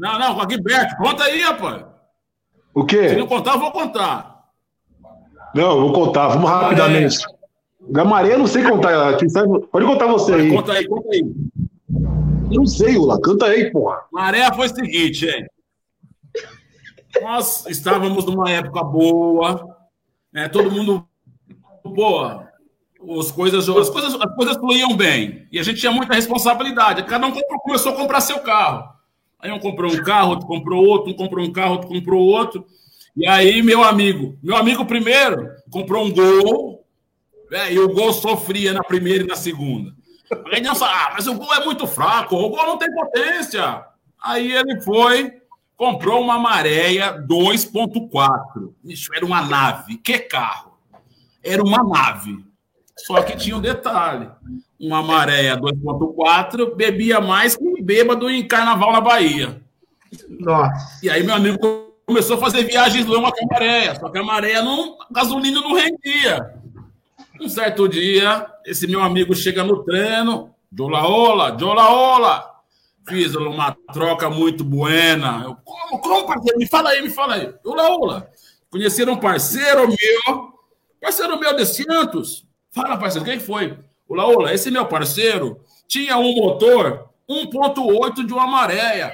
[0.00, 1.84] Não, não, com a Guiberto, conta aí, rapaz.
[2.72, 3.10] O quê?
[3.10, 4.46] Se não contar, eu vou contar.
[5.54, 7.18] Não, eu vou contar, vamos rapidamente.
[7.80, 9.18] Da maré, eu não sei contar.
[9.70, 10.50] Pode contar você aí.
[10.50, 11.20] Conta aí, conta aí.
[12.50, 14.00] Eu não sei, Ula, canta aí, porra.
[14.10, 15.46] Maré foi o seguinte, hein?
[17.20, 19.76] Nós estávamos numa época boa,
[20.32, 20.48] né?
[20.48, 21.06] Todo mundo,
[21.82, 22.24] pô,
[23.18, 27.02] as coisas, as coisas, as coisas fluíam bem e a gente tinha muita responsabilidade.
[27.02, 27.32] Cada um
[27.62, 28.99] começou a comprar seu carro.
[29.42, 32.66] Aí um comprou um carro, outro comprou outro, um comprou um carro, outro comprou outro.
[33.16, 36.84] E aí meu amigo, meu amigo primeiro comprou um Gol,
[37.50, 37.72] né?
[37.72, 39.92] e o Gol sofria na primeira e na segunda.
[40.52, 43.84] Aí não ah, mas o Gol é muito fraco, o Gol não tem potência.
[44.22, 45.40] Aí ele foi,
[45.76, 48.74] comprou uma Maréia 2.4.
[48.84, 49.96] Isso era uma nave.
[49.96, 50.78] Que carro?
[51.42, 52.44] Era uma nave.
[52.98, 54.30] Só que tinha um detalhe.
[54.80, 59.60] Uma Maréia 2.4 bebia mais que um bêbado em carnaval na Bahia.
[60.26, 60.98] Nossa.
[61.02, 61.58] E aí meu amigo
[62.06, 63.94] começou a fazer viagens longas com a Maréia.
[63.94, 64.96] Só que a Maréia não...
[65.02, 66.54] A gasolina não rendia.
[67.38, 70.54] Um certo dia, esse meu amigo chega no treino.
[70.72, 72.50] Jolaola, Jolaola.
[73.06, 75.42] Fiz uma troca muito buena.
[75.44, 76.58] Eu, como, como, parceiro?
[76.58, 77.52] Me fala aí, me fala aí.
[77.64, 78.30] Ula.
[78.70, 80.54] Conheceram um parceiro meu,
[81.00, 82.46] parceiro meu de Santos.
[82.70, 83.76] Fala, parceiro, quem foi?
[84.10, 89.12] Ula, ula, esse meu parceiro tinha um motor 1.8 de uma maréia.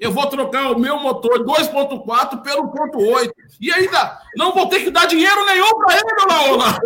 [0.00, 3.30] Eu vou trocar o meu motor 2.4 pelo 1.8.
[3.60, 6.80] E ainda não vou ter que dar dinheiro nenhum para ele, Ula, ula.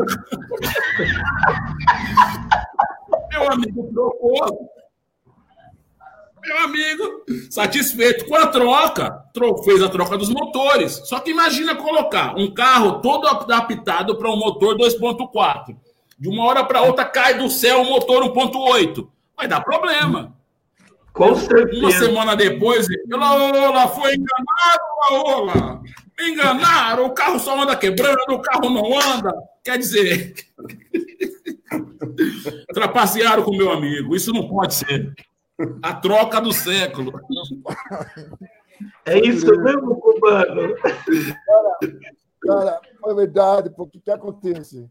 [3.32, 4.76] meu amigo trocou
[6.46, 9.24] meu amigo, satisfeito com a troca,
[9.64, 11.02] fez a troca dos motores.
[11.04, 15.76] Só que imagina colocar um carro todo adaptado para um motor 2.4.
[16.18, 19.08] De uma hora para outra cai do céu o motor 1.8.
[19.36, 20.34] Vai dar problema.
[21.12, 21.80] Com certeza.
[21.80, 25.82] Uma semana depois, Ola, foi enganado, Ola.
[26.18, 29.32] Me enganaram, o carro só anda quebrando, o carro não anda.
[29.62, 30.34] Quer dizer,
[32.72, 34.16] trapacearam com meu amigo.
[34.16, 35.14] Isso não pode ser.
[35.82, 37.12] A troca do século.
[39.06, 40.74] É isso mesmo, cubano?
[40.76, 41.78] Cara,
[42.42, 44.86] cara, é verdade, porque o que acontece?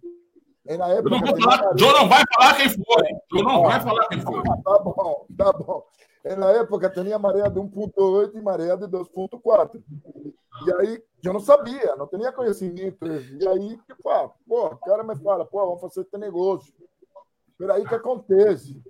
[0.66, 1.16] Na época.
[1.16, 3.04] Eu não vou falar, não vai falar quem foi.
[3.32, 4.44] João não vai falar quem foi.
[4.44, 5.84] Tá bom, tá bom.
[6.38, 9.84] Na época tinha maré de 1.8 e maré de 2.4.
[10.66, 13.06] E aí eu não sabia, não tinha conhecimento.
[13.06, 16.74] E aí, tipo, ah, pô, o cara me fala, pô, vamos fazer esse negócio.
[17.58, 18.82] Peraí, o que acontece?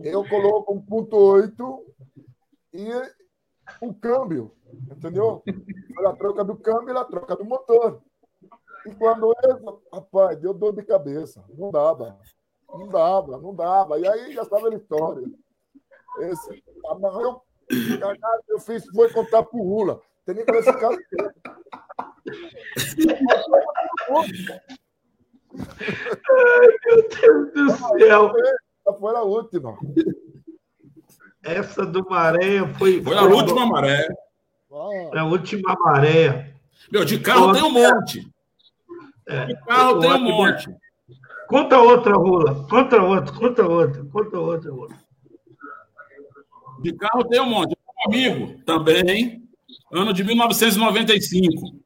[0.00, 1.84] eu coloco um ponto oito
[2.72, 2.88] e
[3.80, 4.52] o câmbio,
[4.90, 5.42] entendeu?
[6.06, 8.02] A troca do câmbio e a troca do motor.
[8.86, 12.16] E quando eu, rapaz, deu dor de cabeça, não dava,
[12.68, 13.98] não dava, não dava.
[13.98, 15.26] E aí já estava a história.
[16.20, 17.42] Esse, eu,
[18.48, 20.00] eu fiz, foi contar pro Lula.
[20.24, 20.98] Tem que ver esse caso.
[26.30, 28.32] Ai, meu Deus do céu.
[28.36, 29.78] Essa foi a última.
[31.42, 33.02] Essa do Maré foi.
[33.02, 34.06] Foi a última maré.
[35.12, 36.54] É a última maré.
[36.90, 38.35] Meu, de carro tem um monte.
[39.28, 40.68] É, de carro tem um monte.
[41.48, 42.66] Conta outra, Rula.
[42.68, 44.96] Conta outra, conta outra, conta outra, outra.
[46.80, 47.76] De carro tem um monte.
[47.76, 49.42] Um amigo também,
[49.92, 51.76] ano de 1995.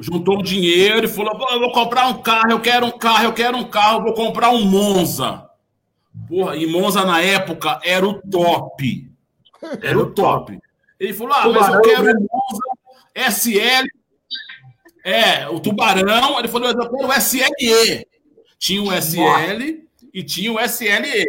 [0.00, 3.56] Juntou o dinheiro e falou: vou comprar um carro, eu quero um carro, eu quero
[3.56, 5.48] um carro, vou comprar um Monza.
[6.28, 9.10] Porra, e Monza na época era o top.
[9.82, 10.58] Era o top.
[11.00, 12.62] Ele falou: ah, mas eu quero o Monza
[13.14, 13.97] SL.
[15.04, 16.38] É, o Tubarão.
[16.38, 18.06] Ele falou: eu quero o SLE.
[18.58, 21.26] Tinha o SL e tinha o SLE.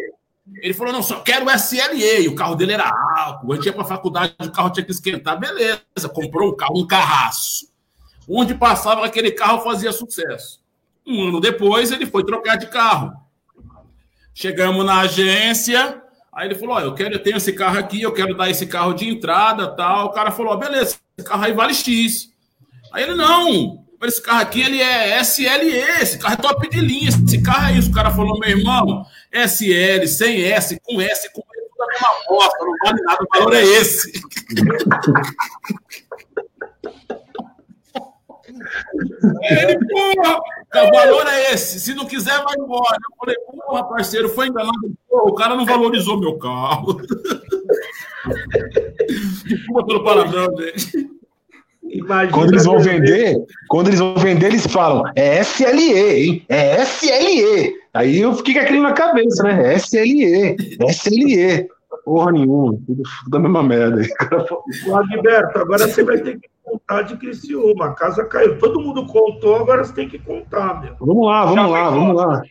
[0.62, 2.24] Ele falou: não, só quero o SLE.
[2.24, 3.52] E o carro dele era alto.
[3.52, 5.40] A gente ia para a faculdade, o carro tinha que esquentar.
[5.40, 7.70] Beleza, comprou um carro, um carraço.
[8.28, 10.60] Onde passava aquele carro fazia sucesso.
[11.06, 13.14] Um ano depois, ele foi trocar de carro.
[14.34, 16.02] Chegamos na agência,
[16.32, 18.68] aí ele falou: oh, eu quero, eu tenho esse carro aqui, eu quero dar esse
[18.68, 20.08] carro de entrada, tal.
[20.08, 22.29] O cara falou: oh, beleza, esse carro aí vale X.
[22.92, 25.70] Aí ele não, esse carro aqui ele é SLE,
[26.02, 27.90] esse carro é top de linha, esse carro é isso.
[27.90, 32.10] O cara falou: meu irmão, SL, sem S, com S, com S, tudo é uma
[32.28, 34.12] bosta, não vale nada, o valor é esse.
[39.42, 40.40] Ele, porra,
[40.86, 41.80] o valor é esse.
[41.80, 42.98] Se não quiser, vai embora.
[42.98, 44.94] Eu falei, porra, parceiro, foi enganado.
[45.08, 47.00] Porra, o cara não valorizou meu carro.
[49.46, 51.19] Desculpa pelo palavrão, gente.
[51.92, 53.38] Imagina quando eles vão vender,
[53.68, 56.46] quando eles vão vender, eles falam, é SLE, hein?
[56.48, 57.74] É SLE.
[57.94, 59.76] Aí eu fiquei com aquilo na cabeça, né?
[59.76, 60.56] SLE,
[60.90, 61.68] SLE.
[62.06, 64.02] Porra nenhuma, tudo, tudo a mesma merda.
[64.88, 67.88] O Agberto, agora você vai ter que contar de Criciúma.
[67.88, 68.58] A casa caiu.
[68.60, 70.96] Todo mundo contou, agora você tem que contar, meu.
[71.00, 71.74] Vamos lá, vamos Chapecó.
[71.74, 72.42] lá, vamos lá.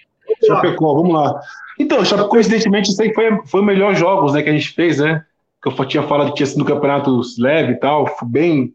[0.47, 1.41] Chapecó, vamos lá.
[1.79, 5.25] Então, coincidentemente, isso aí foi, foi o melhor jogos né, que a gente fez, né?
[5.63, 8.07] Que eu tinha falado que tinha sido no campeonato leve e tal.
[8.25, 8.75] Bem.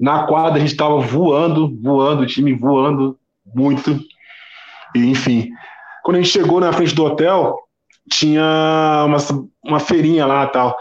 [0.00, 3.18] Na quadra a gente estava voando, voando, o time voando
[3.54, 3.98] muito.
[4.94, 5.50] E, enfim.
[6.02, 7.56] Quando a gente chegou na frente do hotel,
[8.10, 9.16] tinha uma,
[9.64, 10.76] uma feirinha lá tal.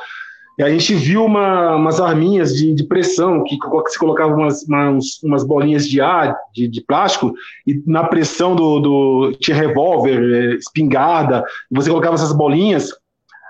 [0.58, 3.58] E a gente viu uma, umas arminhas de, de pressão, que,
[3.88, 7.34] se colocava umas, umas, umas, bolinhas de ar, de, de plástico,
[7.66, 12.92] e na pressão do, do tinha revólver, é, espingarda, você colocava essas bolinhas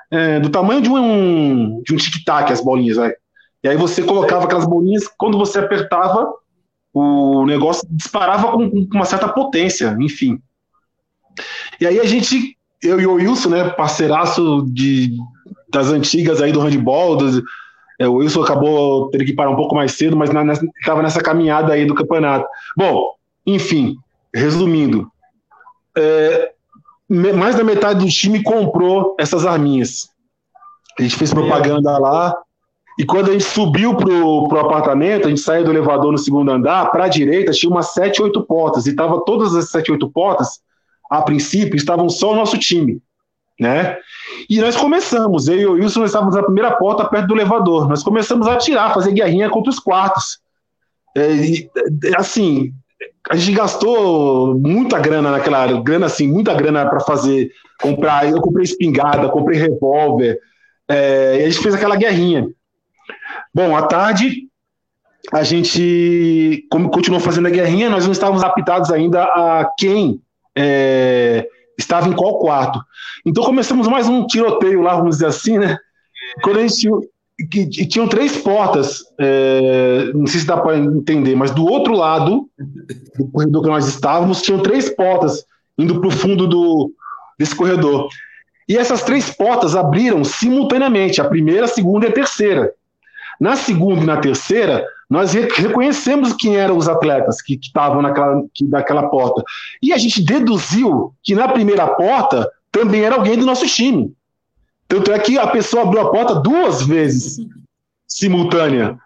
[0.10, 3.12] é, do tamanho de um, de um tic-tac, as bolinhas, vai.
[3.64, 6.34] E aí você colocava aquelas bolinhas, quando você apertava,
[6.94, 10.42] o negócio disparava com, uma certa potência, enfim.
[11.80, 15.18] E aí a gente eu e o Wilson, né, parceiraço de,
[15.70, 17.42] das antigas aí do handball, dos,
[17.98, 20.30] é, o Wilson acabou tendo que parar um pouco mais cedo, mas
[20.80, 22.46] estava nessa caminhada aí do campeonato.
[22.76, 23.16] Bom,
[23.46, 23.98] enfim,
[24.34, 25.10] resumindo,
[25.98, 26.52] é,
[27.08, 30.10] mais da metade do time comprou essas arminhas.
[31.00, 32.36] A gente fez propaganda lá,
[32.98, 36.52] e quando a gente subiu pro, pro apartamento, a gente saiu do elevador no segundo
[36.52, 40.10] andar, para a direita tinha umas sete, oito portas, e tava todas as sete, oito
[40.10, 40.62] portas
[41.10, 43.02] a princípio, estavam só o nosso time,
[43.60, 43.98] né?
[44.50, 47.88] E nós começamos, eu e o Wilson, nós estávamos na primeira porta, perto do elevador.
[47.88, 50.40] Nós começamos a atirar, fazer guerrinha contra os quartos.
[51.16, 51.70] É, e,
[52.06, 52.74] é, assim,
[53.30, 58.30] a gente gastou muita grana naquela grana assim, muita grana para fazer comprar.
[58.30, 60.40] Eu comprei espingarda, comprei revólver,
[60.88, 62.48] é, e a gente fez aquela guerrinha.
[63.54, 64.48] Bom, à tarde
[65.32, 70.20] a gente continuou fazendo a guerrinha, nós não estávamos aptados ainda a quem
[70.56, 71.48] é,
[71.78, 72.80] estava em qual quarto.
[73.26, 75.78] Então começamos mais um tiroteio lá, vamos dizer assim, né?
[76.42, 76.90] Quando a gente
[77.50, 81.94] que, que tinham três portas, é, não sei se dá para entender, mas do outro
[81.94, 82.50] lado
[83.18, 85.46] do corredor que nós estávamos, tinham três portas
[85.78, 86.92] indo para o fundo do,
[87.38, 88.08] desse corredor.
[88.68, 92.72] E essas três portas abriram simultaneamente, a primeira, a segunda e a terceira.
[93.40, 98.66] Na segunda e na terceira, nós reconhecemos quem eram os atletas que estavam naquela, que,
[98.66, 99.44] naquela porta.
[99.82, 104.14] E a gente deduziu que na primeira porta também era alguém do nosso time.
[104.88, 107.38] Tanto é que a pessoa abriu a porta duas vezes,
[108.08, 108.98] simultânea.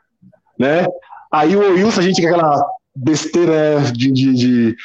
[0.57, 0.87] Né?
[1.31, 4.75] Aí o Wilson, a gente com aquela besteira de, de, de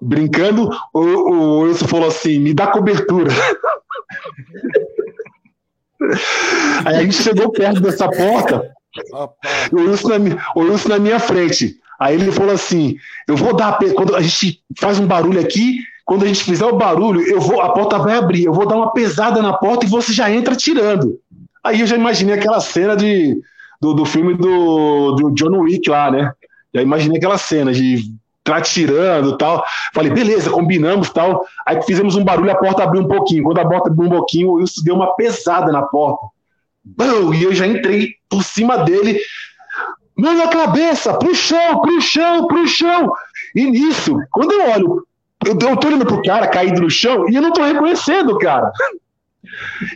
[0.00, 3.30] brincando, o, o Wilson falou assim: me dá cobertura.
[6.84, 8.70] Aí a gente chegou perto dessa porta,
[9.72, 11.76] o Wilson, na, o Wilson na minha frente.
[11.98, 12.96] Aí ele falou assim:
[13.26, 13.78] eu vou dar.
[13.94, 17.60] Quando a gente faz um barulho aqui, quando a gente fizer o barulho, eu vou,
[17.60, 20.54] a porta vai abrir, eu vou dar uma pesada na porta e você já entra
[20.54, 21.18] tirando.
[21.64, 23.40] Aí eu já imaginei aquela cena de,
[23.80, 26.32] do, do filme do, do John Wick lá, né?
[26.72, 28.04] Já imaginei aquela cena de
[28.60, 29.64] tirando e tal.
[29.92, 31.46] Falei, beleza, combinamos tal.
[31.66, 33.44] Aí fizemos um barulho, a porta abriu um pouquinho.
[33.44, 36.26] Quando a porta abriu um pouquinho, o Wilson deu uma pesada na porta.
[36.84, 39.18] Bum, e eu já entrei por cima dele,
[40.16, 43.12] mão na cabeça, pro chão, pro chão, pro chão.
[43.54, 45.06] E nisso, quando eu olho,
[45.44, 48.38] eu, eu tô olhando pro cara caído no chão e eu não tô reconhecendo o
[48.38, 48.70] cara.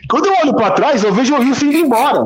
[0.09, 2.25] Quando eu olho para trás, eu vejo o Rio indo embora.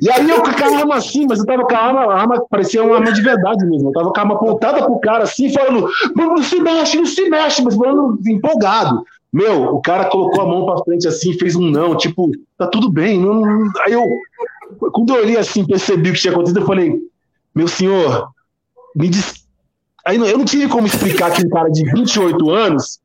[0.00, 2.44] E aí eu com a arma assim, mas eu tava com a arma, a arma
[2.48, 3.88] parecia uma arma de verdade mesmo.
[3.88, 7.28] Eu tava com a arma apontada pro cara assim, falando, não se mexe, não se
[7.28, 9.04] mexe, mas falando empolgado.
[9.32, 12.90] Meu, o cara colocou a mão pra frente assim, fez um não, tipo, tá tudo
[12.90, 13.18] bem.
[13.18, 13.70] Não, não.
[13.84, 14.04] Aí eu,
[14.92, 16.98] quando eu olhei assim, percebi o que tinha acontecido, eu falei,
[17.54, 18.30] meu senhor,
[18.94, 19.46] me diz.
[20.04, 23.00] Aí eu não tive como explicar que um cara de 28 anos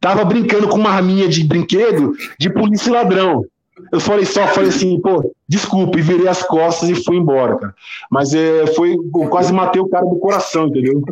[0.00, 3.44] tava brincando com uma arminha de brinquedo de polícia e ladrão.
[3.92, 7.74] Eu falei só, falei assim, pô, desculpa, e virei as costas e fui embora, cara.
[8.10, 8.96] Mas é, foi,
[9.28, 11.02] quase matei o cara do coração, entendeu?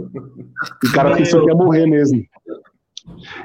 [0.85, 2.25] O cara pensou que ia morrer mesmo.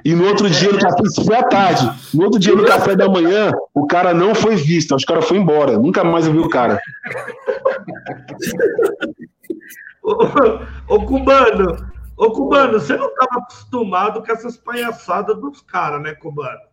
[0.04, 1.90] E no outro dia, no café, isso foi à tarde.
[2.14, 4.94] No outro dia, no café da manhã, o cara não foi visto.
[4.94, 5.78] Acho que o cara foi embora.
[5.78, 6.80] Nunca mais eu vi o cara.
[10.04, 10.14] ô,
[10.88, 11.78] ô, Cubano,
[12.18, 16.73] ô, Cubano, você não estava acostumado com essas palhaçadas dos caras, né, Cubano?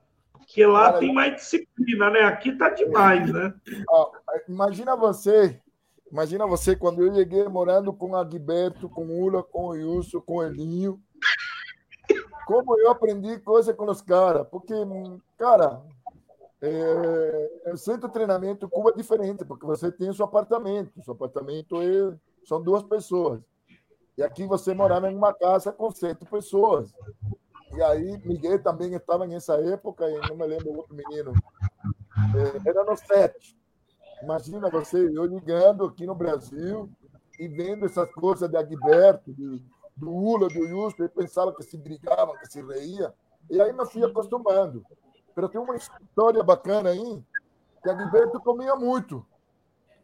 [0.51, 2.20] Porque lá cara, tem mais disciplina, né?
[2.22, 3.55] Aqui tá demais, né?
[3.89, 4.10] Ó,
[4.48, 5.60] imagina você,
[6.10, 10.20] imagina você quando eu cheguei morando com a Guiberto, com o Ula, com o Wilson,
[10.20, 11.01] com o Elinho
[12.51, 14.44] como eu aprendi coisa com os caras.
[14.48, 14.74] Porque,
[15.39, 15.81] cara,
[16.62, 20.93] É, o centro de treinamento Cuba é diferente, porque você tem o seu apartamento.
[20.98, 22.14] O seu apartamento é,
[22.44, 23.40] são duas pessoas.
[24.18, 26.93] E aqui você morava em uma casa com sete pessoas.
[27.72, 31.32] E aí, Miguel também estava nessa época, e não me lembro o outro menino.
[32.64, 33.56] É, era no sete.
[34.22, 36.90] Imagina você, eu ligando aqui no Brasil
[37.38, 39.60] e vendo essas coisas de Agberto, do,
[39.97, 43.14] do Ula, do Justo, eu pensava que se brigavam, que se reía.
[43.48, 44.84] E aí me fui acostumando.
[45.34, 47.24] Mas tem uma história bacana aí,
[47.82, 49.24] que Agberto comia muito.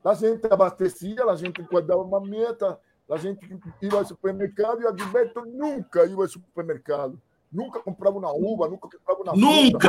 [0.03, 2.81] A gente abastecia, a gente guardava uma meta,
[3.11, 3.47] a gente
[3.83, 7.21] ia ao supermercado e Agberto nunca ia ao supermercado.
[7.57, 9.89] Nunca comprava uma uva, nunca comprava uma Nunca!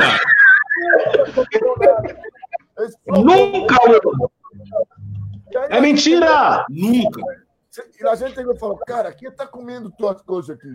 [3.06, 3.76] Nunca!
[5.68, 6.64] É mentira!
[6.70, 7.20] Nunca!
[8.00, 10.74] E a gente falou, cara, quem está comendo tuas coisas aqui?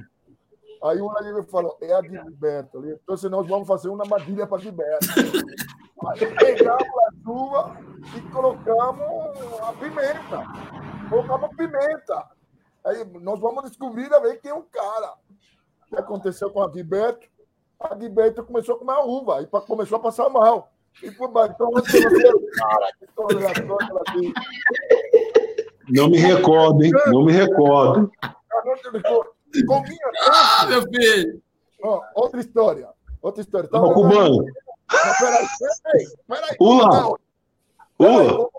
[0.83, 2.85] Aí o amigo falou, é a Gilberto.
[2.85, 5.07] Então, nós vamos fazer uma armadilha para Gilberto.
[6.09, 7.77] Aí pegamos a chuva
[8.15, 10.45] e colocamos a pimenta.
[11.09, 12.29] Colocamos pimenta.
[12.85, 15.22] Aí nós vamos descobrir a ver quem é o cara
[15.93, 17.27] que aconteceu com a Gilberto?
[17.79, 20.71] A Gilberto começou a comer a uva e começou a passar mal.
[21.01, 22.01] E por então você,
[22.55, 23.07] cara, que
[25.89, 26.91] Não me recordo, hein?
[27.07, 28.11] Não me recordo.
[30.29, 31.41] Ah, meu filho.
[31.83, 32.89] Oh, outra história.
[33.21, 33.69] Outra história.
[33.69, 34.45] Tava cubano.
[34.89, 36.57] Peraí, peraí, peraí.
[36.59, 37.15] Ula.
[37.99, 38.49] Ula.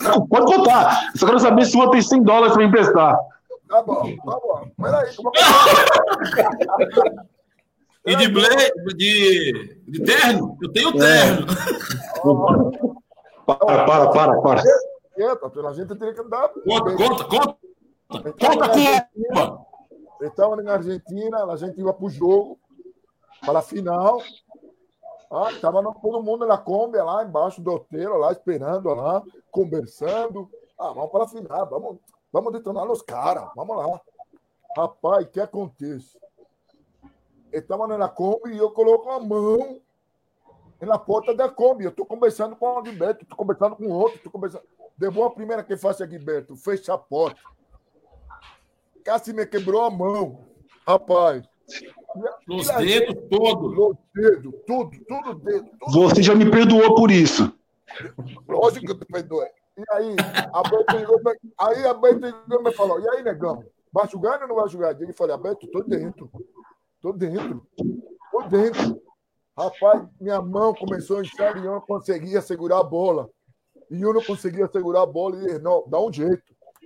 [0.00, 1.12] Não, pode contar.
[1.14, 3.18] Só quero saber se o tem 100 dólares para emprestar.
[3.70, 4.68] Tá bom, tá bom.
[4.82, 5.30] Peraí, como
[8.04, 8.48] E de, ble...
[8.96, 9.82] de...
[9.86, 10.56] de terno?
[10.60, 11.46] Eu tenho terno.
[11.46, 11.54] É.
[13.46, 14.62] Para, para, para, para.
[15.68, 16.48] A gente teria que andar.
[16.48, 17.56] Conta, conta, conta.
[18.08, 19.66] Conta, conta.
[20.22, 22.58] Estava na Argentina, a gente ia para o jogo,
[23.44, 24.22] para a final.
[25.30, 30.50] Ah, estava todo mundo na Kombi lá embaixo do hotel, lá esperando, lá, conversando.
[30.78, 31.98] Ah, vamos para a final, vamos
[32.32, 33.50] Vamos detonar os caras.
[33.56, 34.00] Vamos lá.
[34.76, 36.18] Rapaz, o que acontece?
[37.52, 39.80] Estava na Kombi e eu coloco a mão
[40.80, 41.84] na porta da Kombi.
[41.84, 44.64] Eu estou conversando com o Agilberto, estou conversando com outro, estou conversando.
[44.96, 47.40] Deu a primeira que faz Agilberto, fecha a porta.
[49.04, 50.44] Casi me quebrou a mão.
[50.86, 51.44] Rapaz.
[52.48, 53.78] Os dedos gente, todos.
[53.78, 55.70] Os dedos, tudo, tudo dedo.
[55.80, 57.52] Tudo Você já me perdoou por isso.
[58.48, 59.48] Lógico que eu te perdoei.
[59.76, 60.16] E aí,
[60.52, 64.68] a Beto aí a Beto me falou, e aí, negão, vai jogar ou não vai
[64.68, 65.00] jogar?
[65.00, 66.30] Eu falei, Beto, tô dentro.
[67.00, 67.66] Tô dentro.
[68.30, 69.02] Tô dentro.
[69.56, 73.28] Rapaz, minha mão começou a inchar e eu não conseguia segurar a bola.
[73.90, 75.36] E eu não conseguia segurar a bola.
[75.36, 76.42] E não, dá um jeito.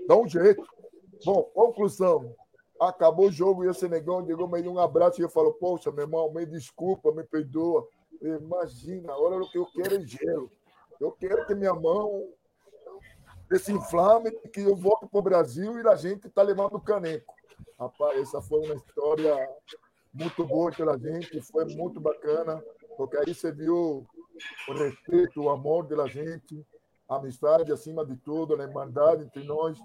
[0.09, 0.65] Dá um jeito.
[1.25, 2.35] Bom, conclusão.
[2.81, 5.91] Acabou o jogo e esse negão chegou, me deu um abraço e eu falo, poxa,
[5.93, 7.87] meu irmão, me desculpa, me perdoa.
[8.21, 10.51] Imagina, agora o que eu quero é gelo.
[11.01, 12.29] Eu quero que minha mão
[13.49, 17.35] desse inflame que eu volto para o Brasil e a gente está levando o caneco.
[17.79, 19.49] Rapaz, essa foi uma história
[20.13, 22.63] muito boa pela gente, foi muito bacana,
[22.97, 24.07] porque aí você viu
[24.69, 26.65] o respeito, o amor da gente,
[27.09, 29.79] a amizade acima de tudo, a irmandade entre nós.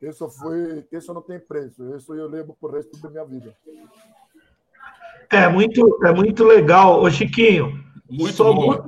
[0.00, 1.94] Isso foi, isso não tem preço.
[1.96, 3.56] Isso eu levo para o resto da minha vida.
[5.30, 7.82] É muito, é muito legal, o Chiquinho.
[8.10, 8.84] Muito bom.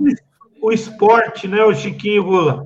[0.60, 2.64] O esporte, né, o Chiquinho Vula?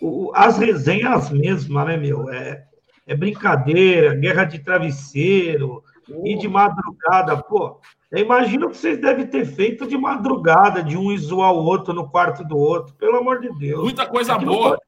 [0.00, 2.30] O, as resenhas mesmas, né, meu?
[2.30, 2.64] É,
[3.06, 5.82] é brincadeira, guerra de travesseiro,
[6.24, 7.80] e de madrugada, pô.
[8.10, 12.10] Eu imagino que vocês devem ter feito de madrugada, de um zoar o outro no
[12.10, 13.84] quarto do outro, pelo amor de Deus.
[13.84, 14.70] Muita coisa é boa.
[14.70, 14.82] Pode,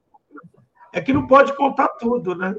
[0.93, 2.55] é que não pode contar tudo, né?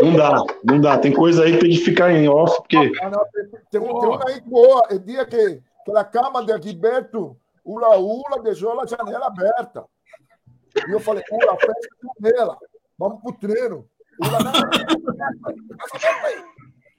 [0.00, 0.98] Não dá, não dá.
[0.98, 2.92] Tem coisa aí que tem que ficar em off, porque.
[3.00, 4.82] Ah, não, tem, tem, tem uma aí boa.
[4.90, 9.84] É dia que, que a cama de Agilberto, o Laula deixou a janela aberta.
[10.88, 11.56] E eu falei, fecha a
[12.20, 12.58] janela,
[12.98, 13.88] vamos pro treino.
[14.20, 14.30] Não,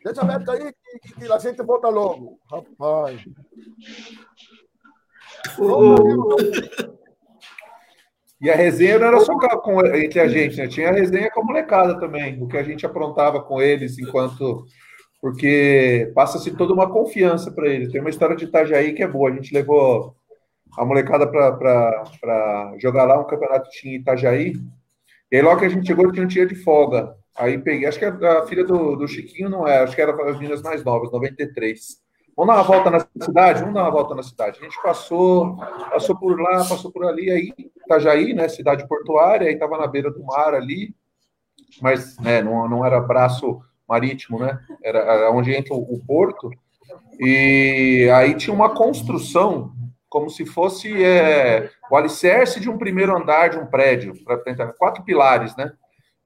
[0.03, 2.39] deixa aberto aí que, que, que, a gente volta logo.
[2.49, 3.21] Rapaz.
[8.41, 10.67] E a resenha não era só com, entre a gente, né?
[10.67, 14.65] Tinha a resenha com a molecada também, o que a gente aprontava com eles enquanto.
[15.21, 17.91] Porque passa-se toda uma confiança para eles.
[17.91, 19.31] Tem uma história de Itajaí que é boa.
[19.31, 20.15] A gente levou
[20.77, 24.53] a molecada para jogar lá um campeonato tinha em Itajaí.
[25.31, 27.15] E aí, logo que a gente chegou, tinha um dia de folga.
[27.37, 30.37] Aí peguei, acho que a, filha do, do Chiquinho não é, acho que era as
[30.37, 31.97] meninas mais novas, 93.
[32.35, 33.59] Vamos dar uma volta na cidade?
[33.59, 34.59] Vamos dar uma volta na cidade.
[34.59, 35.57] A gente passou,
[35.89, 37.53] passou por lá, passou por ali, aí
[37.85, 40.95] Itajaí, né, cidade portuária, aí estava na beira do mar ali,
[41.81, 46.49] mas né, não, não era braço marítimo, né, era, era onde entra o, o porto,
[47.19, 49.73] e aí tinha uma construção
[50.15, 54.67] como se fosse é, o alicerce de um primeiro andar de um prédio, para tentar
[54.67, 55.73] quatro pilares, né?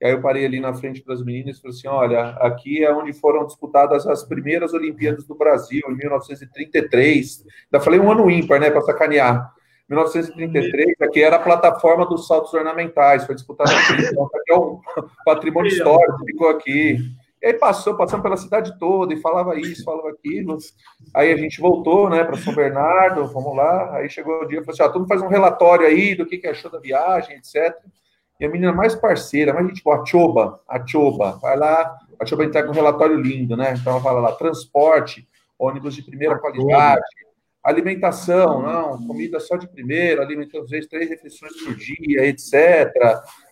[0.00, 2.94] E aí eu parei ali na frente das meninas e falei assim: olha, aqui é
[2.94, 7.44] onde foram disputadas as primeiras Olimpíadas do Brasil, em 1933.
[7.64, 9.52] Ainda falei um ano ímpar, né, para sacanear.
[9.88, 14.04] 1933, aqui era a plataforma dos saltos ornamentais, foi disputada aqui.
[14.04, 14.80] Então, aqui é um
[15.24, 16.96] patrimônio histórico, ficou aqui.
[17.42, 20.58] E aí passou, passando pela cidade toda e falava isso, falava aquilo.
[21.14, 23.96] Aí a gente voltou, né, para São Bernardo, vamos lá.
[23.96, 26.36] Aí chegou o dia, falou assim: ah, todo mundo faz um relatório aí do que,
[26.36, 27.74] que achou da viagem, etc.
[28.38, 32.26] E a menina mais parceira, mais gente boa, a Choba, a Choba, vai lá, a
[32.26, 33.74] Choba entrega um relatório lindo, né?
[33.74, 35.26] Então ela fala lá: transporte,
[35.58, 37.02] ônibus de primeira qualidade,
[37.62, 42.90] alimentação, não, comida só de primeira, alimentação, às vezes, três refeições por dia, etc.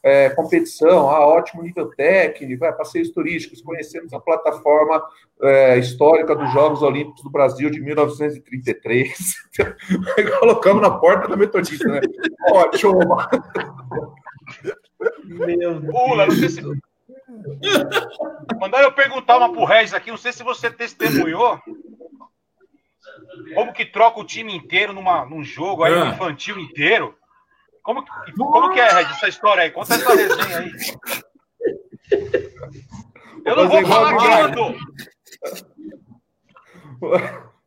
[0.02, 5.02] É, competição, ah, ótimo nível técnico, é, passeios turísticos, conhecemos a plataforma
[5.42, 9.34] é, histórica dos Jogos Olímpicos do Brasil de 1933.
[10.40, 12.00] Colocamos na porta da metodista, né?
[12.50, 12.98] Ótimo!
[15.24, 16.62] Meu Pula, não sei se.
[18.58, 21.60] Mandaram eu perguntar uma pro Regis aqui, não sei se você testemunhou
[23.54, 26.06] como que troca o time inteiro numa, num jogo aí, é.
[26.06, 27.16] infantil inteiro?
[27.82, 28.04] Como,
[28.36, 29.70] como que é, Red, essa história aí?
[29.70, 30.72] Conta essa resenha aí.
[33.44, 34.76] Eu não vou falar quando.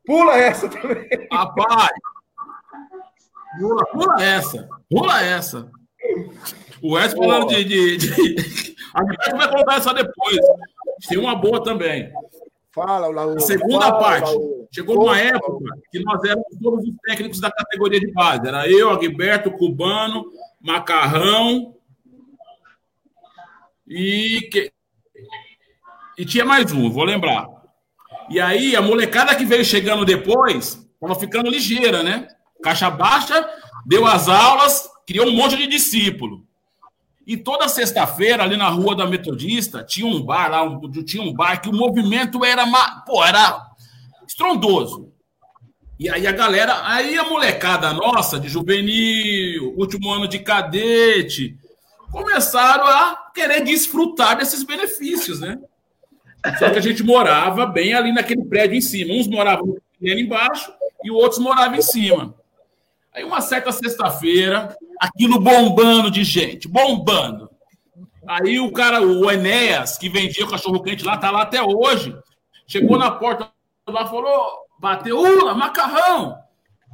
[0.06, 1.08] Pula essa também.
[1.32, 1.90] Rapaz!
[3.60, 4.70] Pula, pula essa.
[4.90, 5.72] Pula essa.
[6.82, 8.76] O Wes falando de, de, de...
[8.94, 10.38] A gente vai contar essa depois.
[11.08, 12.12] Tem uma boa também.
[12.74, 13.40] Fala, Laú.
[13.40, 14.32] Segunda Fala, parte.
[14.74, 18.48] Chegou uma época que nós éramos todos os técnicos da categoria de base.
[18.48, 20.26] Era eu, Agberto, Cubano,
[20.62, 21.76] Macarrão
[23.86, 24.72] e que...
[26.18, 27.50] e tinha mais um, vou lembrar.
[28.30, 32.28] E aí a molecada que veio chegando depois estava ficando ligeira, né?
[32.64, 33.50] Caixa baixa,
[33.86, 36.48] deu as aulas, criou um monte de discípulo.
[37.26, 41.34] E toda sexta-feira, ali na rua da Metodista, tinha um bar lá, um, tinha um
[41.34, 42.66] bar que o movimento era,
[43.06, 43.68] pô, era
[44.28, 45.12] estrondoso.
[46.00, 51.56] E aí a galera, aí a molecada nossa, de juvenil, último ano de cadete,
[52.12, 55.60] começaram a querer desfrutar desses benefícios, né?
[56.58, 59.14] Só que a gente morava bem ali naquele prédio em cima.
[59.14, 60.74] Uns moravam embaixo
[61.04, 62.34] e outros moravam em cima.
[63.14, 67.50] Aí uma certa sexta-feira, aquilo bombando de gente, bombando.
[68.28, 72.16] Aí o cara, o Enéas, que vendia o cachorro-quente lá, tá lá até hoje.
[72.68, 73.52] Chegou na porta
[73.88, 76.38] lá, falou, bateu, ula, macarrão.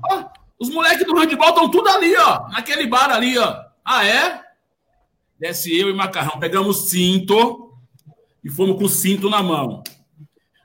[0.10, 0.24] Ó,
[0.60, 3.62] os moleques do handball estão tudo ali, ó, naquele bar ali, ó.
[3.86, 4.42] Ah, é?
[5.40, 7.74] Desce eu e macarrão, pegamos cinto
[8.44, 9.84] e fomos com o cinto na mão.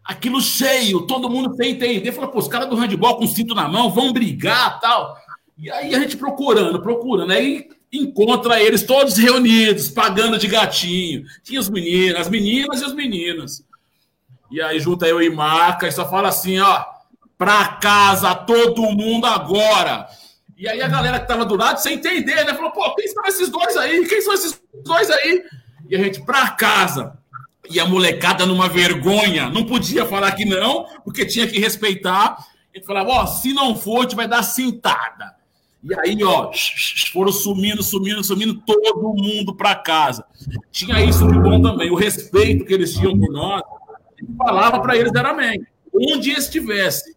[0.05, 2.11] Aquilo cheio, todo mundo sem entender.
[2.13, 5.17] Falou, pô, os caras do handball com cinto na mão vão brigar tal.
[5.59, 11.25] E aí a gente procurando, procurando, aí encontra eles todos reunidos, pagando de gatinho.
[11.43, 13.63] Tinha os meninos, as meninas e os meninos.
[14.51, 16.85] E aí junta eu e Marca e só fala assim, ó,
[17.37, 20.07] pra casa todo mundo agora.
[20.57, 22.55] E aí a galera que tava do lado, sem entender, né?
[22.55, 24.07] Falou, pô, quem são esses dois aí?
[24.07, 25.45] Quem são esses dois aí?
[25.89, 27.19] E a gente, pra casa.
[27.69, 32.37] E a molecada numa vergonha, não podia falar que não, porque tinha que respeitar.
[32.73, 35.35] Ele falava, ó, se não for, a gente vai dar cintada.
[35.83, 36.53] E aí, ó,
[37.13, 40.25] foram sumindo, sumindo, sumindo, todo mundo para casa.
[40.71, 43.63] Tinha isso de bom também, o respeito que eles tinham por nós.
[44.39, 45.61] falava para eles era amém.
[45.93, 47.17] Onde estivesse.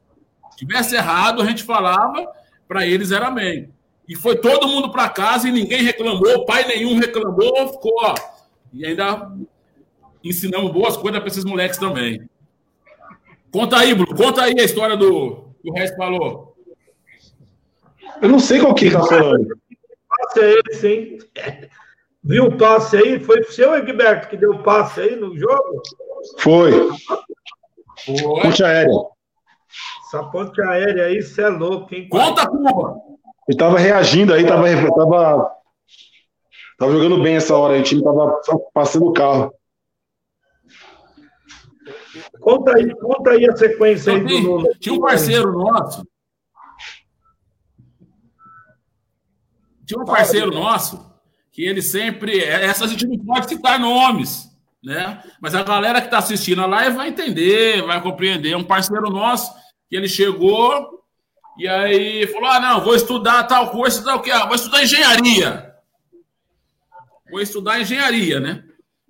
[0.57, 2.27] Tivesse errado, a gente falava,
[2.67, 3.69] para eles era amém.
[4.07, 8.15] E foi todo mundo para casa e ninguém reclamou, pai nenhum reclamou, ficou, ó.
[8.73, 9.31] E ainda
[10.23, 12.27] ensinamos boas coisas para esses moleques também.
[13.51, 16.44] Conta aí, Bruno, conta aí a história do que o resto falou.
[18.21, 19.47] Eu não sei qual que tá falando.
[20.07, 21.17] Passe é esse, hein?
[22.23, 23.19] Viu o passe aí?
[23.19, 25.81] Foi o seu, Egberto, que deu o passe aí no jogo?
[26.39, 26.71] Foi.
[26.71, 28.41] Foi.
[28.41, 28.91] Ponte aérea.
[30.05, 32.07] Essa ponte aérea aí, você é louco, hein?
[32.09, 32.95] Conta, Cuba!
[33.47, 35.51] Ele tava reagindo aí, tava, tava,
[36.79, 38.39] tava jogando bem essa hora aí, o time tava
[38.73, 39.53] passando o carro.
[42.39, 46.03] Conta aí, conta aí a sequência aí do Tinha um parceiro nosso
[49.85, 51.13] Tinha um parceiro nosso
[51.51, 52.39] que ele sempre.
[52.43, 54.49] Essa a gente não pode citar nomes,
[54.83, 55.23] né?
[55.41, 58.55] Mas a galera que está assistindo a live vai entender, vai compreender.
[58.55, 59.53] Um parceiro nosso
[59.89, 61.03] que ele chegou
[61.57, 64.31] e aí falou: Ah, não, vou estudar tal coisa, tal que?
[64.31, 65.73] Ah, vou estudar engenharia.
[67.31, 68.63] Vou estudar engenharia, né?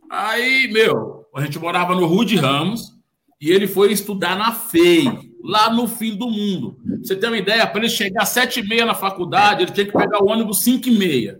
[0.09, 2.93] Aí, meu, a gente morava no Rude Ramos
[3.41, 5.05] e ele foi estudar na FEI,
[5.45, 6.79] lá no fim do mundo.
[7.03, 9.85] você tem uma ideia, para ele chegar às sete e meia na faculdade, ele tinha
[9.85, 11.39] que pegar o ônibus cinco e meia.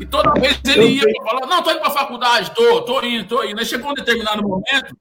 [0.00, 3.02] E toda vez ele ia para falar, não, tô indo para a faculdade, tô, tô
[3.02, 3.60] indo, tô indo.
[3.60, 4.96] Aí chegou um determinado momento,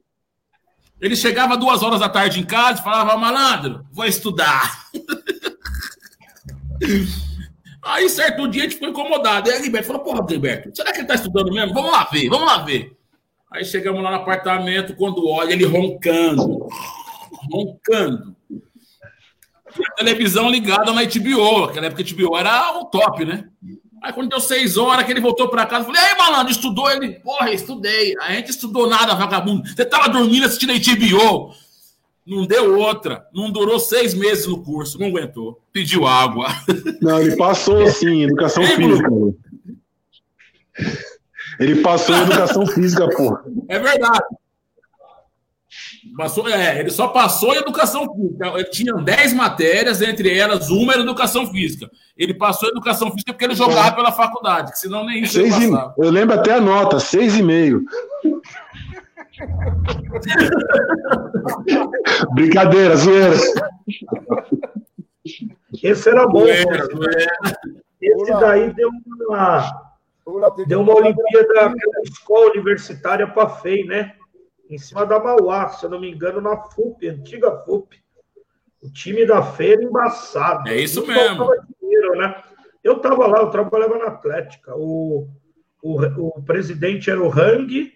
[0.99, 4.89] ele chegava duas horas da tarde em casa e falava, malandro, vou estudar.
[7.83, 9.49] Aí, certo dia, a gente ficou incomodado.
[9.49, 11.73] Aí, Gilberto falou, porra, Gilberto, será que ele tá estudando mesmo?
[11.73, 12.95] Vamos lá ver, vamos lá ver.
[13.51, 16.67] Aí chegamos lá no apartamento, quando olha, ele roncando.
[17.51, 18.35] Roncando.
[18.49, 21.65] a televisão ligada na HBO.
[21.65, 23.49] Aquela época a HBO era o top, né?
[24.01, 26.89] Aí quando deu seis horas que ele voltou para casa, eu falei, aí, malandro, estudou?
[26.89, 28.15] Ele, porra, estudei.
[28.19, 29.67] A gente estudou nada, vagabundo.
[29.67, 31.53] Você tava dormindo assistindo HBO.
[32.25, 33.27] Não deu outra.
[33.33, 35.61] Não durou seis meses no curso, não aguentou.
[35.71, 36.47] Pediu água.
[37.01, 39.09] Não, ele passou sim, educação física.
[41.59, 43.43] Ele passou educação física, porra.
[43.67, 44.25] É verdade.
[46.17, 48.47] Passou, é, ele só passou em educação física.
[48.47, 51.89] Ele tinha 10 matérias, entre elas uma era educação física.
[52.17, 53.91] Ele passou em educação física porque ele jogava é.
[53.91, 55.95] pela faculdade, que senão nem isso seis ele passava.
[55.97, 57.81] E, eu lembro até a nota, 6,5.
[62.33, 63.35] Brincadeira, zoeira.
[65.81, 66.41] Esse era bom.
[66.41, 67.31] Zoeira, zoeira.
[68.01, 68.89] Esse daí deu
[69.29, 69.93] uma,
[70.67, 71.73] deu uma Olimpíada,
[72.03, 74.13] escola universitária para FEI, né?
[74.71, 78.01] Em cima da Mauá, se eu não me engano, na FUP, antiga FUP.
[78.81, 80.69] O time da feira embaçado.
[80.69, 81.47] É isso mesmo.
[81.79, 82.41] Dinheiro, né?
[82.83, 84.73] Eu estava lá, eu trabalhava na Atlética.
[84.75, 85.27] O,
[85.83, 87.93] o, o presidente era o Hang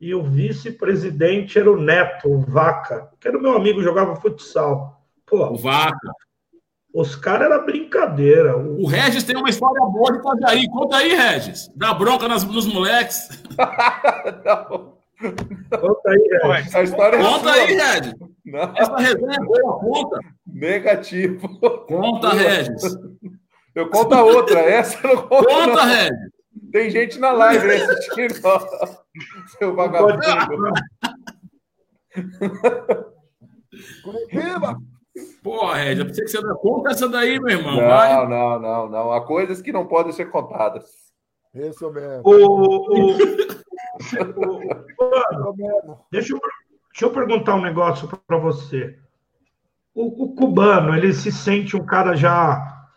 [0.00, 5.00] e o vice-presidente era o Neto, o Vaca, que era o meu amigo, jogava futsal.
[5.26, 6.10] Pô, o Vaca.
[6.92, 8.56] Os caras eram brincadeira.
[8.56, 8.82] O...
[8.82, 8.86] o...
[8.86, 10.68] Regis tem uma história boa de fazer aí.
[10.68, 11.70] Conta aí, Regis.
[11.76, 13.28] Dá bronca nas, nos moleques.
[14.44, 14.93] não.
[15.80, 16.60] Conta aí, Red.
[16.60, 18.14] Essa história é Conta aí, Red.
[18.76, 20.18] Essa resenha é boa, conta.
[20.46, 21.58] Negativo.
[21.86, 22.96] Conta, Regis.
[23.74, 25.46] Eu conto a outra, essa eu não conto.
[25.46, 25.84] Conta, não.
[25.84, 26.34] Regis.
[26.72, 28.34] Tem gente na live assistindo.
[29.58, 30.20] Seu vagabundo.
[34.02, 34.78] Curitiba!
[35.42, 37.76] Porra, Regis, eu pensei que você não conta essa daí, meu irmão.
[37.76, 38.28] Não, vai.
[38.28, 39.12] não, não, não.
[39.12, 41.13] Há coisas que não podem ser contadas.
[41.54, 42.22] Isso mesmo.
[42.24, 43.16] O, o,
[46.10, 46.40] deixa, eu,
[46.90, 48.98] deixa eu perguntar um negócio para você.
[49.94, 52.88] O, o, cubano, ele se sente um cara já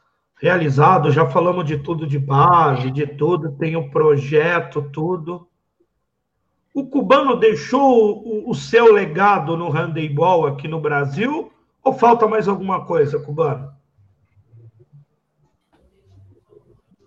[0.42, 5.48] realizado, já falamos de tudo de base, de tudo, tem o um projeto, tudo.
[6.74, 11.52] O cubano deixou o, o seu legado no handebol aqui no Brasil
[11.84, 13.72] ou falta mais alguma coisa, cubano?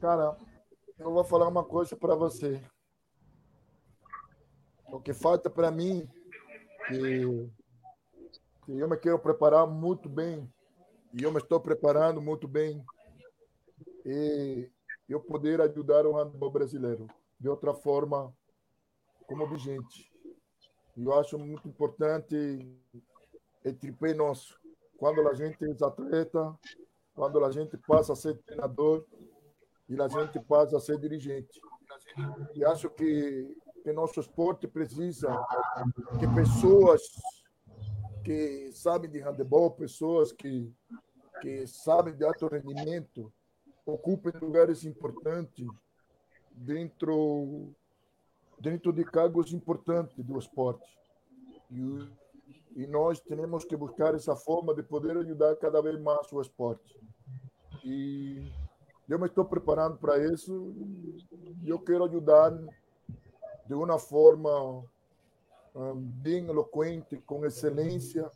[0.01, 0.36] Cara,
[1.01, 2.60] eu vou falar uma coisa para você.
[4.93, 6.06] O que falta para mim
[6.89, 7.51] que,
[8.64, 10.52] que eu me quero preparar muito bem
[11.14, 12.85] e eu me estou preparando muito bem
[14.05, 14.70] e
[15.09, 17.06] eu poder ajudar o handball brasileiro
[17.39, 18.32] de outra forma
[19.27, 20.12] como vigente.
[20.97, 22.36] Eu acho muito importante
[23.64, 24.60] o tripé nosso.
[24.98, 26.59] Quando a gente é atleta,
[27.14, 29.06] quando a gente passa a ser treinador
[29.90, 31.60] e a gente passa a ser dirigente.
[32.54, 35.28] E acho que que nosso esporte precisa
[36.18, 37.02] que pessoas
[38.22, 40.72] que sabem de handebol, pessoas que,
[41.40, 43.32] que sabem de alto rendimento,
[43.86, 45.66] ocupem lugares importantes
[46.52, 47.72] dentro,
[48.58, 50.98] dentro de cargos importantes do esporte.
[51.70, 52.12] E,
[52.76, 57.00] e nós temos que buscar essa forma de poder ajudar cada vez mais o esporte.
[57.82, 58.52] E
[59.11, 60.73] eu me estou preparando para isso
[61.62, 62.51] e eu quero ajudar
[63.66, 64.85] de uma forma
[65.74, 68.31] um, bem eloquente, com excelência,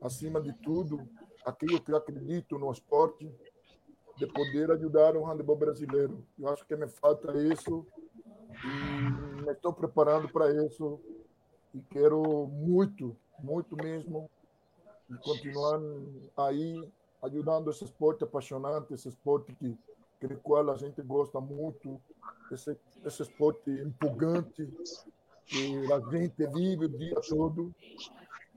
[0.00, 1.08] acima de tudo,
[1.44, 3.30] aquilo que acredito no esporte,
[4.16, 6.22] de poder ajudar o handebol brasileiro.
[6.38, 7.86] Eu acho que me falta isso
[8.64, 11.00] e me estou preparando para isso
[11.72, 14.28] e quero muito, muito mesmo
[15.22, 15.80] continuar
[16.36, 16.88] aí
[17.22, 19.76] ajudando esse esporte apaixonante, esse esporte que,
[20.26, 22.00] do qual a gente gosta muito,
[22.52, 24.68] esse, esse esporte empolgante
[25.46, 27.74] que a gente vive o dia todo.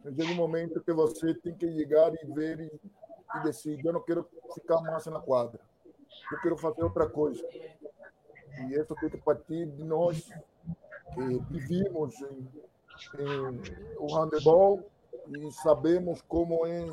[0.03, 2.81] Mas chega um momento que você tem que chegar e ver e,
[3.37, 5.59] e decidir: eu não quero ficar mais na quadra,
[6.31, 7.41] eu quero fazer outra coisa.
[8.59, 10.29] E isso tem que partir de nós
[11.13, 12.47] que vivimos em,
[13.19, 13.61] em
[13.97, 14.83] o handebol
[15.27, 16.85] e sabemos como é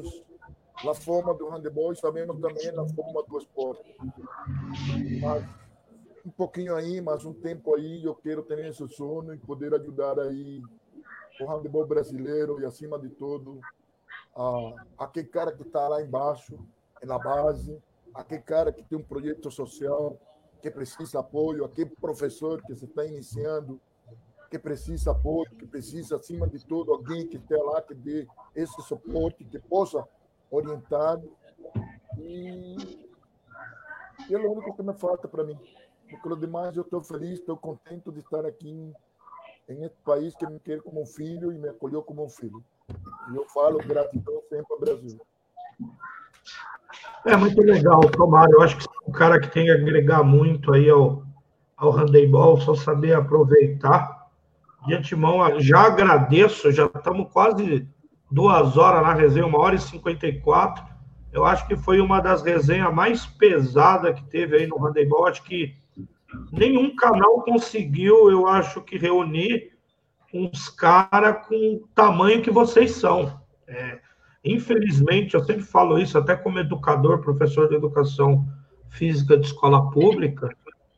[0.89, 3.95] a forma do handebol sabemos também a forma do esporte.
[5.21, 5.45] Mas
[6.25, 10.19] um pouquinho aí, mais um tempo aí, eu quero ter esse sonho e poder ajudar
[10.19, 10.63] aí
[11.41, 13.61] o handebol brasileiro e, acima de tudo,
[14.35, 16.59] a, aquele cara que está lá embaixo,
[17.03, 17.83] na base,
[18.15, 20.19] aquele cara que tem um projeto social
[20.61, 23.81] que precisa apoio, aquele professor que se está iniciando,
[24.51, 28.83] que precisa apoio, que precisa, acima de tudo, alguém que esteja lá, que dê esse
[28.83, 30.07] suporte, que possa
[30.51, 31.19] orientar.
[32.19, 32.77] E,
[34.29, 35.59] e é o único que me falta para mim.
[36.09, 38.93] Porque o demais eu estou feliz, estou contente de estar aqui em,
[39.69, 42.63] em este país que me quer como um filho e me acolheu como um filho.
[43.33, 45.21] E eu falo gratidão sempre ao Brasil.
[47.25, 48.55] É muito legal, Tomário.
[48.55, 51.23] Eu acho que é um cara que tem que agregar muito aí ao,
[51.77, 54.21] ao handebol, só saber aproveitar.
[54.87, 57.87] De antemão, já agradeço, já estamos quase
[58.31, 60.85] duas horas na resenha, uma hora e cinquenta e quatro.
[61.33, 65.27] Eu acho que foi uma das resenhas mais pesadas que teve aí no handebol.
[65.27, 65.75] Acho que
[66.53, 69.73] nenhum canal conseguiu, eu acho que, reunir
[70.33, 73.41] uns caras com o tamanho que vocês são.
[73.67, 73.99] É,
[74.45, 78.47] Infelizmente, eu sempre falo isso, até como educador, professor de educação
[78.89, 80.49] física de escola pública,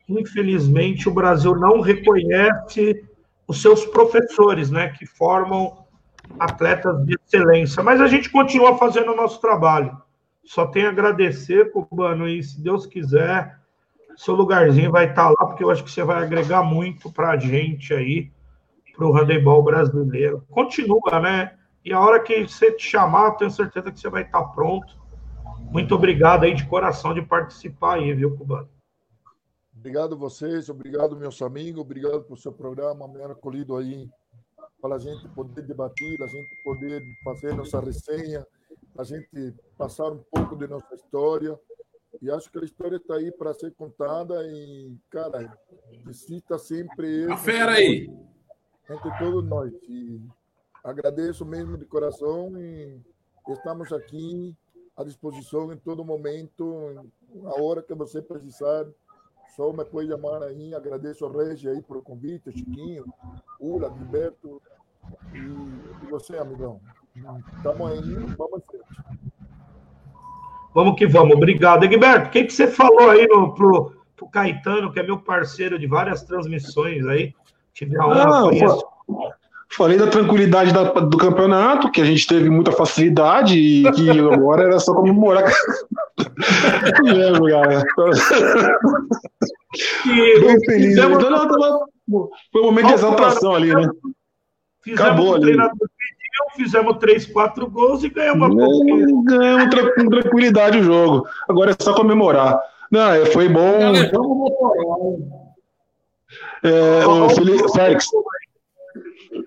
[0.09, 3.05] infelizmente o Brasil não reconhece
[3.47, 5.82] os seus professores, né, que formam
[6.39, 7.83] atletas de excelência.
[7.83, 9.97] Mas a gente continua fazendo o nosso trabalho.
[10.45, 13.59] Só tenho a agradecer, Cubano, e se Deus quiser,
[14.17, 17.37] seu lugarzinho vai estar lá, porque eu acho que você vai agregar muito para a
[17.37, 18.31] gente aí,
[18.97, 20.45] para o handebol brasileiro.
[20.51, 21.55] Continua, né?
[21.85, 25.01] E a hora que você te chamar, tenho certeza que você vai estar pronto.
[25.71, 28.69] Muito obrigado aí de coração de participar aí, viu, Cubano?
[29.75, 34.09] Obrigado vocês, obrigado meus amigos, obrigado pelo seu programa, me acolhido aí
[34.83, 38.47] para a gente poder debater, a gente poder fazer nossa resenha,
[38.99, 41.59] a gente passar um pouco de nossa história.
[42.21, 45.57] E acho que a história está aí para ser contada e, cara,
[46.07, 47.25] exista sempre.
[47.33, 48.13] A fera aí!
[48.91, 49.73] Entre todos nós.
[49.89, 50.21] E
[50.85, 53.01] Agradeço mesmo de coração e
[53.49, 54.57] estamos aqui
[54.97, 57.09] à disposição em todo momento,
[57.45, 58.85] a hora que você precisar.
[59.57, 60.75] Só me pode chamar aí.
[60.75, 63.05] Agradeço ao Regi aí por o convite, Chiquinho,
[63.61, 64.63] Ula, Gilberto
[65.35, 66.81] e, você, amigão.
[67.57, 69.23] Estamos aí, vamos em frente.
[70.75, 71.37] Vamos que vamos.
[71.37, 71.85] Obrigado.
[71.85, 75.79] Egberto, o que, que você falou aí no, pro, pro Caetano, que é meu parceiro
[75.79, 77.35] de várias transmissões aí?
[77.75, 78.87] Tive a honra isso.
[79.77, 84.65] Falei da tranquilidade da, do campeonato, que a gente teve muita facilidade e que agora
[84.65, 85.51] era só comemorar.
[87.03, 87.83] lembro, cara.
[90.05, 90.87] Bem feliz.
[90.89, 91.19] Fizemos...
[91.19, 91.79] Então, tava...
[92.53, 93.89] Foi um momento de exaltação ali, né?
[94.93, 95.57] Acabou ali.
[96.55, 99.23] Fizemos três, quatro gols e ganhamos uma pouco.
[99.25, 101.27] Ganhamos com tranquilidade o jogo.
[101.49, 102.61] Agora é só comemorar.
[102.91, 103.95] Não, é, foi bom.
[106.63, 107.29] É, o
[107.71, 108.07] Félix,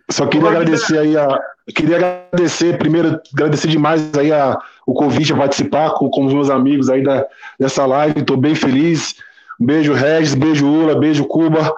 [0.09, 1.39] só queria agradecer aí a.
[1.75, 6.49] Queria agradecer, primeiro, agradecer demais aí a, o convite a participar com, com os meus
[6.49, 7.25] amigos aí da,
[7.59, 8.19] dessa live.
[8.19, 9.15] Estou bem feliz.
[9.59, 11.73] Um beijo, Regis, beijo, Ula, beijo, Cuba,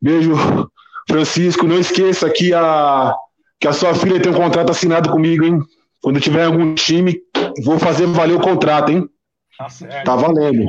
[0.00, 0.34] beijo,
[1.08, 1.66] Francisco.
[1.66, 3.14] Não esqueça que a,
[3.60, 5.60] que a sua filha tem um contrato assinado comigo, hein?
[6.02, 7.20] Quando tiver algum time,
[7.64, 9.08] vou fazer valer o contrato, hein?
[9.56, 10.04] Tá, certo.
[10.04, 10.66] tá valendo.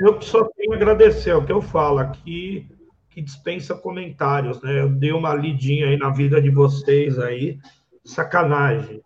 [0.00, 2.68] Eu só tenho a agradecer, é o que eu falo aqui
[3.14, 4.80] que dispensa comentários, né?
[4.80, 7.60] Eu dei uma lidinha aí na vida de vocês aí,
[8.04, 9.00] sacanagem.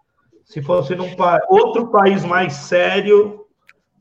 [0.47, 1.39] Se fosse num pa...
[1.51, 3.45] outro país mais sério,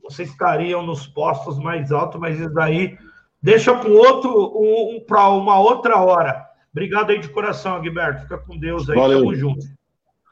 [0.02, 2.96] vocês estariam nos postos mais altos, mas isso daí
[3.42, 6.42] deixa para outro, um, um para uma outra hora.
[6.72, 8.20] Obrigado aí de coração, Guilherme.
[8.20, 8.96] Fica com Deus aí.
[8.96, 9.18] Valeu.
[9.18, 9.66] Tamo junto.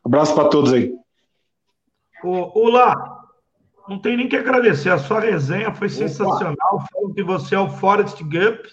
[0.03, 0.91] Abraço para todos aí.
[2.25, 3.25] O, Lá,
[3.87, 4.89] não tem nem que agradecer.
[4.89, 5.97] A sua resenha foi Opa.
[5.97, 6.85] sensacional.
[6.91, 8.65] Falando que você é o Forrest Gump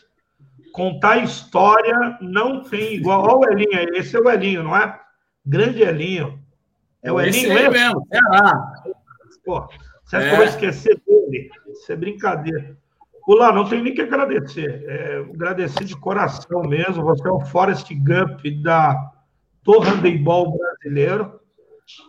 [0.73, 3.21] Contar história não tem igual.
[3.21, 4.99] Olha o Elinho aí, esse é o Elinho, não é?
[5.45, 6.39] Grande Elinho.
[7.03, 8.73] É o Elinho esse mesmo, Ceará.
[9.45, 9.69] Pô,
[10.03, 10.35] você é.
[10.35, 11.51] vai esquecer dele?
[11.67, 12.75] Isso é brincadeira.
[13.27, 14.83] Olá, não tem nem que agradecer.
[14.87, 17.03] É, agradecer de coração mesmo.
[17.03, 19.11] Você é o Forrest Gump da
[19.63, 21.39] do handebol brasileiro.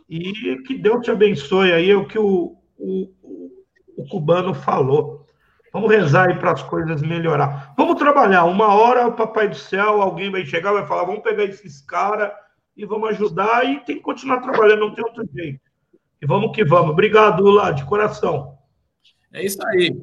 [0.08, 3.10] E que Deus te abençoe aí, é o que o, o,
[3.96, 5.23] o cubano falou.
[5.74, 7.74] Vamos rezar aí para as coisas melhorar.
[7.76, 8.44] Vamos trabalhar.
[8.44, 12.30] Uma hora o Papai do Céu, alguém vai chegar, vai falar: vamos pegar esses caras
[12.76, 13.68] e vamos ajudar.
[13.68, 15.60] E tem que continuar trabalhando, não tem outro jeito.
[16.22, 16.92] E vamos que vamos.
[16.92, 18.56] Obrigado, Lula, de coração.
[19.32, 20.00] É isso aí.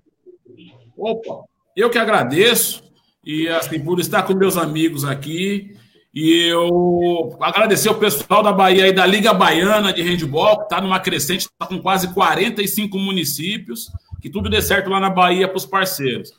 [0.97, 2.83] Opa, eu que agradeço.
[3.23, 5.77] E assim, por estar com meus amigos aqui.
[6.13, 10.81] E eu agradecer o pessoal da Bahia e da Liga Baiana de Handball, que está
[10.81, 13.89] numa crescente, está com quase 45 municípios
[14.21, 16.31] que tudo dê certo lá na Bahia para os parceiros.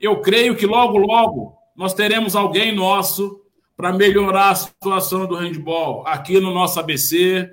[0.00, 3.40] Eu creio que logo, logo, nós teremos alguém nosso
[3.76, 7.50] para melhorar a situação do handball aqui no nosso ABC,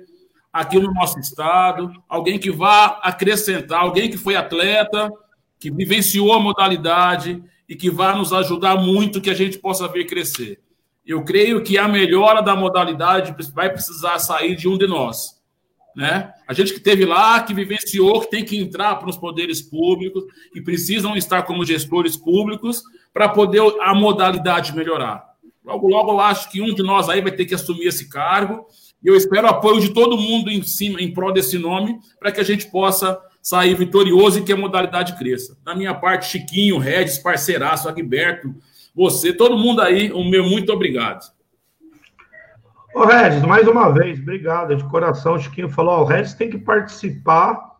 [0.52, 5.10] aqui no nosso estado, alguém que vá acrescentar, alguém que foi atleta,
[5.58, 10.04] que vivenciou a modalidade e que vá nos ajudar muito que a gente possa ver
[10.04, 10.60] crescer.
[11.04, 15.41] Eu creio que a melhora da modalidade vai precisar sair de um de nós.
[15.96, 16.32] Né?
[16.46, 20.24] A gente que teve lá, que vivenciou, que tem que entrar para os poderes públicos
[20.54, 22.82] e precisam estar como gestores públicos
[23.12, 25.22] para poder a modalidade melhorar.
[25.64, 28.66] Logo, logo eu acho que um de nós aí vai ter que assumir esse cargo
[29.02, 32.32] e eu espero o apoio de todo mundo em cima, em prol desse nome, para
[32.32, 35.58] que a gente possa sair vitorioso e que a modalidade cresça.
[35.64, 38.54] Da minha parte, Chiquinho, Regis, parceiraço, Agberto,
[38.94, 41.32] você, todo mundo aí, o meu muito obrigado.
[42.94, 45.34] Ô, Regis, mais uma vez, obrigado de coração.
[45.34, 47.76] O Chiquinho falou: ó, o Regis tem que participar,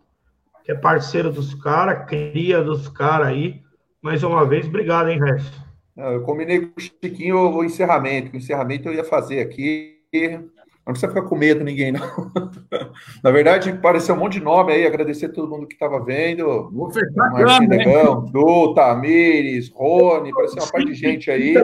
[0.65, 3.61] que é parceiro dos caras, cria dos caras aí.
[4.01, 5.53] Mais uma vez, obrigado, hein, Regis?
[5.97, 10.01] Eu combinei com o Chiquinho o encerramento, o encerramento eu ia fazer aqui.
[10.85, 12.01] Não precisa ficar com medo ninguém, não.
[13.23, 16.71] Na verdade, apareceu um monte de nome aí, agradecer a todo mundo que estava vendo.
[16.73, 21.55] Vou fechar Marcinho Negão, Du, Tamires, Rony, apareceu uma parte de gente aí.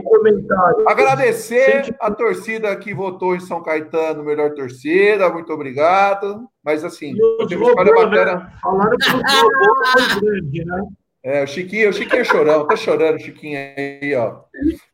[0.87, 6.49] Agradecer a torcida que votou em São Caetano, melhor torcida, muito obrigado.
[6.65, 8.53] Mas assim, uma história bacana.
[8.63, 10.83] Falaram que o grande, né?
[11.23, 14.43] É, o Chiquinho, o Chiquinho é chorão, tá chorando o Chiquinho aí, ó.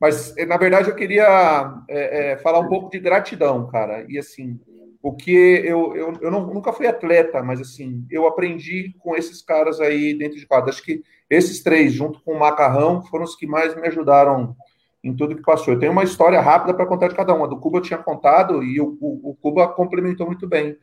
[0.01, 4.07] Mas, na verdade, eu queria é, é, falar um pouco de gratidão, cara.
[4.09, 4.59] E, assim,
[5.03, 9.43] o que eu, eu, eu não, nunca fui atleta, mas, assim, eu aprendi com esses
[9.43, 10.71] caras aí dentro de quadro.
[10.71, 14.57] Acho que esses três, junto com o Macarrão, foram os que mais me ajudaram
[15.03, 15.75] em tudo que passou.
[15.75, 17.47] Eu tenho uma história rápida para contar de cada uma.
[17.47, 20.75] Do Cuba eu tinha contado e o, o, o Cuba complementou muito bem.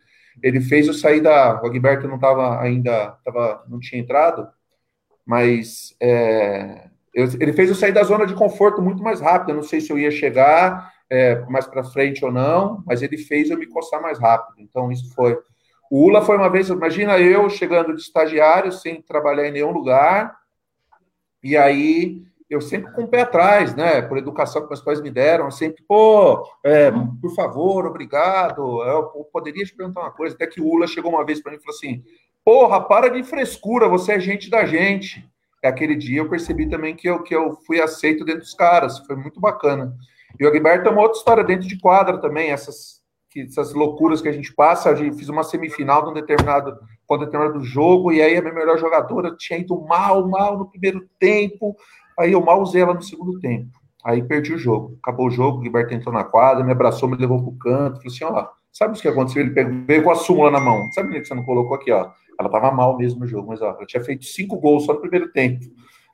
[0.42, 1.60] Ele fez eu sair da.
[1.62, 4.48] O Agberto não estava ainda, tava, não tinha entrado
[5.26, 9.50] mas é, eu, ele fez eu sair da zona de conforto muito mais rápido.
[9.50, 13.18] Eu não sei se eu ia chegar é, mais para frente ou não, mas ele
[13.18, 14.56] fez eu me coçar mais rápido.
[14.60, 15.38] Então, isso foi.
[15.92, 20.34] O Ula foi uma vez, imagina eu chegando de estagiário, sem trabalhar em nenhum lugar,
[21.44, 24.02] e aí eu sempre com o pé atrás, né?
[24.02, 26.92] Por educação que meus pais me deram, sempre, pô, é,
[27.22, 28.82] por favor, obrigado.
[28.84, 29.04] Eu,
[29.34, 31.62] poderia te perguntar uma coisa, até que o Ula chegou uma vez para mim e
[31.62, 32.04] falou assim:
[32.44, 35.28] Porra, para de frescura, você é gente da gente.
[35.64, 38.98] É aquele dia eu percebi também que eu, que eu fui aceito dentro dos caras,
[39.00, 39.96] foi muito bacana.
[40.40, 44.22] E o Agberto é uma outra história dentro de quadra também, essas, que, essas loucuras
[44.22, 44.90] que a gente passa.
[44.90, 48.54] Eu fiz uma semifinal de um determinado, com um determinado jogo, e aí a minha
[48.54, 51.76] melhor jogadora tinha ido mal, mal no primeiro tempo,
[52.20, 53.70] aí eu mal usei ela no segundo tempo.
[54.04, 54.98] Aí perdi o jogo.
[55.04, 58.08] Acabou o jogo, o Gilberto entrou na quadra, me abraçou, me levou pro canto, falou
[58.08, 59.44] assim: ó, sabe o que aconteceu?
[59.44, 60.92] Ele pegou, veio com a súmula na mão.
[60.92, 62.10] Sabe o que você não colocou aqui, ó?
[62.42, 65.02] Ela estava mal mesmo no jogo, mas ó, ela tinha feito cinco gols só no
[65.02, 65.66] primeiro tempo.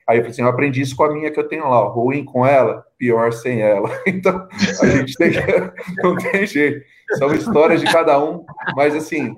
[0.06, 1.88] Aí eu falei assim, eu aprendi isso com a minha que eu tenho lá, ó,
[1.88, 3.90] ruim com ela, pior sem ela.
[4.06, 4.48] Então,
[4.80, 5.38] a gente tem que...
[6.02, 6.82] não tem jeito.
[7.18, 8.44] São histórias de cada um,
[8.74, 9.34] mas assim,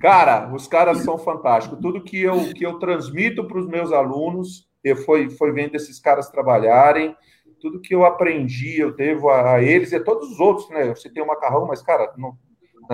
[0.00, 1.78] cara, os caras são fantásticos.
[1.80, 5.98] Tudo que eu, que eu transmito para os meus alunos, eu foi, foi vendo esses
[6.00, 7.16] caras trabalharem,
[7.60, 10.88] tudo que eu aprendi, eu devo a, a eles e a todos os outros, né?
[10.94, 12.36] Você tem o macarrão, mas, cara, não,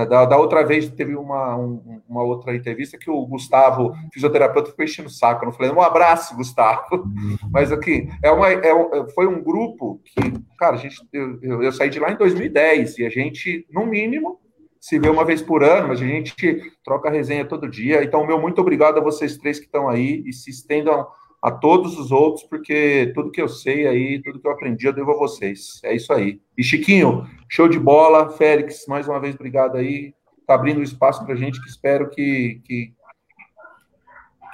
[0.05, 4.85] da, da, outra vez teve uma, um, uma outra entrevista que o Gustavo, fisioterapeuta, ficou
[4.85, 5.43] enchendo o saco.
[5.43, 6.97] Eu não falei, um abraço, Gustavo.
[6.97, 7.37] Uhum.
[7.51, 10.21] Mas aqui, é uma, é, é, foi um grupo que,
[10.59, 14.39] cara, a gente, eu, eu, saí de lá em 2010 e a gente, no mínimo,
[14.79, 18.05] se vê uma vez por ano, mas a gente troca resenha todo dia.
[18.05, 21.07] Então, meu muito obrigado a vocês três que estão aí e se estendam
[21.43, 24.93] a todos os outros, porque tudo que eu sei aí, tudo que eu aprendi, eu
[24.93, 25.81] devo a vocês.
[25.85, 26.41] É isso aí.
[26.57, 28.31] E Chiquinho, show de bola.
[28.31, 30.15] Félix, mais uma vez, obrigado aí.
[30.47, 32.93] Tá abrindo espaço para gente que espero que, que,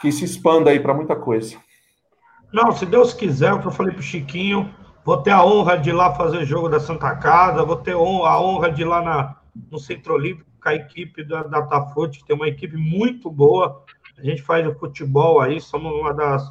[0.00, 1.56] que se expanda aí para muita coisa.
[2.52, 5.90] Não, se Deus quiser, o que eu falei pro Chiquinho, vou ter a honra de
[5.90, 9.36] ir lá fazer jogo da Santa Casa, vou ter a honra de ir lá na,
[9.70, 13.82] no Centro Olímpico com a equipe da Datafute, tem uma equipe muito boa.
[14.18, 16.42] A gente faz o futebol aí, somos uma das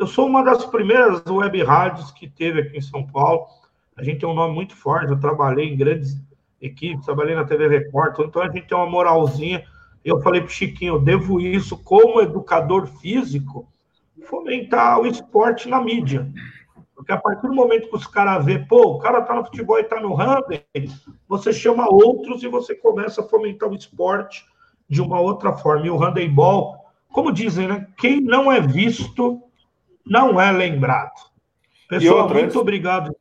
[0.00, 3.46] eu sou uma das primeiras web rádios que teve aqui em São Paulo.
[3.94, 5.10] A gente tem um nome muito forte.
[5.10, 6.18] Eu trabalhei em grandes
[6.58, 9.62] equipes, trabalhei na TV Record, então a gente tem uma moralzinha.
[10.02, 13.68] Eu falei para Chiquinho, eu devo isso como educador físico,
[14.22, 16.32] fomentar o esporte na mídia.
[16.94, 19.78] Porque a partir do momento que os caras vê, pô, o cara tá no futebol
[19.78, 20.64] e tá no handball,
[21.28, 24.46] você chama outros e você começa a fomentar o esporte
[24.88, 25.86] de uma outra forma.
[25.86, 27.86] E o handebol, como dizem, né?
[27.98, 29.42] Quem não é visto
[30.06, 31.12] não é lembrado.
[31.88, 33.14] Pessoal, outra, muito obrigado.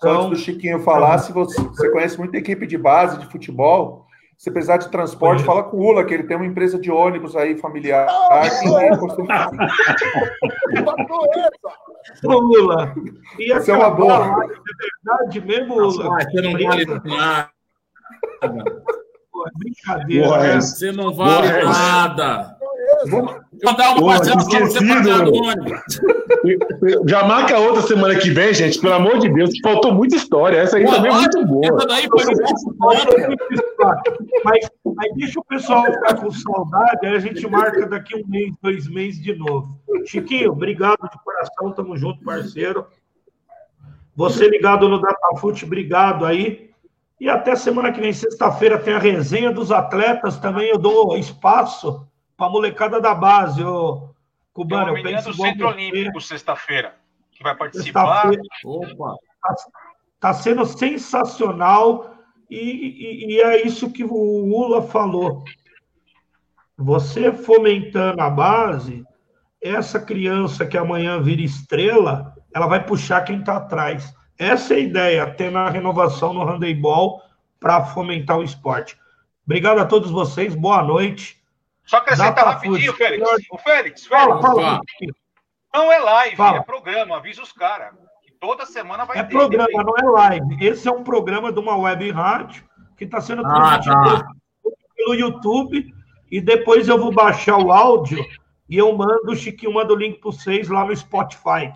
[0.00, 4.06] Só antes do Chiquinho falar, se você, você conhece muita equipe de base de futebol,
[4.36, 7.34] Se precisar de transporte, fala com o Ula, que ele tem uma empresa de ônibus
[7.34, 8.06] aí familiar.
[12.24, 12.94] Ô, Lula,
[13.36, 14.14] ia Essa é uma boa.
[14.14, 16.18] É verdade mesmo, Lula?
[16.22, 17.50] Você não vale nada.
[19.56, 20.26] brincadeira.
[20.26, 20.60] Boa, né?
[20.60, 22.57] Você não vale Boa, nada.
[23.08, 23.22] Vou
[23.64, 26.00] mandar uma parcela para você pagar do ônibus.
[27.06, 28.80] Já marca outra semana que vem, gente.
[28.80, 30.58] Pelo amor de Deus, faltou muita história.
[30.58, 31.66] Essa aí Boa, também é muito boa.
[31.66, 32.24] Essa daí foi
[34.44, 38.52] mas, mas deixa o pessoal ficar com saudade, aí a gente marca daqui um mês,
[38.62, 39.78] dois meses de novo.
[40.06, 42.86] Chiquinho, obrigado de coração, tamo junto, parceiro.
[44.16, 46.70] Você ligado no Datafute, obrigado aí.
[47.20, 50.68] E até semana que vem, sexta-feira, tem a resenha dos atletas também.
[50.68, 52.07] Eu dou espaço
[52.38, 54.14] para a molecada da base, ô
[54.52, 54.94] Cubano.
[54.94, 56.94] Tem uma do Centro Olímpico, sexta-feira,
[57.32, 58.30] que vai participar.
[58.64, 59.16] Opa!
[59.34, 59.54] Está
[60.20, 62.14] tá sendo sensacional
[62.48, 65.44] e, e, e, é isso que o Lula falou.
[66.76, 69.04] Você fomentando a base,
[69.60, 74.14] essa criança que amanhã vira estrela, ela vai puxar quem está atrás.
[74.38, 77.20] Essa é a ideia, ter na renovação no handebol
[77.58, 78.96] para fomentar o esporte.
[79.44, 81.37] Obrigado a todos vocês, boa noite.
[81.88, 83.28] Só acrescentar rapidinho, Félix.
[83.50, 84.06] O Félix, Félix.
[84.06, 84.80] Fala, fala.
[85.74, 86.58] Não é live, fala.
[86.58, 87.94] é programa, avisa os caras.
[88.40, 89.34] Toda semana vai é ter.
[89.34, 90.64] É programa, não é live.
[90.64, 92.64] Esse é um programa de uma web rádio
[92.96, 94.32] que está sendo ah, transmitido tá.
[94.96, 95.92] pelo YouTube.
[96.30, 98.22] E depois eu vou baixar o áudio
[98.68, 101.72] e eu mando, o Chiquinho manda o link para vocês lá no Spotify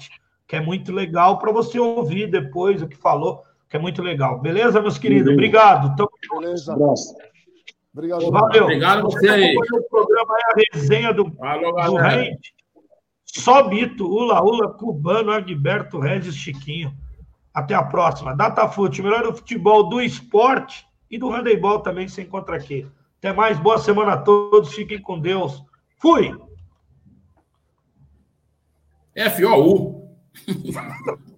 [0.53, 4.39] que é muito legal para você ouvir depois o que falou, que é muito legal.
[4.39, 5.33] Beleza, meus queridos?
[5.33, 5.97] Obrigado.
[5.97, 6.77] Tamo Beleza.
[7.93, 8.31] Obrigado.
[8.31, 8.65] Valeu.
[8.65, 9.55] Obrigado a você aí.
[9.57, 12.37] O programa é a resenha do, Alô, do Rei.
[13.25, 16.95] Só Bito, Ula Ula, Cubano, Agberto, Regis, Chiquinho.
[17.53, 18.35] Até a próxima.
[18.35, 22.87] Datafute, melhor do futebol, do esporte e do handebol também se encontra aqui.
[23.19, 25.63] Até mais, boa semana a todos, fiquem com Deus.
[25.99, 26.35] Fui!
[29.15, 30.11] F-O-U.